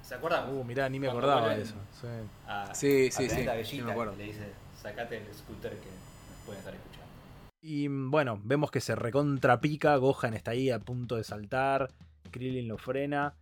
¿Se 0.06 0.14
acuerdan? 0.14 0.54
Uh, 0.54 0.62
mirá, 0.64 0.88
ni 0.88 1.00
me 1.00 1.08
Cuando 1.08 1.26
acordaba 1.32 1.54
de 1.54 1.62
eso. 1.62 1.74
sí. 2.00 2.06
a- 2.46 2.74
Sí, 2.74 3.08
a 3.08 3.10
sí, 3.10 3.28
sí, 3.28 3.64
sí, 3.64 3.82
me 3.82 3.90
acuerdo. 3.92 4.14
le 4.16 4.24
dice, 4.24 4.52
sacate 4.80 5.16
el 5.18 5.34
scooter 5.34 5.72
que 5.72 5.88
nos 5.88 6.38
pueden 6.44 6.58
estar 6.60 6.74
escuchando. 6.74 7.06
Y 7.60 7.88
mm, 7.88 8.10
bueno, 8.10 8.40
vemos 8.44 8.70
que 8.70 8.80
se 8.80 8.94
recontrapica, 8.94 9.96
Gohan 9.96 10.34
está 10.34 10.52
ahí 10.52 10.70
a 10.70 10.78
punto 10.78 11.16
de 11.16 11.24
saltar, 11.24 11.90
Krillin 12.30 12.68
lo 12.68 12.78
frena, 12.78 13.34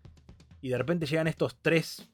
y 0.62 0.70
de 0.70 0.78
repente 0.78 1.04
llegan 1.04 1.26
estos 1.26 1.56
tres 1.60 2.08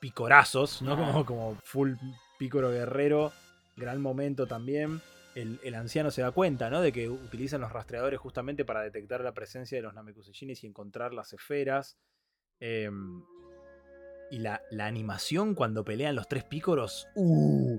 picorazos, 0.00 0.82
¿no? 0.82 0.94
Ah. 0.94 0.96
Como, 0.96 1.24
como 1.26 1.54
full 1.62 1.92
pícoro 2.38 2.70
guerrero, 2.70 3.32
gran 3.76 4.00
momento 4.02 4.46
también. 4.48 5.00
El, 5.36 5.60
el 5.62 5.74
anciano 5.74 6.10
se 6.10 6.22
da 6.22 6.30
cuenta, 6.32 6.70
¿no? 6.70 6.80
De 6.80 6.92
que 6.92 7.08
utilizan 7.10 7.60
los 7.60 7.70
rastreadores 7.70 8.18
justamente 8.18 8.64
para 8.64 8.80
detectar 8.80 9.20
la 9.20 9.32
presencia 9.34 9.76
de 9.76 9.82
los 9.82 9.92
Namekusejines 9.94 10.64
y 10.64 10.66
encontrar 10.66 11.12
las 11.12 11.32
esferas. 11.34 11.98
Em, 12.58 13.22
y 14.30 14.38
la, 14.38 14.62
la 14.70 14.86
animación 14.86 15.54
cuando 15.54 15.84
pelean 15.84 16.14
los 16.16 16.28
tres 16.28 16.44
pícoros, 16.44 17.08
¡uh! 17.14 17.78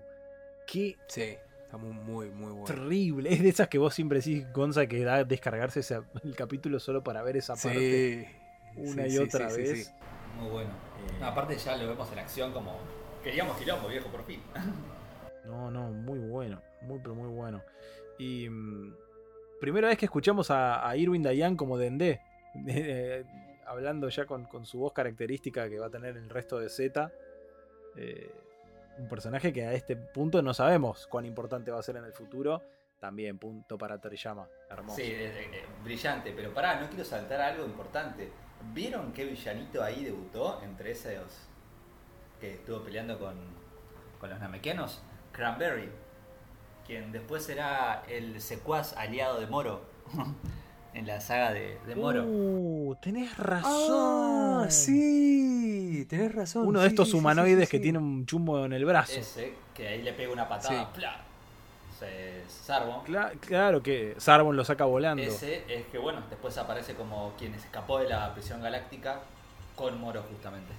¡Qué 0.65 0.97
Sí, 1.07 1.37
está 1.63 1.77
muy, 1.77 1.93
muy, 1.93 2.29
muy 2.29 2.51
bueno. 2.51 2.65
terrible. 2.65 3.33
Es 3.33 3.41
de 3.43 3.49
esas 3.49 3.67
que 3.67 3.77
vos 3.77 3.93
siempre 3.93 4.19
decís, 4.19 4.45
Gonza, 4.53 4.87
que 4.87 5.03
da 5.03 5.23
descargarse 5.23 5.79
ese- 5.81 6.01
el 6.23 6.35
capítulo 6.35 6.79
solo 6.79 7.03
para 7.03 7.21
ver 7.23 7.37
esa 7.37 7.53
parte 7.55 8.27
Sí. 8.75 8.79
una 8.81 9.03
Sí, 9.03 9.09
y 9.09 9.11
sí, 9.11 9.17
otra 9.19 9.49
sí, 9.49 9.55
sí, 9.55 9.61
vez. 9.61 9.85
sí. 9.87 9.93
Muy 10.39 10.49
bueno. 10.51 10.69
Eh, 10.69 11.17
No, 11.19 11.25
aparte 11.27 11.57
ya 11.57 11.75
lo 11.77 11.87
vemos 11.87 12.11
en 12.11 12.19
acción 12.19 12.51
como... 12.53 12.77
Queríamos 13.23 13.57
quilombo, 13.57 13.87
viejo, 13.89 14.07
por 14.09 14.23
fin. 14.25 14.41
No, 15.45 15.69
no, 15.71 15.91
muy 15.91 16.19
bueno. 16.19 16.61
Muy, 16.81 16.99
pero 16.99 17.15
muy 17.15 17.29
bueno. 17.29 17.61
Y. 18.19 18.47
mm, 18.49 18.93
primera 19.59 19.87
vez 19.87 19.97
que 19.97 20.05
escuchamos 20.05 20.51
a, 20.51 20.87
a 20.87 20.95
Irwin 20.95 21.23
Dayan 21.23 21.55
como 21.57 21.77
Dendé. 21.77 22.21
hablando 23.67 24.09
ya 24.09 24.25
con, 24.25 24.45
con 24.45 24.65
su 24.65 24.79
voz 24.79 24.93
característica 24.93 25.69
que 25.69 25.79
va 25.79 25.87
a 25.87 25.89
tener 25.89 26.17
el 26.17 26.29
resto 26.29 26.59
de 26.59 26.69
Z. 26.69 27.11
Eh, 27.95 28.31
un 28.97 29.07
personaje 29.07 29.53
que 29.53 29.65
a 29.65 29.73
este 29.73 29.95
punto 29.95 30.41
no 30.41 30.53
sabemos 30.53 31.07
cuán 31.07 31.25
importante 31.25 31.69
va 31.71 31.79
a 31.79 31.83
ser 31.83 31.97
en 31.97 32.05
el 32.05 32.13
futuro. 32.13 32.63
También 32.99 33.37
punto 33.37 33.77
para 33.77 33.99
Toriyama. 33.99 34.47
Hermoso. 34.69 34.95
Sí, 34.95 35.03
eh, 35.05 35.63
brillante, 35.83 36.33
pero 36.35 36.51
pará, 36.51 36.79
no 36.79 36.87
quiero 36.87 37.05
saltar 37.05 37.39
algo 37.41 37.63
importante. 37.65 38.31
¿Vieron 38.73 39.13
qué 39.13 39.25
villanito 39.25 39.83
ahí 39.83 40.03
debutó 40.03 40.61
entre 40.63 40.91
esos 40.91 41.47
que 42.39 42.55
estuvo 42.55 42.81
peleando 42.81 43.19
con, 43.19 43.35
con 44.19 44.31
los 44.31 44.39
namequianos? 44.39 45.03
Cranberry, 45.31 45.91
quien 46.87 47.11
después 47.11 47.43
será 47.43 48.03
el 48.07 48.41
secuaz 48.41 48.97
aliado 48.97 49.39
de 49.39 49.45
Moro 49.45 49.85
en 50.97 51.07
la 51.07 51.21
saga 51.21 51.53
de, 51.53 51.77
de 51.85 51.95
Moro. 51.95 52.23
Uh, 52.25 52.95
tenés 53.01 53.37
razón. 53.37 54.65
Ah, 54.65 54.67
sí. 54.69 55.97
sí, 55.99 56.05
tenés 56.05 56.33
razón. 56.33 56.67
Uno 56.67 56.79
de 56.81 56.87
sí, 56.89 56.93
estos 56.93 57.07
sí, 57.07 57.11
sí, 57.13 57.17
humanoides 57.17 57.69
sí, 57.69 57.71
que 57.71 57.79
tiene 57.79 57.99
un 57.99 58.25
chumbo 58.25 58.65
en 58.65 58.73
el 58.73 58.85
brazo. 58.85 59.13
Ese, 59.19 59.53
que 59.73 59.87
ahí 59.87 60.01
le 60.01 60.13
pega 60.13 60.31
una 60.31 60.47
patada, 60.49 60.85
Sí. 60.85 60.87
¡plá! 60.99 61.21
Se 61.99 62.43
Sarbo. 62.47 63.03
Cla- 63.05 63.31
claro 63.39 63.81
que 63.81 64.15
Sarbon 64.19 64.55
lo 64.55 64.63
saca 64.63 64.85
volando. 64.85 65.23
Ese 65.23 65.63
es 65.67 65.85
que, 65.87 65.97
bueno, 65.97 66.21
después 66.29 66.55
aparece 66.57 66.93
como 66.93 67.33
quien 67.37 67.53
escapó 67.55 67.99
de 67.99 68.09
la 68.09 68.33
prisión 68.33 68.61
galáctica 68.61 69.19
con 69.75 69.99
Moro, 69.99 70.23
justamente. 70.31 70.73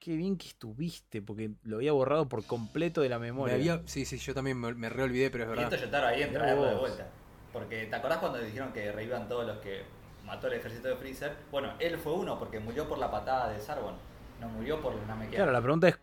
Qué 0.00 0.16
bien 0.16 0.36
que 0.38 0.48
estuviste, 0.48 1.20
porque 1.20 1.50
lo 1.62 1.76
había 1.76 1.92
borrado 1.92 2.26
por 2.28 2.44
completo 2.44 3.02
de 3.02 3.08
la 3.10 3.18
Me 3.18 3.26
memoria. 3.26 3.54
había- 3.54 3.82
sí, 3.84 4.04
sí, 4.06 4.16
yo 4.18 4.34
también 4.34 4.58
me, 4.58 4.72
me 4.74 4.88
reolvidé, 4.88 5.30
pero 5.30 5.44
es 5.44 5.48
Y 5.48 5.50
verdad. 5.50 5.72
esto 5.74 5.84
Yotaro 5.86 6.06
ahí 6.06 6.20
de 6.20 6.74
vuelta. 6.76 7.06
Porque, 7.52 7.86
¿te 7.86 7.96
acordás 7.96 8.18
cuando 8.18 8.38
dijeron 8.38 8.72
que 8.72 8.92
revivan 8.92 9.28
todos 9.28 9.46
los 9.46 9.58
que 9.58 9.82
mató 10.24 10.46
el 10.46 10.54
ejército 10.54 10.88
de 10.88 10.96
Freezer? 10.96 11.36
Bueno, 11.50 11.72
él 11.78 11.98
fue 11.98 12.12
uno 12.12 12.38
porque 12.38 12.60
murió 12.60 12.88
por 12.88 12.98
la 12.98 13.10
patada 13.10 13.50
de 13.52 13.60
Sarbon. 13.60 13.94
No 14.40 14.48
murió 14.48 14.80
por 14.80 14.94
los 14.94 15.06
Namekianos. 15.06 15.36
Claro, 15.36 15.52
la 15.52 15.60
pregunta 15.62 15.88
es. 15.88 15.98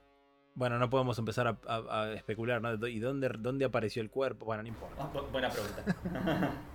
Bueno, 0.56 0.80
no 0.80 0.90
podemos 0.90 1.18
empezar 1.20 1.48
a, 1.48 1.58
a- 1.68 2.02
a 2.04 2.14
especular, 2.14 2.60
¿no? 2.62 2.88
¿Y 2.88 3.00
dónde, 3.00 3.30
dónde 3.38 3.66
apareció 3.66 4.02
el 4.02 4.10
cuerpo? 4.10 4.46
Bueno, 4.46 4.64
no 4.64 4.70
importa. 4.70 4.96
Ah, 5.04 5.10
bu- 5.14 5.30
Buena 5.32 5.50
pregunta. 5.50 5.84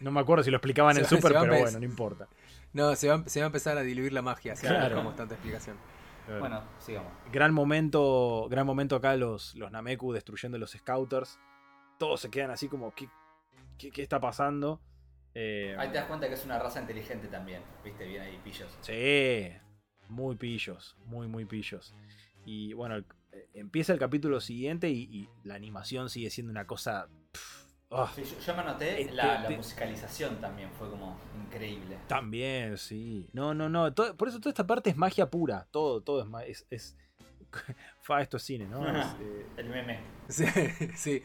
No 0.00 0.10
me 0.12 0.20
acuerdo 0.20 0.44
si 0.44 0.50
lo 0.50 0.56
explicaban 0.58 0.96
en 0.96 1.04
Se- 1.04 1.16
Super, 1.16 1.32
pero 1.40 1.58
bueno, 1.58 1.78
no 1.78 1.84
importa. 1.84 2.28
no, 2.72 2.94
se 2.94 3.08
va, 3.08 3.22
se 3.26 3.40
va 3.40 3.46
a 3.46 3.48
empezar 3.48 3.76
a 3.76 3.82
diluir 3.82 4.12
la 4.12 4.22
magia, 4.22 4.54
Claro. 4.54 4.96
damos 4.96 5.16
tanta 5.16 5.34
explicación. 5.34 5.76
bueno, 6.38 6.62
sigamos. 6.78 7.10
Gran 7.32 7.52
momento, 7.52 8.46
gran 8.48 8.64
momento 8.64 8.94
acá 8.96 9.16
los, 9.16 9.54
los 9.56 9.70
Nameku 9.72 10.12
destruyendo 10.12 10.56
los 10.56 10.70
Scouters. 10.70 11.38
Todos 11.98 12.20
se 12.20 12.30
quedan 12.30 12.50
así 12.52 12.68
como, 12.68 12.94
¿qué, 12.94 13.08
qué, 13.78 13.90
qué 13.90 14.02
está 14.02 14.20
pasando? 14.20 14.80
Eh, 15.34 15.76
Ahí 15.78 15.88
te 15.90 15.94
das 15.98 16.06
cuenta 16.06 16.26
que 16.28 16.34
es 16.34 16.44
una 16.44 16.58
raza 16.58 16.80
inteligente 16.80 17.28
también. 17.28 17.62
Viste, 17.84 18.04
bien 18.06 18.22
ahí, 18.22 18.38
pillos. 18.42 18.76
Sí, 18.80 19.48
muy 20.08 20.36
pillos, 20.36 20.96
muy, 21.06 21.28
muy 21.28 21.44
pillos. 21.44 21.94
Y 22.44 22.72
bueno, 22.72 22.96
el- 22.96 23.06
eh, 23.32 23.48
empieza 23.54 23.92
el 23.92 23.98
capítulo 23.98 24.40
siguiente 24.40 24.88
y, 24.88 25.02
y 25.02 25.28
la 25.44 25.54
animación 25.54 26.08
sigue 26.10 26.30
siendo 26.30 26.50
una 26.50 26.66
cosa... 26.66 27.08
pff, 27.32 27.66
ah, 27.90 28.10
Sí, 28.14 28.22
yo, 28.24 28.40
yo 28.40 28.54
me 28.54 28.60
anoté 28.62 29.02
Este- 29.02 29.14
la, 29.14 29.48
musicalización 29.50 30.40
también, 30.40 30.70
fue 30.78 30.88
como 30.90 31.18
increíble. 31.44 31.98
también, 32.08 32.78
sí. 32.78 33.28
No, 33.32 33.54
no, 33.54 33.68
no. 33.68 33.92
todo- 33.92 34.16
por 34.16 34.28
eso 34.28 34.38
toda 34.40 34.50
esta 34.50 34.66
parte 34.66 34.90
es 34.90 34.96
magia 34.96 35.30
pura. 35.30 35.68
Todo, 35.70 36.00
todo 36.02 36.22
es... 36.42 36.48
es, 36.48 36.66
es 36.70 36.96
Fa, 38.02 38.22
esto 38.22 38.38
es 38.38 38.42
cine, 38.42 38.66
¿no? 38.66 38.80
Es, 38.98 39.06
eh, 39.20 39.46
El 39.58 39.68
meme. 39.68 40.00
Sí, 40.28 40.44
sí. 40.96 41.22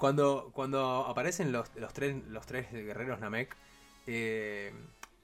Cuando, 0.00 0.50
cuando 0.54 1.04
aparecen 1.06 1.52
los, 1.52 1.68
los, 1.76 1.92
tres, 1.92 2.16
los 2.28 2.46
tres 2.46 2.72
guerreros 2.72 3.20
Namek, 3.20 3.54
eh, 4.06 4.72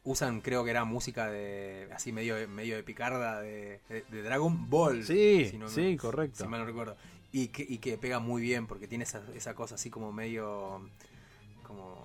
usan, 0.04 0.40
creo 0.42 0.62
que 0.64 0.70
era 0.70 0.84
música 0.84 1.30
de 1.30 1.88
así 1.94 2.12
medio, 2.12 2.36
medio 2.48 2.76
de 2.76 2.82
picarda 2.82 3.40
de, 3.40 3.80
de- 3.88 4.04
de 4.10 4.22
Dragon 4.22 4.68
Ball. 4.70 5.02
Sí, 5.02 5.48
si 5.50 5.56
no- 5.58 5.68
sí, 5.68 5.96
correcto. 5.96 6.44
Si 6.44 6.48
mal 6.48 6.60
no 6.60 6.66
recuerdo. 6.66 6.94
Y 7.32 7.48
que, 7.48 7.64
y 7.68 7.78
que 7.78 7.96
pega 7.98 8.18
muy 8.20 8.40
bien 8.42 8.66
porque 8.66 8.86
tiene 8.86 9.04
esa, 9.04 9.22
esa 9.34 9.54
cosa 9.54 9.74
así 9.76 9.88
como 9.90 10.12
medio. 10.12 10.80
como. 11.66 11.96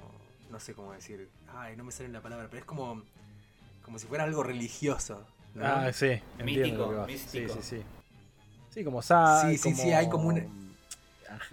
no 0.50 0.60
sé 0.60 0.74
cómo 0.74 0.94
decir. 0.94 1.30
Ay, 1.54 1.76
no 1.76 1.84
me 1.84 1.92
sale 1.92 2.10
la 2.10 2.22
palabra, 2.22 2.48
pero 2.50 2.60
es 2.62 2.66
como. 2.66 3.04
como 3.84 4.00
si 4.00 4.08
fuera 4.08 4.24
algo 4.24 4.44
religioso. 4.44 5.26
¿no? 5.56 5.66
Ah, 5.66 5.92
sí. 5.94 6.08
entiendo 6.40 6.88
Mítico, 6.88 7.06
místico. 7.06 7.54
Sí, 7.56 7.60
sí, 7.62 7.76
sí. 7.78 7.84
Sí, 8.74 8.84
como 8.86 9.02
sa 9.02 9.42
Sí, 9.50 9.58
sí, 9.58 9.76
sí, 9.76 9.92
hay 9.92 10.08
como 10.10 10.30
un- 10.30 10.61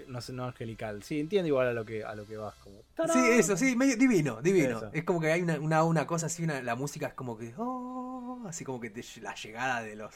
No 0.07 0.21
sé, 0.21 0.33
no 0.33 0.45
angelical. 0.45 1.03
Sí, 1.03 1.21
entiendo 1.21 1.49
igual 1.49 1.69
a 1.69 1.73
lo 1.73 1.85
que, 1.85 2.05
a 2.05 2.15
lo 2.15 2.25
que 2.27 2.37
vas. 2.37 2.55
Como... 2.57 2.81
Sí, 3.13 3.19
eso, 3.33 3.57
sí, 3.57 3.77
medio 3.77 3.97
divino, 3.97 4.41
divino. 4.43 4.79
Eso. 4.79 4.91
Es 4.93 5.05
como 5.05 5.21
que 5.21 5.31
hay 5.33 5.43
una, 5.43 5.59
una, 5.61 5.85
una 5.85 6.07
cosa 6.07 6.27
así, 6.27 6.43
una- 6.45 6.63
la 6.63 6.75
música 6.75 7.09
es 7.09 7.15
como 7.15 7.37
que. 7.39 7.55
oh, 7.57 8.43
así 8.47 8.65
como 8.65 8.81
que 8.81 8.91
te- 8.91 9.05
la 9.21 9.35
llegada 9.35 9.83
de 9.83 9.97
los, 9.97 10.15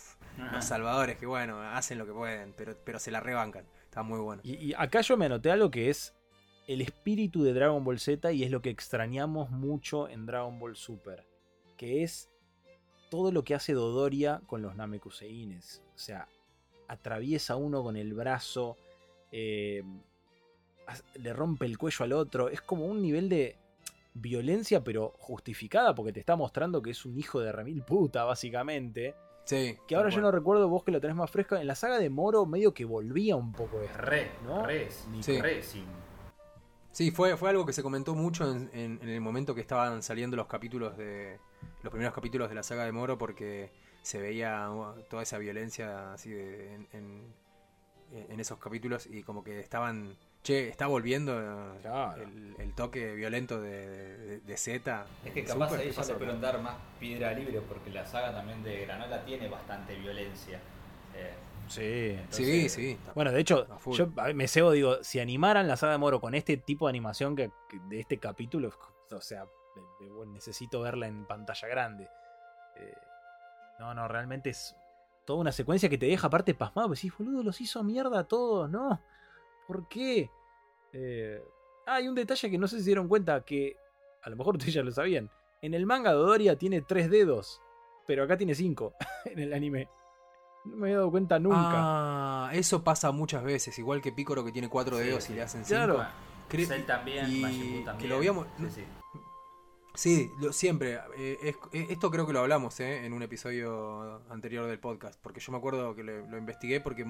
los 0.52 0.64
salvadores, 0.64 1.16
que 1.18 1.26
bueno, 1.26 1.60
hacen 1.60 1.98
lo 1.98 2.06
que 2.06 2.12
pueden, 2.12 2.54
pero, 2.56 2.76
pero 2.84 2.98
se 2.98 3.10
la 3.10 3.20
rebancan. 3.20 3.64
Está 3.84 4.02
muy 4.02 4.18
bueno. 4.20 4.40
Y, 4.44 4.54
y 4.54 4.74
acá 4.74 5.00
yo 5.02 5.16
me 5.16 5.26
anoté 5.26 5.50
algo 5.50 5.70
que 5.70 5.90
es 5.90 6.14
el 6.66 6.80
espíritu 6.80 7.42
de 7.42 7.52
Dragon 7.52 7.82
Ball 7.84 7.98
Z 7.98 8.32
y 8.32 8.44
es 8.44 8.50
lo 8.50 8.62
que 8.62 8.70
extrañamos 8.70 9.50
mucho 9.50 10.08
en 10.08 10.26
Dragon 10.26 10.58
Ball 10.58 10.76
Super. 10.76 11.26
Que 11.76 12.02
es 12.02 12.30
todo 13.10 13.32
lo 13.32 13.44
que 13.44 13.54
hace 13.54 13.72
Dodoria 13.74 14.40
con 14.46 14.62
los 14.62 14.74
Namekuseines. 14.76 15.82
O 15.94 15.98
sea, 15.98 16.28
atraviesa 16.88 17.56
uno 17.56 17.82
con 17.82 17.96
el 17.96 18.14
brazo, 18.14 18.76
eh, 19.32 19.82
le 21.14 21.32
rompe 21.32 21.66
el 21.66 21.78
cuello 21.78 22.04
al 22.04 22.12
otro. 22.12 22.48
Es 22.48 22.60
como 22.60 22.86
un 22.86 23.00
nivel 23.02 23.28
de 23.28 23.56
violencia, 24.14 24.84
pero 24.84 25.14
justificada, 25.18 25.94
porque 25.94 26.12
te 26.12 26.20
está 26.20 26.36
mostrando 26.36 26.82
que 26.82 26.90
es 26.90 27.04
un 27.06 27.18
hijo 27.18 27.40
de 27.40 27.50
remil 27.50 27.82
puta, 27.82 28.24
básicamente. 28.24 29.14
Sí. 29.44 29.76
Que 29.88 29.96
ahora 29.96 30.10
yo 30.10 30.20
no 30.20 30.30
recuerdo, 30.30 30.68
vos 30.68 30.84
que 30.84 30.92
lo 30.92 31.00
tenés 31.00 31.16
más 31.16 31.30
fresco, 31.30 31.56
en 31.56 31.66
la 31.66 31.74
saga 31.74 31.98
de 31.98 32.10
Moro 32.10 32.46
medio 32.46 32.72
que 32.74 32.84
volvía 32.84 33.34
un 33.36 33.52
poco 33.52 33.80
esto. 33.80 33.98
Re, 33.98 34.30
¿No? 34.44 34.64
re, 34.64 34.88
ni 35.10 35.22
Sí. 35.22 35.40
re, 35.40 35.62
sin. 35.62 35.84
Sí, 36.92 37.10
fue, 37.10 37.36
fue 37.38 37.48
algo 37.50 37.64
que 37.64 37.72
se 37.72 37.82
comentó 37.82 38.14
mucho 38.14 38.48
en, 38.52 38.68
en- 38.74 38.98
en 39.02 39.08
el 39.08 39.20
momento 39.22 39.54
que 39.54 39.62
estaban 39.62 40.02
saliendo 40.02 40.36
los 40.36 40.46
capítulos 40.46 40.96
de. 40.98 41.38
los 41.82 41.90
primeros 41.90 42.14
capítulos 42.14 42.50
de 42.50 42.54
la 42.54 42.62
saga 42.62 42.84
de 42.84 42.92
Moro, 42.92 43.16
porque 43.18 43.72
se 44.02 44.20
veía 44.20 44.70
uh, 44.70 45.00
toda 45.08 45.22
esa 45.22 45.38
violencia 45.38 46.12
así 46.12 46.30
de, 46.30 46.74
en, 46.74 46.88
en- 46.92 47.34
en 48.12 48.40
esos 48.40 48.58
capítulos 48.58 49.06
y 49.06 49.22
como 49.22 49.42
que 49.44 49.60
estaban. 49.60 50.16
Che, 50.42 50.68
está 50.68 50.88
volviendo 50.88 51.32
Claro. 51.82 52.20
el, 52.22 52.56
el 52.58 52.74
toque 52.74 53.14
violento 53.14 53.60
de, 53.60 54.16
de, 54.18 54.40
de 54.40 54.56
Z. 54.56 55.06
Es 55.24 55.32
que 55.32 55.44
capaz 55.44 55.68
Super, 55.68 55.80
ahí 55.80 55.86
¿qué 55.90 55.94
ya 55.94 56.04
le 56.08 56.14
pudieron 56.14 56.40
dar 56.40 56.60
más 56.60 56.74
piedra 56.98 57.32
libre 57.32 57.60
porque 57.60 57.90
la 57.90 58.04
saga 58.04 58.32
también 58.34 58.62
de 58.64 58.84
Granola 58.84 59.24
tiene 59.24 59.48
bastante 59.48 59.94
violencia. 59.96 60.58
Eh, 61.14 61.32
Sí. 61.68 61.80
Sí, 61.80 62.10
entonces, 62.50 62.72
sí. 62.72 62.98
Bueno, 63.14 63.30
de 63.30 63.40
hecho, 63.40 63.66
yo 63.92 64.08
me 64.34 64.48
cebo, 64.48 64.72
digo, 64.72 65.02
si 65.04 65.20
animaran 65.20 65.68
la 65.68 65.76
saga 65.76 65.92
de 65.92 65.98
Moro 65.98 66.20
con 66.20 66.34
este 66.34 66.56
tipo 66.56 66.86
de 66.86 66.90
animación 66.90 67.36
que, 67.36 67.50
que 67.70 67.78
de 67.88 68.00
este 68.00 68.18
capítulo, 68.18 68.70
o 69.12 69.20
sea, 69.20 69.44
de- 69.44 70.04
de- 70.06 70.12
bueno, 70.12 70.32
necesito 70.32 70.80
verla 70.82 71.06
en 71.06 71.24
pantalla 71.24 71.68
grande. 71.68 72.10
Eh, 72.76 72.92
no, 73.78 73.94
no, 73.94 74.08
realmente 74.08 74.50
es 74.50 74.74
toda 75.32 75.40
una 75.40 75.52
secuencia 75.52 75.88
que 75.88 75.96
te 75.98 76.06
deja 76.06 76.26
aparte 76.26 76.54
pasmado. 76.54 76.88
Pues 76.88 77.00
sí, 77.00 77.10
boludo, 77.16 77.42
los 77.42 77.60
hizo 77.60 77.82
mierda 77.82 78.20
a 78.20 78.24
todos, 78.24 78.68
¿no? 78.70 79.00
¿Por 79.66 79.88
qué? 79.88 80.30
Eh, 80.92 81.42
ah, 81.86 81.94
hay 81.94 82.08
un 82.08 82.14
detalle 82.14 82.50
que 82.50 82.58
no 82.58 82.68
sé 82.68 82.76
si 82.76 82.82
se 82.82 82.90
dieron 82.90 83.08
cuenta, 83.08 83.42
que 83.44 83.76
a 84.22 84.28
lo 84.30 84.36
mejor 84.36 84.56
ustedes 84.56 84.74
ya 84.74 84.82
lo 84.82 84.90
sabían. 84.92 85.30
En 85.62 85.74
el 85.74 85.86
manga 85.86 86.12
Dodoria 86.12 86.56
tiene 86.56 86.82
tres 86.82 87.08
dedos, 87.10 87.60
pero 88.06 88.24
acá 88.24 88.36
tiene 88.36 88.54
cinco 88.54 88.94
en 89.24 89.38
el 89.38 89.52
anime. 89.54 89.88
No 90.64 90.76
me 90.76 90.86
había 90.88 90.98
dado 90.98 91.10
cuenta 91.10 91.38
nunca. 91.38 91.56
Ah, 91.60 92.50
eso 92.52 92.84
pasa 92.84 93.10
muchas 93.10 93.42
veces, 93.42 93.78
igual 93.78 94.00
que 94.02 94.12
Picoro 94.12 94.44
que 94.44 94.52
tiene 94.52 94.68
cuatro 94.68 94.98
Sí, 94.98 95.04
dedos 95.04 95.24
sí. 95.24 95.32
y 95.32 95.36
le 95.36 95.42
hacen 95.42 95.64
Claro. 95.64 95.94
cinco. 95.94 96.08
Cre- 96.50 96.66
Cell 96.66 96.84
también, 96.84 97.30
y 97.30 97.40
Buu 97.40 97.48
que 97.78 97.82
también. 97.86 98.10
lo 98.10 98.16
habíamos- 98.16 98.46
Sí, 98.68 98.84
sí. 99.94 100.30
Lo- 100.40 100.52
siempre. 100.52 100.98
eh, 101.16 101.38
es- 101.42 101.56
eh, 101.72 101.86
esto 101.90 102.10
creo 102.10 102.26
que 102.26 102.32
lo 102.32 102.40
hablamos 102.40 102.78
eh, 102.80 103.04
en 103.04 103.12
un 103.12 103.22
episodio 103.22 104.22
anterior 104.30 104.66
del 104.66 104.78
podcast, 104.78 105.20
porque 105.22 105.40
yo 105.40 105.52
me 105.52 105.58
acuerdo 105.58 105.94
que 105.94 106.02
lo, 106.02 106.26
lo 106.26 106.38
investigué 106.38 106.80
porque 106.80 107.04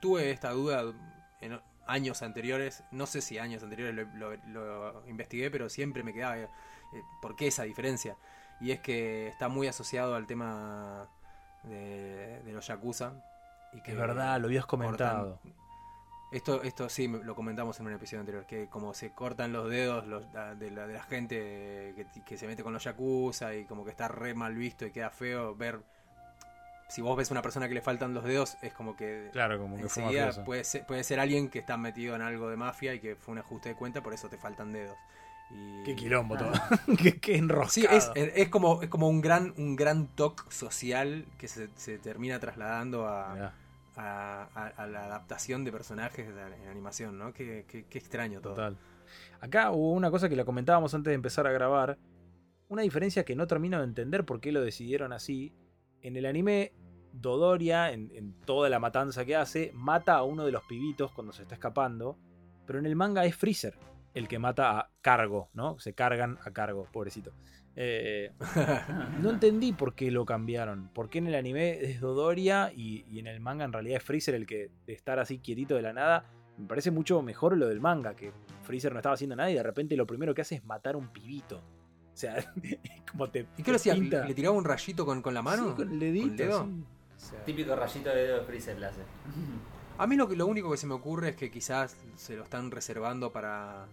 tuve 0.00 0.30
esta 0.30 0.50
duda 0.50 0.92
en 1.40 1.60
años 1.86 2.22
anteriores, 2.22 2.84
no 2.92 3.06
sé 3.06 3.20
si 3.20 3.38
años 3.38 3.62
anteriores 3.62 3.94
lo, 3.94 4.34
lo- 4.36 4.92
lo 4.92 5.06
investigué, 5.08 5.50
pero 5.50 5.68
siempre 5.68 6.02
me 6.02 6.12
quedaba, 6.12 6.36
eh, 6.38 6.48
¿por 7.20 7.36
qué 7.36 7.48
esa 7.48 7.64
diferencia? 7.64 8.16
Y 8.60 8.70
es 8.70 8.80
que 8.80 9.26
está 9.28 9.48
muy 9.48 9.66
asociado 9.66 10.14
al 10.14 10.26
tema 10.26 11.08
de, 11.64 12.40
de 12.44 12.52
los 12.52 12.66
Yakuza. 12.66 13.14
Y 13.72 13.80
que 13.82 13.92
Es 13.92 13.96
verdad, 13.98 14.38
lo 14.40 14.46
habías 14.46 14.66
comentado. 14.66 15.38
cortan- 15.42 15.61
Esto, 16.32 16.62
esto 16.62 16.88
sí 16.88 17.08
me- 17.08 17.22
lo 17.22 17.34
comentamos 17.34 17.78
en 17.78 17.86
un 17.86 17.92
episodio 17.92 18.20
anterior, 18.20 18.46
que 18.46 18.66
como 18.68 18.94
se 18.94 19.10
cortan 19.12 19.52
los 19.52 19.68
dedos 19.68 20.06
los- 20.06 20.24
la- 20.32 20.54
de, 20.54 20.70
la, 20.70 20.86
de 20.86 20.94
la 20.94 21.02
gente 21.02 21.36
que, 21.94 22.06
que 22.24 22.38
se 22.38 22.46
mete 22.46 22.62
con 22.62 22.72
los 22.72 22.82
yakuza 22.84 23.54
y 23.54 23.64
como 23.66 23.84
que 23.84 23.90
está 23.90 24.08
re 24.08 24.34
mal 24.34 24.54
visto 24.54 24.86
y 24.86 24.90
queda 24.90 25.10
feo 25.10 25.54
ver... 25.54 25.80
Si 26.88 27.00
vos 27.00 27.16
ves 27.16 27.30
una 27.30 27.40
persona 27.40 27.68
que 27.68 27.74
le 27.74 27.80
faltan 27.80 28.12
los 28.12 28.22
dedos, 28.24 28.56
es 28.60 28.74
como 28.74 28.96
que 28.96 29.30
Claro, 29.32 29.58
como 29.58 29.76
que 29.78 29.88
fue 29.88 30.02
mafioso. 30.04 30.44
puede 30.44 30.62
ser, 30.64 30.84
puede 30.86 31.04
ser 31.04 31.20
alguien 31.20 31.48
que 31.48 31.58
está 31.58 31.76
metido 31.78 32.14
en 32.16 32.20
algo 32.22 32.50
de 32.50 32.56
mafia 32.56 32.92
y 32.92 33.00
que 33.00 33.16
fue 33.16 33.32
un 33.32 33.38
ajuste 33.38 33.70
de 33.70 33.74
cuenta, 33.76 34.02
por 34.02 34.12
eso 34.12 34.28
te 34.28 34.36
faltan 34.36 34.72
dedos. 34.72 34.96
Y... 35.50 35.82
Qué 35.84 35.94
quilombo 35.96 36.36
todo. 36.36 36.52
qué, 37.02 37.18
qué 37.18 37.36
enroscado. 37.36 37.70
Sí, 37.70 37.86
es, 37.90 38.10
es 38.14 38.48
como, 38.50 38.82
es 38.82 38.88
como 38.90 39.08
un 39.08 39.22
gran, 39.22 39.54
un 39.56 39.74
gran 39.74 40.06
toque 40.08 40.42
social 40.50 41.26
que 41.38 41.48
se, 41.48 41.68
se 41.76 41.98
termina 41.98 42.38
trasladando 42.40 43.06
a, 43.08 43.32
Mirá, 43.34 43.54
a, 43.96 44.86
la 44.90 45.04
adaptación 45.04 45.64
de 45.64 45.72
personajes 45.72 46.28
en 46.28 46.68
animación, 46.68 47.18
¿no? 47.18 47.32
Qué, 47.32 47.64
qué- 47.68 47.98
extraño 47.98 48.40
todo. 48.40 48.54
total. 48.54 48.78
Acá 49.40 49.70
hubo 49.70 49.92
una 49.92 50.10
cosa 50.10 50.28
que 50.28 50.36
la 50.36 50.44
comentábamos 50.44 50.94
antes 50.94 51.10
de 51.10 51.14
empezar 51.14 51.46
a 51.46 51.52
grabar. 51.52 51.98
Una 52.68 52.82
diferencia 52.82 53.24
que 53.24 53.36
no 53.36 53.46
termino 53.46 53.78
de 53.78 53.84
entender 53.84 54.24
por 54.24 54.40
qué 54.40 54.52
lo 54.52 54.62
decidieron 54.62 55.12
así. 55.12 55.52
En 56.00 56.16
el 56.16 56.26
anime, 56.26 56.72
Dodoria, 57.12 57.92
en 57.92 58.34
toda 58.46 58.70
la 58.70 58.78
matanza 58.78 59.24
que 59.24 59.36
hace, 59.36 59.70
mata 59.74 60.14
a 60.14 60.22
uno 60.22 60.46
de 60.46 60.52
los 60.52 60.64
pibitos 60.64 61.12
cuando 61.12 61.32
se 61.32 61.42
está 61.42 61.54
escapando. 61.54 62.18
Pero 62.66 62.78
en 62.78 62.86
el 62.86 62.96
manga 62.96 63.24
es 63.24 63.36
Freezer 63.36 63.76
el 64.14 64.28
que 64.28 64.38
mata 64.38 64.78
a 64.78 64.90
cargo, 65.00 65.48
¿no? 65.54 65.78
Se 65.78 65.94
cargan 65.94 66.38
a 66.44 66.50
cargo, 66.50 66.86
pobrecito. 66.92 67.32
Eh, 67.76 68.32
no 69.22 69.30
entendí 69.30 69.72
por 69.72 69.94
qué 69.94 70.10
lo 70.10 70.24
cambiaron. 70.26 70.88
¿Por 70.92 71.08
qué 71.08 71.18
en 71.18 71.26
el 71.28 71.34
anime 71.34 71.78
es 71.84 72.00
Dodoria 72.00 72.72
y, 72.74 73.04
y 73.10 73.18
en 73.18 73.26
el 73.26 73.40
manga 73.40 73.64
en 73.64 73.72
realidad 73.72 73.96
es 73.98 74.02
Freezer 74.04 74.34
el 74.34 74.46
que 74.46 74.70
de 74.86 74.92
estar 74.92 75.18
así 75.18 75.38
quietito 75.38 75.74
de 75.74 75.82
la 75.82 75.92
nada? 75.92 76.24
Me 76.58 76.66
parece 76.66 76.90
mucho 76.90 77.22
mejor 77.22 77.56
lo 77.56 77.66
del 77.68 77.80
manga, 77.80 78.14
que 78.14 78.30
Freezer 78.62 78.92
no 78.92 78.98
estaba 78.98 79.14
haciendo 79.14 79.36
nada 79.36 79.50
y 79.50 79.54
de 79.54 79.62
repente 79.62 79.96
lo 79.96 80.06
primero 80.06 80.34
que 80.34 80.42
hace 80.42 80.56
es 80.56 80.64
matar 80.64 80.94
a 80.94 80.98
un 80.98 81.08
pibito. 81.08 81.56
O 81.58 82.16
sea, 82.16 82.44
como 83.10 83.30
te. 83.30 83.46
¿Y 83.56 83.62
qué 83.62 83.70
lo 83.70 83.76
hacía? 83.76 83.94
pinta- 83.94 84.26
¿Le 84.26 84.34
tiraba 84.34 84.54
un 84.54 84.64
rayito 84.64 85.06
con, 85.06 85.22
con 85.22 85.32
la 85.32 85.40
mano? 85.40 85.70
Sí, 85.70 85.74
con 85.76 85.90
el 85.92 85.98
dedito. 85.98 86.24
¿Con 86.26 86.30
el 86.32 86.36
dedo? 86.36 86.60
así. 86.60 86.84
O 87.16 87.20
sea, 87.30 87.44
Típico 87.44 87.74
rayito 87.74 88.10
de 88.10 88.16
dedo 88.16 88.38
de 88.40 88.44
Freezer 88.44 88.78
le 88.78 88.86
hace. 88.86 89.00
A 89.96 90.06
mí 90.06 90.16
lo, 90.16 90.28
que- 90.28 90.36
lo 90.36 90.46
único 90.46 90.70
que 90.70 90.76
se 90.76 90.86
me 90.86 90.92
ocurre 90.94 91.30
es 91.30 91.36
que 91.36 91.50
quizás 91.50 91.96
se 92.16 92.36
lo 92.36 92.42
están 92.42 92.70
reservando 92.70 93.32
para. 93.32 93.86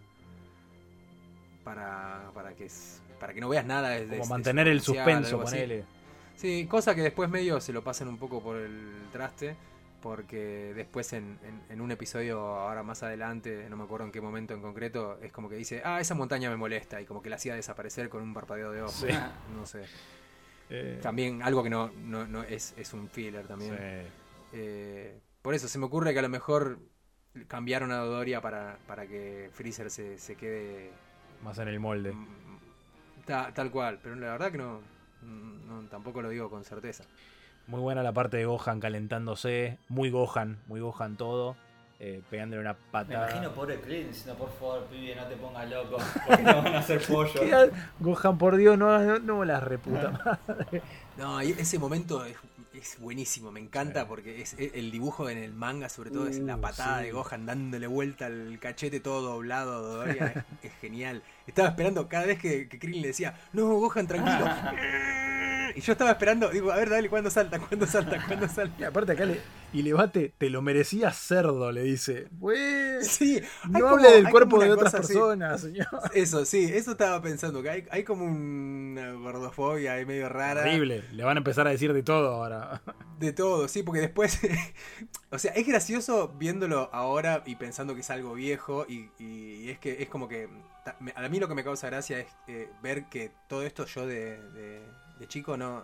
Para. 1.63 2.31
para 2.33 2.53
que, 2.53 2.67
para 3.19 3.33
que 3.33 3.41
no 3.41 3.49
veas 3.49 3.65
nada 3.65 3.89
de, 3.89 4.07
como 4.07 4.23
de 4.23 4.29
mantener 4.29 4.67
el 4.67 4.81
suspenso, 4.81 5.41
ponele. 5.41 5.83
Sí, 6.35 6.65
cosa 6.67 6.95
que 6.95 7.01
después 7.01 7.29
medio 7.29 7.59
se 7.59 7.73
lo 7.73 7.83
pasan 7.83 8.07
un 8.07 8.17
poco 8.17 8.41
por 8.41 8.57
el 8.57 9.07
traste. 9.11 9.55
Porque 10.01 10.71
después 10.77 11.11
en, 11.11 11.37
en- 11.43 11.61
en 11.73 11.81
un 11.81 11.91
episodio, 11.91 12.39
ahora 12.39 12.83
más 12.83 13.03
adelante, 13.03 13.67
no 13.69 13.75
me 13.75 13.83
acuerdo 13.83 14.05
en 14.05 14.13
qué 14.13 14.21
momento 14.21 14.53
en 14.53 14.61
concreto, 14.61 15.19
es 15.21 15.29
como 15.33 15.49
que 15.49 15.57
dice, 15.57 15.81
ah, 15.83 15.99
esa 15.99 16.15
montaña 16.15 16.49
me 16.49 16.55
molesta. 16.55 17.01
Y 17.01 17.05
como 17.05 17.21
que 17.21 17.29
la 17.29 17.35
hacía 17.35 17.53
desaparecer 17.53 18.07
con 18.07 18.21
un 18.23 18.33
parpadeo 18.33 18.71
de 18.71 18.81
ojos. 18.81 18.93
Sí. 18.95 19.07
No 19.53 19.65
sé. 19.65 19.83
Eh, 20.69 20.99
También 21.01 21.43
algo 21.43 21.63
que 21.63 21.69
no, 21.69 21.91
no, 22.05 22.25
no 22.25 22.43
es, 22.43 22.73
es 22.77 22.93
un 22.93 23.09
filler 23.09 23.45
también. 23.45 23.75
sí. 23.75 24.07
Eh, 24.53 25.19
por 25.41 25.53
eso, 25.53 25.67
se 25.67 25.77
me 25.77 25.85
ocurre 25.87 26.13
que 26.13 26.19
a 26.19 26.21
lo 26.21 26.29
mejor 26.29 26.79
cambiaron 27.49 27.91
a 27.91 27.97
Dodoria 27.97 28.39
para, 28.39 28.77
para 28.87 29.05
que 29.05 29.49
Freezer 29.51 29.89
se, 29.91 30.17
se 30.17 30.35
quede 30.35 30.91
Más 31.43 31.57
en 31.59 31.67
el 31.67 31.79
molde. 31.79 32.11
mm, 32.13 32.27
ta- 33.25 33.51
tal 33.53 33.71
cual. 33.71 33.99
Pero 34.03 34.15
la 34.15 34.31
verdad 34.31 34.51
que 34.51 34.57
no, 34.57 34.79
no, 35.23 35.81
tampoco 35.89 36.21
lo 36.21 36.29
digo 36.29 36.49
con 36.49 36.63
certeza. 36.63 37.03
Muy 37.67 37.79
buena 37.79 38.01
la 38.03 38.11
parte 38.13 38.37
de 38.37 38.45
Gohan 38.45 38.79
calentándose. 38.79 39.77
Muy 39.89 40.09
Gohan, 40.09 40.57
muy 40.67 40.79
Gohan 40.79 41.15
todo. 41.17 41.55
eh, 42.01 42.21
pegándole 42.29 42.61
una 42.61 42.71
Me 42.73 42.79
patada. 42.91 43.29
imagino 43.29 43.51
pobre 43.53 43.77
Krillin 43.81 44.07
diciendo, 44.07 44.35
por 44.35 44.49
favor, 44.53 44.85
pibe, 44.85 45.13
no 45.17 45.25
te 45.25 45.35
pongas 45.35 45.69
loco, 45.69 45.97
porque 46.25 46.43
no 46.43 46.63
van 46.63 46.75
a 46.75 46.79
hacer 46.79 47.01
pollo. 47.07 47.41
Gohan, 47.99 48.37
por 48.37 48.55
Dios, 48.55 48.77
no, 48.77 48.97
no, 48.99 49.19
no 49.19 49.43
la 49.43 49.59
reputa 49.59 50.11
madre. 50.47 50.81
No, 51.17 51.41
ese 51.41 51.77
momento 51.77 52.23
es, 52.23 52.37
es 52.73 52.99
buenísimo, 52.99 53.51
me 53.51 53.59
encanta 53.59 54.07
porque 54.07 54.41
es, 54.41 54.53
es- 54.57 54.73
el 54.75 54.91
dibujo 54.91 55.29
en 55.29 55.37
el 55.37 55.53
manga, 55.53 55.89
sobre 55.89 56.11
todo, 56.11 56.27
es 56.27 56.37
la 56.39 56.55
Uh, 56.57 56.61
patada 56.61 56.99
sí. 56.99 57.05
de 57.05 57.11
Gohan 57.11 57.45
dándole 57.45 57.87
vuelta 57.87 58.27
al 58.27 58.57
cachete 58.59 58.99
todo 58.99 59.21
doblado 59.33 60.03
es, 60.05 60.17
es 60.61 60.73
genial. 60.81 61.23
Estaba 61.47 61.69
esperando 61.69 62.07
cada 62.07 62.25
vez 62.27 62.39
que, 62.39 62.67
que 62.69 62.77
Krillin 62.79 63.01
le 63.01 63.07
decía, 63.09 63.35
no, 63.53 63.67
Gohan, 63.75 64.07
tranquilo. 64.07 64.45
y 65.79 65.81
yo 65.81 65.93
estaba 65.93 66.11
esperando, 66.11 66.49
digo, 66.49 66.71
a 66.71 66.75
ver, 66.77 66.89
dale, 66.89 67.09
¿cuándo 67.09 67.29
salta? 67.29 67.59
¿Cuándo 67.67 67.85
salta? 67.87 68.23
¿Cuándo 68.27 68.45
Y 68.45 68.49
salta? 68.49 68.87
aparte 68.87 69.13
acá 69.13 69.25
le, 69.25 69.39
y 69.71 69.81
le 69.83 69.93
bate, 69.93 70.33
te 70.37 70.49
lo 70.49 70.61
merecías 70.61 71.15
cerdo, 71.17 71.71
le 71.71 71.83
dice. 71.83 72.27
Sí, 73.01 73.41
no 73.69 73.79
como- 73.79 73.95
hable 73.95 74.11
del 74.11 74.29
cuerpo 74.29 74.59
de 74.59 74.71
otras 74.71 74.93
así. 74.93 75.13
personas, 75.13 75.61
señor. 75.61 75.87
Eso, 76.13 76.43
sí, 76.45 76.65
eso 76.73 76.91
estaba 76.91 77.21
pensando, 77.21 77.61
que 77.63 77.69
hay, 77.69 77.85
hay 77.91 78.03
como 78.03 78.25
una 78.25 79.11
gordofobia 79.13 79.93
ahí 79.93 80.05
medio 80.05 80.27
rara. 80.27 80.61
Horrible, 80.61 81.03
le 81.11 81.23
van 81.23 81.37
a 81.37 81.39
empezar 81.39 81.67
a 81.67 81.71
decir 81.71 81.93
de 81.93 82.03
todo 82.03 82.33
ahora. 82.33 82.81
De 83.19 83.33
todo, 83.33 83.67
sí, 83.67 83.83
porque 83.83 83.99
después. 83.99 84.39
o 85.29 85.37
sea, 85.37 85.51
es 85.51 85.67
gracioso 85.67 86.29
viéndolo 86.37 86.89
ahora 86.93 87.43
y 87.45 87.57
pensando 87.57 87.93
que 87.93 87.99
es 87.99 88.09
algo 88.09 88.33
viejo. 88.33 88.85
Y, 88.87 89.11
y 89.19 89.69
es 89.69 89.77
que 89.77 90.01
es 90.01 90.07
como 90.07 90.29
que. 90.29 90.47
A 91.15 91.27
mí 91.27 91.37
lo 91.39 91.49
que 91.49 91.53
me 91.53 91.65
causa 91.65 91.87
gracia 91.87 92.19
es 92.19 92.27
eh, 92.47 92.69
ver 92.81 93.09
que 93.09 93.31
todo 93.49 93.63
esto 93.63 93.85
yo 93.85 94.07
de, 94.07 94.41
de- 94.53 94.81
de 95.19 95.27
chico 95.27 95.57
no, 95.57 95.83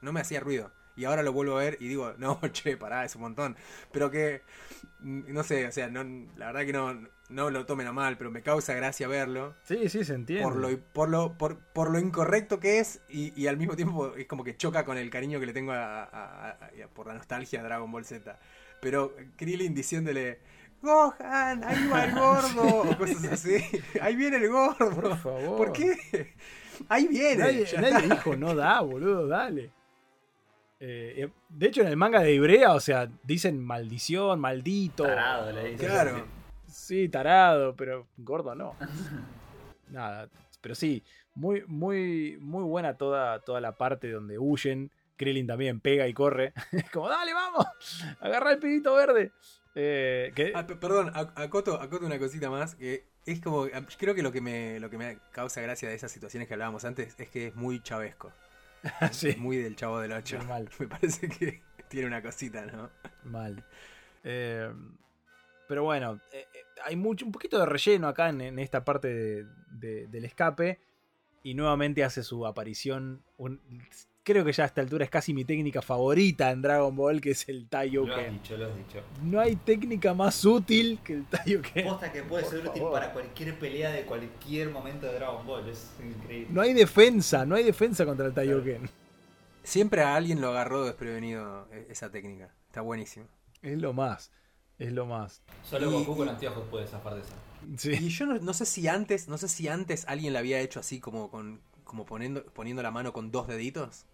no 0.00 0.12
me 0.12 0.20
hacía 0.20 0.40
ruido. 0.40 0.72
Y 0.96 1.04
ahora 1.04 1.22
lo 1.22 1.32
vuelvo 1.32 1.56
a 1.56 1.60
ver 1.60 1.76
y 1.80 1.88
digo, 1.88 2.14
no, 2.18 2.40
che, 2.52 2.76
pará, 2.76 3.04
es 3.04 3.14
un 3.14 3.22
montón. 3.22 3.56
Pero 3.92 4.10
que. 4.10 4.42
mm, 5.00 5.32
No 5.32 5.42
sé, 5.44 5.66
o 5.66 5.72
sea, 5.72 5.88
no, 5.88 6.02
la 6.36 6.46
verdad 6.46 6.66
que 6.66 6.72
no, 6.72 7.08
no 7.28 7.50
lo 7.50 7.64
tomen 7.64 7.86
a 7.86 7.92
mal, 7.92 8.18
pero 8.18 8.30
me 8.30 8.42
causa 8.42 8.74
gracia 8.74 9.06
verlo 9.06 9.54
Sí, 9.62 9.88
sí, 9.88 10.04
se 10.04 10.14
entiende. 10.14 10.42
por 10.44 10.56
lo, 10.56 10.76
por 10.92 11.08
lo, 11.08 11.38
por, 11.38 11.58
por 11.58 11.90
lo 11.90 11.98
incorrecto 12.00 12.58
que 12.58 12.80
es 12.80 13.00
y, 13.08 13.32
y 13.40 13.46
al 13.46 13.56
mismo 13.56 13.76
tiempo 13.76 14.14
es 14.16 14.26
como 14.26 14.42
que 14.44 14.56
choca 14.56 14.84
con 14.84 14.98
el 14.98 15.08
cariño 15.10 15.38
que 15.38 15.46
le 15.46 15.52
tengo 15.52 15.72
a, 15.72 16.02
a- 16.02 16.04
a- 16.04 16.50
a- 16.50 16.88
por 16.92 17.06
la 17.06 17.14
nostalgia 17.14 17.60
a 17.60 17.62
Dragon 17.62 17.90
Ball 17.90 18.04
Z. 18.04 18.38
Pero 18.80 19.14
Krillin 19.36 19.74
diciéndole, 19.74 20.40
Gohan, 20.82 21.62
ahí 21.64 21.86
va 21.88 22.04
el 22.04 22.14
gordo, 22.14 22.62
o 22.90 22.98
cosas 22.98 23.24
así. 23.32 23.56
Ahí 24.00 24.16
viene 24.16 24.38
el 24.38 24.48
gordo. 24.50 24.90
Por 24.90 25.16
favor. 25.18 25.56
¿Por 25.58 25.72
qué? 25.72 26.34
Ahí 26.88 27.06
viene. 27.08 27.36
Nadie, 27.36 27.66
nadie 27.80 28.08
dijo, 28.08 28.36
no 28.36 28.54
da, 28.54 28.80
boludo, 28.80 29.26
dale. 29.26 29.70
Eh, 30.80 31.14
eh, 31.24 31.28
de 31.48 31.66
hecho, 31.66 31.82
en 31.82 31.88
el 31.88 31.96
manga 31.96 32.20
de 32.20 32.32
Ibrea, 32.34 32.72
o 32.72 32.80
sea, 32.80 33.08
dicen 33.22 33.60
maldición, 33.62 34.40
maldito. 34.40 35.04
Tarado, 35.04 35.52
le 35.52 35.70
dice. 35.72 35.86
Claro. 35.86 36.26
Sí, 36.66 37.08
tarado, 37.08 37.74
pero 37.76 38.06
gordo 38.16 38.54
no. 38.54 38.74
Nada, 39.90 40.28
pero 40.60 40.74
sí, 40.74 41.02
muy, 41.34 41.64
muy, 41.66 42.38
muy 42.40 42.64
buena 42.64 42.96
toda, 42.96 43.40
toda 43.40 43.60
la 43.60 43.76
parte 43.76 44.10
donde 44.10 44.38
huyen. 44.38 44.90
Krillin 45.16 45.46
también 45.46 45.80
pega 45.80 46.08
y 46.08 46.14
corre. 46.14 46.54
Como, 46.94 47.08
dale, 47.08 47.34
vamos, 47.34 47.66
agarra 48.20 48.52
el 48.52 48.58
pibito 48.58 48.94
verde. 48.94 49.32
Eh, 49.74 50.32
que, 50.34 50.52
Ah, 50.54 50.66
pe- 50.66 50.76
perdón, 50.76 51.12
ac- 51.12 51.32
acoto, 51.36 51.74
acoto 51.80 52.06
una 52.06 52.18
cosita 52.18 52.48
más, 52.50 52.74
que 52.74 53.04
es 53.26 53.40
como, 53.40 53.64
ah, 53.64 53.82
creo 53.98 54.14
que 54.14 54.22
lo 54.22 54.32
que 54.32 54.40
me, 54.40 54.80
lo 54.80 54.90
que 54.90 54.98
me 54.98 55.18
causa 55.32 55.60
gracia 55.60 55.88
de 55.88 55.94
esas 55.94 56.10
situaciones 56.12 56.48
que 56.48 56.54
hablábamos 56.54 56.84
antes 56.84 57.14
es 57.18 57.28
que 57.30 57.48
es 57.48 57.54
muy 57.54 57.80
chavesco. 57.82 58.32
sí, 59.12 59.28
Es 59.30 59.38
muy 59.38 59.56
del 59.58 59.76
chavo 59.76 60.00
del 60.00 60.12
8. 60.12 60.38
Normal. 60.38 60.68
Me 60.78 60.88
parece 60.88 61.28
que 61.28 61.62
tiene 61.88 62.06
una 62.06 62.22
cosita, 62.22 62.64
¿no? 62.66 62.90
mal. 63.24 63.62
Eh, 64.24 64.72
pero 65.68 65.84
bueno, 65.84 66.20
eh, 66.32 66.46
eh, 66.52 66.58
hay 66.84 66.96
mucho, 66.96 67.24
un 67.26 67.32
poquito 67.32 67.58
de 67.58 67.66
relleno 67.66 68.08
acá 68.08 68.28
en, 68.30 68.40
en 68.40 68.58
esta 68.58 68.84
parte 68.84 69.08
de- 69.08 69.46
de- 69.70 70.06
del 70.08 70.24
escape. 70.24 70.80
Y 71.42 71.54
nuevamente 71.54 72.04
hace 72.04 72.22
su 72.22 72.46
aparición. 72.46 73.22
un- 73.38 73.60
creo 74.22 74.44
que 74.44 74.52
ya 74.52 74.64
a 74.64 74.66
esta 74.66 74.80
altura 74.80 75.04
es 75.04 75.10
casi 75.10 75.32
mi 75.34 75.44
técnica 75.44 75.82
favorita 75.82 76.50
en 76.50 76.62
Dragon 76.62 76.94
Ball, 76.94 77.20
que 77.20 77.30
es 77.30 77.48
el 77.48 77.66
Lo 77.70 77.78
has 78.14 78.30
dicho, 78.32 78.56
lo 78.56 78.66
has 78.66 78.76
dicho. 78.76 79.02
No 79.22 79.40
hay 79.40 79.56
técnica 79.56 80.14
más 80.14 80.44
útil 80.44 81.00
que 81.02 81.14
el 81.14 81.26
Taiyuken. 81.26 81.84
Posta 81.86 82.12
que 82.12 82.22
puede 82.22 82.44
Por 82.44 82.52
ser 82.52 82.66
útil 82.68 82.82
para 82.92 83.12
cualquier 83.12 83.58
pelea 83.58 83.90
de 83.90 84.02
cualquier 84.04 84.70
momento 84.70 85.06
de 85.06 85.14
Dragon 85.14 85.46
Ball. 85.46 85.68
Es 85.68 85.90
increíble. 86.04 86.48
No 86.52 86.60
hay 86.60 86.72
defensa, 86.74 87.44
no 87.46 87.54
hay 87.54 87.64
defensa 87.64 88.04
contra 88.04 88.26
el 88.26 88.34
Taiyuken. 88.34 88.88
Siempre 89.62 90.02
a 90.02 90.14
alguien 90.16 90.40
lo 90.40 90.48
agarró 90.48 90.84
desprevenido 90.84 91.68
e- 91.72 91.86
esa 91.90 92.10
técnica. 92.10 92.54
Está 92.66 92.80
buenísimo. 92.80 93.26
Es 93.62 93.78
lo 93.78 93.92
más. 93.92 94.30
Es 94.78 94.92
lo 94.92 95.04
más. 95.06 95.42
Solo 95.68 95.90
Y- 95.90 95.92
Goku 95.92 96.16
con 96.16 96.28
anteojos 96.28 96.64
puede 96.70 96.86
zafar 96.86 97.14
de 97.16 97.20
esa. 97.20 97.34
Sí. 97.76 97.90
Y 97.92 98.08
yo 98.08 98.24
no, 98.24 98.38
no 98.38 98.54
sé 98.54 98.64
si 98.64 98.88
antes, 98.88 99.28
no 99.28 99.36
sé 99.36 99.48
si 99.48 99.68
antes 99.68 100.06
alguien 100.08 100.32
la 100.32 100.38
había 100.38 100.60
hecho 100.60 100.80
así 100.80 100.98
como 101.00 101.30
con 101.30 101.60
como 101.84 102.06
poniendo, 102.06 102.44
poniendo 102.44 102.82
la 102.84 102.92
mano 102.92 103.12
con 103.12 103.32
dos 103.32 103.48
deditos. 103.48 104.06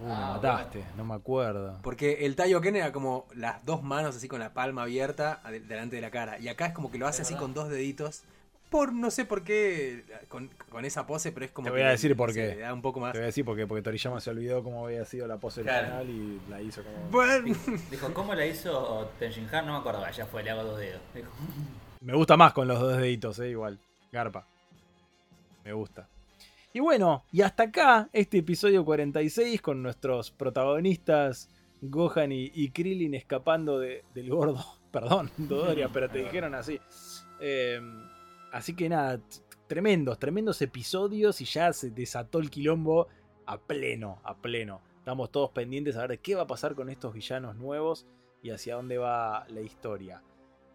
Uh, 0.00 0.06
me 0.06 0.12
Ah, 0.12 0.32
mataste, 0.34 0.84
no 0.96 1.04
me 1.04 1.14
acuerdo. 1.14 1.78
Porque 1.82 2.26
el 2.26 2.34
Taioken 2.36 2.76
era 2.76 2.92
como 2.92 3.26
las 3.34 3.64
dos 3.64 3.82
manos 3.82 4.16
así 4.16 4.26
con 4.28 4.40
la 4.40 4.52
palma 4.52 4.82
abierta 4.82 5.40
delante 5.68 5.96
de 5.96 6.02
la 6.02 6.10
cara. 6.10 6.38
Y 6.38 6.48
acá 6.48 6.66
es 6.66 6.72
como 6.72 6.90
que 6.90 6.98
lo 6.98 7.06
hace 7.06 7.22
Es 7.22 7.28
así 7.28 7.34
verdad. 7.34 7.44
con 7.46 7.54
dos 7.54 7.68
deditos. 7.68 8.22
Por 8.70 8.92
no 8.92 9.12
sé 9.12 9.24
por 9.24 9.44
qué 9.44 10.04
con, 10.28 10.50
con 10.68 10.84
esa 10.84 11.06
pose, 11.06 11.30
pero 11.30 11.46
es 11.46 11.52
como 11.52 11.66
Te 11.66 11.70
que 11.70 11.78
voy 11.78 11.86
a 11.86 11.90
decir 11.90 12.16
por 12.16 12.32
se 12.32 12.40
qué. 12.40 12.54
le 12.56 12.62
da 12.62 12.74
un 12.74 12.82
poco 12.82 12.98
más. 12.98 13.12
Te 13.12 13.18
voy 13.18 13.24
a 13.24 13.26
decir 13.26 13.44
porque, 13.44 13.68
porque 13.68 13.82
Toriyama 13.82 14.20
se 14.20 14.30
olvidó 14.30 14.64
cómo 14.64 14.84
había 14.86 15.04
sido 15.04 15.28
la 15.28 15.36
pose 15.36 15.60
del 15.62 15.68
Claro. 15.68 15.86
final 15.86 16.10
y 16.10 16.40
la 16.50 16.60
hizo 16.60 16.82
como. 16.82 16.96
Bueno, 17.10 17.54
Dijo, 17.90 18.12
¿cómo 18.12 18.34
la 18.34 18.46
hizo 18.46 19.08
Tenshin 19.20 19.48
Han? 19.54 19.66
No 19.66 19.74
me 19.74 19.78
acuerdo, 19.78 20.04
ya 20.10 20.26
fue, 20.26 20.42
le 20.42 20.50
hago 20.50 20.64
dos 20.64 20.78
dedos. 20.80 21.00
Dijo, 21.14 21.28
Me 22.00 22.14
gusta 22.16 22.36
más 22.36 22.52
con 22.52 22.66
los 22.66 22.80
dos 22.80 22.96
deditos, 22.96 23.38
eh, 23.38 23.50
igual. 23.50 23.78
Garpa. 24.10 24.44
Me 25.64 25.72
gusta. 25.72 26.08
Y 26.76 26.80
bueno, 26.80 27.24
y 27.30 27.42
hasta 27.42 27.62
acá 27.62 28.10
este 28.12 28.38
episodio 28.38 28.84
46 28.84 29.62
con 29.62 29.80
nuestros 29.80 30.32
protagonistas 30.32 31.48
Gohan 31.80 32.32
y, 32.32 32.50
y 32.52 32.70
Krillin 32.70 33.14
escapando 33.14 33.78
de- 33.78 34.04
del 34.12 34.28
gordo. 34.28 34.58
Perdón, 34.90 35.30
Dodoria, 35.36 35.88
pero 35.92 36.08
te 36.10 36.18
dijeron 36.18 36.54
así. 36.54 36.80
Eh, 37.40 37.80
así 38.52 38.74
que 38.74 38.88
nada, 38.88 39.20
tremendos, 39.68 40.18
tremendos 40.18 40.60
episodios 40.62 41.40
y 41.40 41.44
ya 41.44 41.72
se 41.72 41.90
desató 41.90 42.40
el 42.40 42.50
quilombo 42.50 43.06
a 43.46 43.56
pleno, 43.58 44.20
a 44.24 44.36
pleno. 44.36 44.80
Estamos 44.98 45.30
todos 45.30 45.50
pendientes 45.50 45.96
a 45.96 46.06
ver 46.08 46.18
qué 46.18 46.34
va 46.34 46.42
a 46.42 46.46
pasar 46.48 46.74
con 46.74 46.90
estos 46.90 47.14
villanos 47.14 47.54
nuevos 47.56 48.04
y 48.42 48.50
hacia 48.50 48.74
dónde 48.74 48.98
va 48.98 49.46
la 49.48 49.60
historia. 49.60 50.22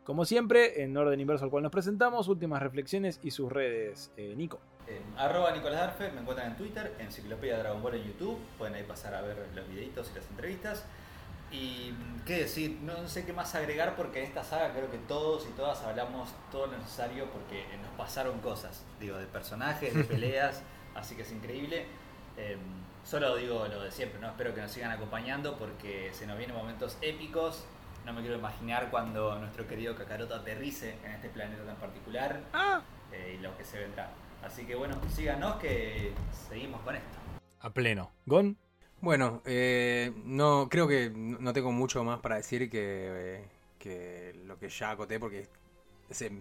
Como 0.09 0.25
siempre, 0.25 0.81
en 0.81 0.97
orden 0.97 1.19
inverso 1.19 1.45
al 1.45 1.51
cual 1.51 1.61
nos 1.61 1.71
presentamos, 1.71 2.27
últimas 2.29 2.63
reflexiones 2.63 3.19
y 3.21 3.29
sus 3.29 3.51
redes. 3.51 4.11
Eh, 4.17 4.33
Nico. 4.35 4.59
eh, 4.87 4.99
arroba 5.15 5.51
Nicolás 5.51 5.81
Darfe, 5.81 6.11
me 6.11 6.21
encuentran 6.21 6.49
en 6.49 6.57
Twitter, 6.57 6.95
Enciclopedia 6.97 7.59
Dragon 7.59 7.79
Ball 7.83 7.93
en 7.93 8.05
YouTube. 8.05 8.39
Pueden 8.57 8.73
ahí 8.73 8.81
pasar 8.81 9.13
a 9.13 9.21
ver 9.21 9.37
los 9.53 9.69
videitos 9.69 10.09
y 10.11 10.15
las 10.15 10.27
entrevistas. 10.31 10.83
Y 11.51 11.91
mm, 11.91 12.25
qué 12.25 12.37
decir, 12.37 12.79
no 12.81 13.07
sé 13.07 13.23
qué 13.23 13.33
más 13.33 13.53
agregar 13.53 13.95
porque 13.95 14.21
en 14.21 14.25
esta 14.25 14.43
saga 14.43 14.73
creo 14.73 14.89
que 14.89 14.97
todos 14.97 15.45
y 15.47 15.51
todas 15.51 15.83
hablamos 15.83 16.29
todo 16.51 16.65
lo 16.65 16.77
necesario 16.79 17.25
porque 17.29 17.63
nos 17.79 17.91
pasaron 17.91 18.39
cosas, 18.39 18.83
digo, 18.99 19.15
de 19.15 19.27
personajes, 19.27 19.93
de 19.93 20.03
peleas. 20.15 20.63
así 20.95 21.15
que 21.15 21.21
es 21.21 21.31
increíble. 21.31 21.85
Eh, 22.35 22.57
solo 23.03 23.35
digo 23.35 23.67
lo 23.67 23.83
de 23.83 23.91
siempre, 23.91 24.19
¿no? 24.19 24.29
Espero 24.29 24.55
que 24.55 24.61
nos 24.61 24.71
sigan 24.71 24.89
acompañando 24.89 25.55
porque 25.55 26.09
se 26.13 26.25
nos 26.25 26.35
vienen 26.35 26.55
momentos 26.55 26.97
épicos. 27.03 27.63
No 28.05 28.13
me 28.13 28.21
quiero 28.21 28.37
imaginar 28.37 28.89
cuando 28.89 29.37
nuestro 29.39 29.67
querido 29.67 29.95
Kakaroto 29.95 30.35
aterrice 30.35 30.95
en 31.05 31.11
este 31.11 31.29
planeta 31.29 31.63
tan 31.63 31.75
particular 31.75 32.41
eh, 33.11 33.35
y 33.37 33.41
lo 33.41 33.55
que 33.57 33.63
se 33.63 33.79
vendrá. 33.79 34.11
Así 34.43 34.65
que 34.65 34.75
bueno, 34.75 34.99
síganos 35.13 35.57
que 35.57 36.13
seguimos 36.49 36.81
con 36.81 36.95
esto. 36.95 37.17
A 37.61 37.69
pleno. 37.71 38.11
Gon. 38.25 38.57
Bueno, 39.01 39.41
eh, 39.45 40.11
no 40.25 40.67
creo 40.69 40.87
que 40.87 41.09
no 41.13 41.53
tengo 41.53 41.71
mucho 41.71 42.03
más 42.03 42.19
para 42.19 42.35
decir 42.37 42.69
que, 42.69 42.79
eh, 42.81 43.47
que 43.77 44.33
lo 44.45 44.57
que 44.57 44.69
ya 44.69 44.91
acoté 44.91 45.19
porque 45.19 45.47
se- 46.09 46.31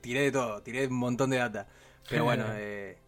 tiré 0.00 0.20
de 0.22 0.32
todo, 0.32 0.62
tiré 0.62 0.86
un 0.86 0.94
montón 0.94 1.30
de 1.30 1.38
data. 1.38 1.66
Pero 2.08 2.24
bueno, 2.24 2.44
eh, 2.54 2.98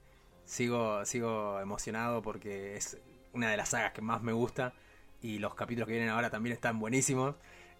sigo, 0.44 1.04
sigo 1.04 1.60
emocionado 1.60 2.22
porque 2.22 2.76
es 2.76 2.96
una 3.32 3.50
de 3.50 3.56
las 3.56 3.68
sagas 3.70 3.92
que 3.92 4.00
más 4.02 4.22
me 4.22 4.32
gusta 4.32 4.72
y 5.22 5.38
los 5.38 5.54
capítulos 5.54 5.86
que 5.86 5.92
vienen 5.92 6.10
ahora 6.10 6.30
también 6.30 6.54
están 6.54 6.78
buenísimos. 6.78 7.34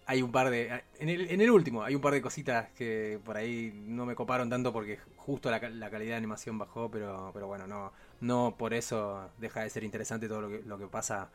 Hay 0.05 0.21
un 0.23 0.31
par 0.31 0.49
de... 0.49 0.83
En 0.99 1.09
el, 1.09 1.29
en 1.29 1.39
el 1.39 1.51
último 1.51 1.83
hay 1.83 1.93
un 1.93 2.01
par 2.01 2.13
de 2.13 2.21
cositas 2.21 2.69
que 2.71 3.19
por 3.23 3.37
ahí 3.37 3.71
no 3.85 4.05
me 4.05 4.15
coparon 4.15 4.49
tanto 4.49 4.73
porque 4.73 4.97
justo 5.17 5.51
la, 5.51 5.59
la 5.59 5.89
calidad 5.91 6.13
de 6.13 6.17
animación 6.17 6.57
bajó, 6.57 6.89
pero, 6.89 7.29
pero 7.33 7.47
bueno, 7.47 7.67
no, 7.67 7.93
no 8.19 8.55
por 8.57 8.73
eso 8.73 9.29
deja 9.37 9.61
de 9.61 9.69
ser 9.69 9.83
interesante 9.83 10.27
todo 10.27 10.41
lo 10.41 10.49
que, 10.49 10.63
lo 10.63 10.77
que 10.79 10.87
pasa 10.87 11.29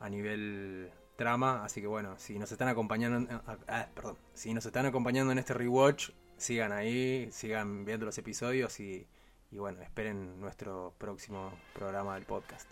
a 0.00 0.08
nivel 0.08 0.90
trama. 1.14 1.64
Así 1.64 1.80
que 1.80 1.86
bueno, 1.86 2.18
si 2.18 2.38
nos 2.38 2.50
están 2.50 2.68
acompañando... 2.68 3.28
ah, 3.46 3.58
ah, 3.68 3.86
perdón, 3.94 4.18
si 4.34 4.52
nos 4.52 4.66
están 4.66 4.86
acompañando 4.86 5.30
en 5.30 5.38
este 5.38 5.54
rewatch, 5.54 6.10
sigan 6.36 6.72
ahí, 6.72 7.28
sigan 7.30 7.84
viendo 7.84 8.06
los 8.06 8.18
episodios 8.18 8.80
y, 8.80 9.06
y 9.52 9.58
bueno, 9.58 9.80
esperen 9.82 10.40
nuestro 10.40 10.92
próximo 10.98 11.52
programa 11.74 12.16
del 12.16 12.24
podcast. 12.24 12.70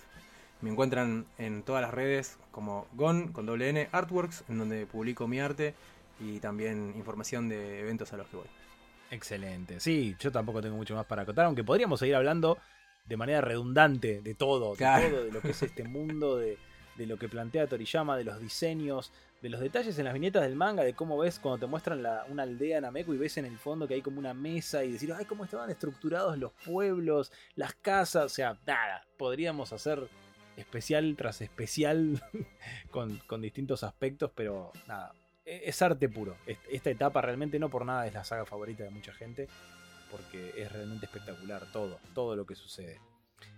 Me 0.65 0.71
encuentran 0.71 1.27
en 1.37 1.63
todas 1.63 1.83
las 1.83 1.93
redes 1.93 2.39
como 2.51 2.87
GON 2.95 3.33
con 3.33 3.45
doble 3.45 3.69
N 3.69 3.87
Artworks, 3.93 4.45
en 4.49 4.57
donde 4.59 4.87
publico 4.87 5.29
mi 5.29 5.39
arte 5.39 5.75
y 6.19 6.41
también 6.41 6.95
información 6.97 7.51
de 7.51 7.81
eventos 7.81 8.15
a 8.15 8.17
los 8.17 8.27
que 8.29 8.37
voy. 8.39 8.47
Excelente. 9.11 9.79
Sí, 9.79 10.17
yo 10.19 10.33
tampoco 10.33 10.63
tengo 10.63 10.77
mucho 10.77 10.95
más 10.95 11.05
para 11.05 11.21
acotar, 11.21 11.45
aunque 11.45 11.65
podríamos 11.65 12.01
seguir 12.01 12.15
hablando 12.17 12.57
de 13.05 13.17
manera 13.19 13.43
redundante 13.43 14.23
de 14.23 14.35
todo, 14.35 14.75
de 14.75 14.87
todo, 14.87 15.25
de 15.25 15.33
lo 15.33 15.43
que 15.43 15.51
es 15.51 15.63
este 15.63 15.85
mundo, 15.85 16.39
de, 16.39 16.57
de 16.97 17.07
lo 17.07 17.19
que 17.19 17.29
plantea 17.29 17.67
Toriyama, 17.67 18.17
de 18.17 18.25
los 18.25 18.41
diseños, 18.41 19.13
de 19.43 19.51
los 19.51 19.61
detalles 19.61 19.99
en 19.99 20.07
las 20.07 20.15
viñetas 20.15 20.45
del 20.45 20.57
manga, 20.57 20.83
de 20.83 20.95
cómo 20.95 21.19
ves 21.19 21.39
cuando 21.41 21.59
te 21.59 21.67
muestran 21.67 22.03
la- 22.03 22.25
una 22.31 22.45
aldea 22.45 22.81
Nameku 22.81 23.13
y 23.13 23.19
ves 23.19 23.37
en 23.37 23.45
el 23.45 23.59
fondo 23.59 23.87
que 23.87 23.93
hay 23.93 24.01
como 24.03 24.19
una 24.19 24.33
mesa 24.33 24.83
y 24.83 24.93
decir, 24.93 25.13
ay, 25.13 25.27
cómo 25.27 25.45
estaban 25.45 25.69
estructurados 25.69 26.39
los 26.39 26.53
pueblos, 26.65 27.31
las 27.55 27.75
casas, 27.75 28.25
o 28.25 28.29
sea, 28.31 28.57
nada, 28.67 29.07
podríamos 29.19 29.71
hacer 29.75 30.09
especial 30.57 31.15
tras 31.17 31.41
especial 31.41 32.23
con, 32.91 33.19
con 33.27 33.41
distintos 33.43 33.83
aspectos, 33.85 34.31
pero 34.35 34.73
nada, 34.87 35.13
e- 35.45 35.63
es 35.65 35.81
arte 35.83 36.09
puro. 36.09 36.37
Est- 36.47 36.61
Esta 36.71 36.91
etapa 36.91 37.21
realmente 37.21 37.59
no 37.59 37.69
por 37.71 37.85
nada 37.85 38.07
es 38.07 38.15
la 38.15 38.25
saga 38.25 38.45
favorita 38.45 38.85
de 38.85 38.91
mucha 38.91 39.13
gente, 39.13 39.49
porque 40.11 40.53
es 40.57 40.71
realmente 40.73 41.07
espectacular 41.07 41.71
todo, 41.73 41.99
todo 42.15 42.37
lo 42.37 42.47
que 42.47 42.55
sucede. 42.55 43.01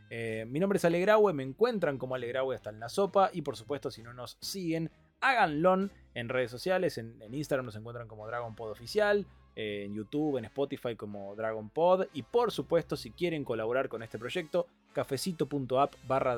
Eh, 0.08 0.46
mi 0.48 0.60
nombre 0.60 0.76
es 0.78 0.84
Alegraue, 0.84 1.32
me 1.32 1.42
encuentran 1.42 1.98
como 1.98 2.14
Alegraue 2.14 2.54
hasta 2.54 2.70
en 2.70 2.78
la 2.80 2.88
sopa 2.88 3.30
y 3.32 3.42
por 3.42 3.56
supuesto 3.56 3.90
si 3.90 4.02
no 4.02 4.12
nos 4.14 4.38
siguen, 4.40 4.90
háganlo 5.20 5.90
en 6.14 6.28
redes 6.28 6.50
sociales, 6.50 6.96
en, 6.98 7.20
en 7.22 7.34
Instagram 7.34 7.66
nos 7.66 7.76
encuentran 7.76 8.06
como 8.06 8.26
Dragon 8.26 8.54
Pod 8.54 8.70
Oficial, 8.70 9.26
eh, 9.56 9.82
en 9.84 9.94
YouTube, 9.94 10.36
en 10.38 10.44
Spotify 10.44 10.94
como 10.94 11.34
Dragon 11.34 11.70
Pod 11.70 12.06
y 12.12 12.22
por 12.22 12.52
supuesto 12.52 12.94
si 12.96 13.10
quieren 13.10 13.44
colaborar 13.44 13.88
con 13.88 14.02
este 14.04 14.18
proyecto, 14.18 14.66
cafecito.app 14.96 15.94
barra 16.08 16.36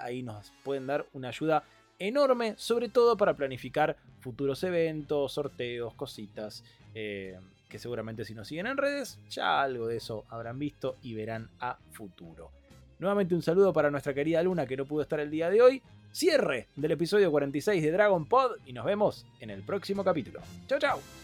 ahí 0.00 0.22
nos 0.24 0.52
pueden 0.64 0.88
dar 0.88 1.06
una 1.12 1.28
ayuda 1.28 1.62
enorme, 2.00 2.54
sobre 2.56 2.88
todo 2.88 3.16
para 3.16 3.36
planificar 3.36 3.96
futuros 4.18 4.64
eventos, 4.64 5.32
sorteos, 5.32 5.94
cositas, 5.94 6.64
eh, 6.92 7.38
que 7.68 7.78
seguramente 7.78 8.24
si 8.24 8.34
nos 8.34 8.48
siguen 8.48 8.66
en 8.66 8.76
redes, 8.76 9.20
ya 9.30 9.62
algo 9.62 9.86
de 9.86 9.98
eso 9.98 10.24
habrán 10.28 10.58
visto 10.58 10.96
y 11.02 11.14
verán 11.14 11.50
a 11.60 11.78
futuro. 11.92 12.50
Nuevamente 12.98 13.36
un 13.36 13.42
saludo 13.42 13.72
para 13.72 13.92
nuestra 13.92 14.12
querida 14.12 14.42
Luna 14.42 14.66
que 14.66 14.76
no 14.76 14.84
pudo 14.84 15.02
estar 15.02 15.20
el 15.20 15.30
día 15.30 15.48
de 15.48 15.62
hoy. 15.62 15.82
Cierre 16.10 16.66
del 16.74 16.90
episodio 16.90 17.30
46 17.30 17.80
de 17.80 17.92
Dragon 17.92 18.26
Pod 18.26 18.56
y 18.66 18.72
nos 18.72 18.84
vemos 18.84 19.24
en 19.38 19.50
el 19.50 19.62
próximo 19.62 20.02
capítulo. 20.02 20.40
Chau 20.66 20.80
chau. 20.80 21.21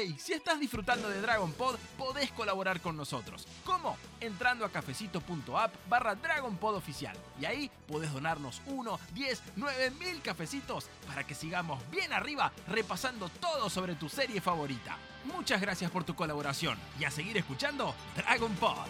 ¡Hey! 0.00 0.14
Si 0.16 0.32
estás 0.32 0.60
disfrutando 0.60 1.08
de 1.08 1.20
Dragon 1.20 1.50
Pod, 1.52 1.76
podés 1.96 2.30
colaborar 2.30 2.80
con 2.80 2.96
nosotros. 2.96 3.48
¿Cómo? 3.64 3.96
Entrando 4.20 4.64
a 4.64 4.70
cafecito.app 4.70 5.74
barra 5.88 6.14
Dragon 6.14 6.56
Pod 6.56 6.76
oficial. 6.76 7.16
Y 7.40 7.46
ahí 7.46 7.68
podés 7.88 8.12
donarnos 8.12 8.62
1, 8.66 9.00
10, 9.12 9.42
9 9.56 9.90
mil 9.98 10.22
cafecitos 10.22 10.88
para 11.08 11.26
que 11.26 11.34
sigamos 11.34 11.82
bien 11.90 12.12
arriba 12.12 12.52
repasando 12.68 13.28
todo 13.28 13.68
sobre 13.68 13.96
tu 13.96 14.08
serie 14.08 14.40
favorita. 14.40 14.96
Muchas 15.24 15.60
gracias 15.60 15.90
por 15.90 16.04
tu 16.04 16.14
colaboración 16.14 16.78
y 17.00 17.04
a 17.04 17.10
seguir 17.10 17.36
escuchando 17.36 17.92
Dragon 18.14 18.54
Pod. 18.54 18.86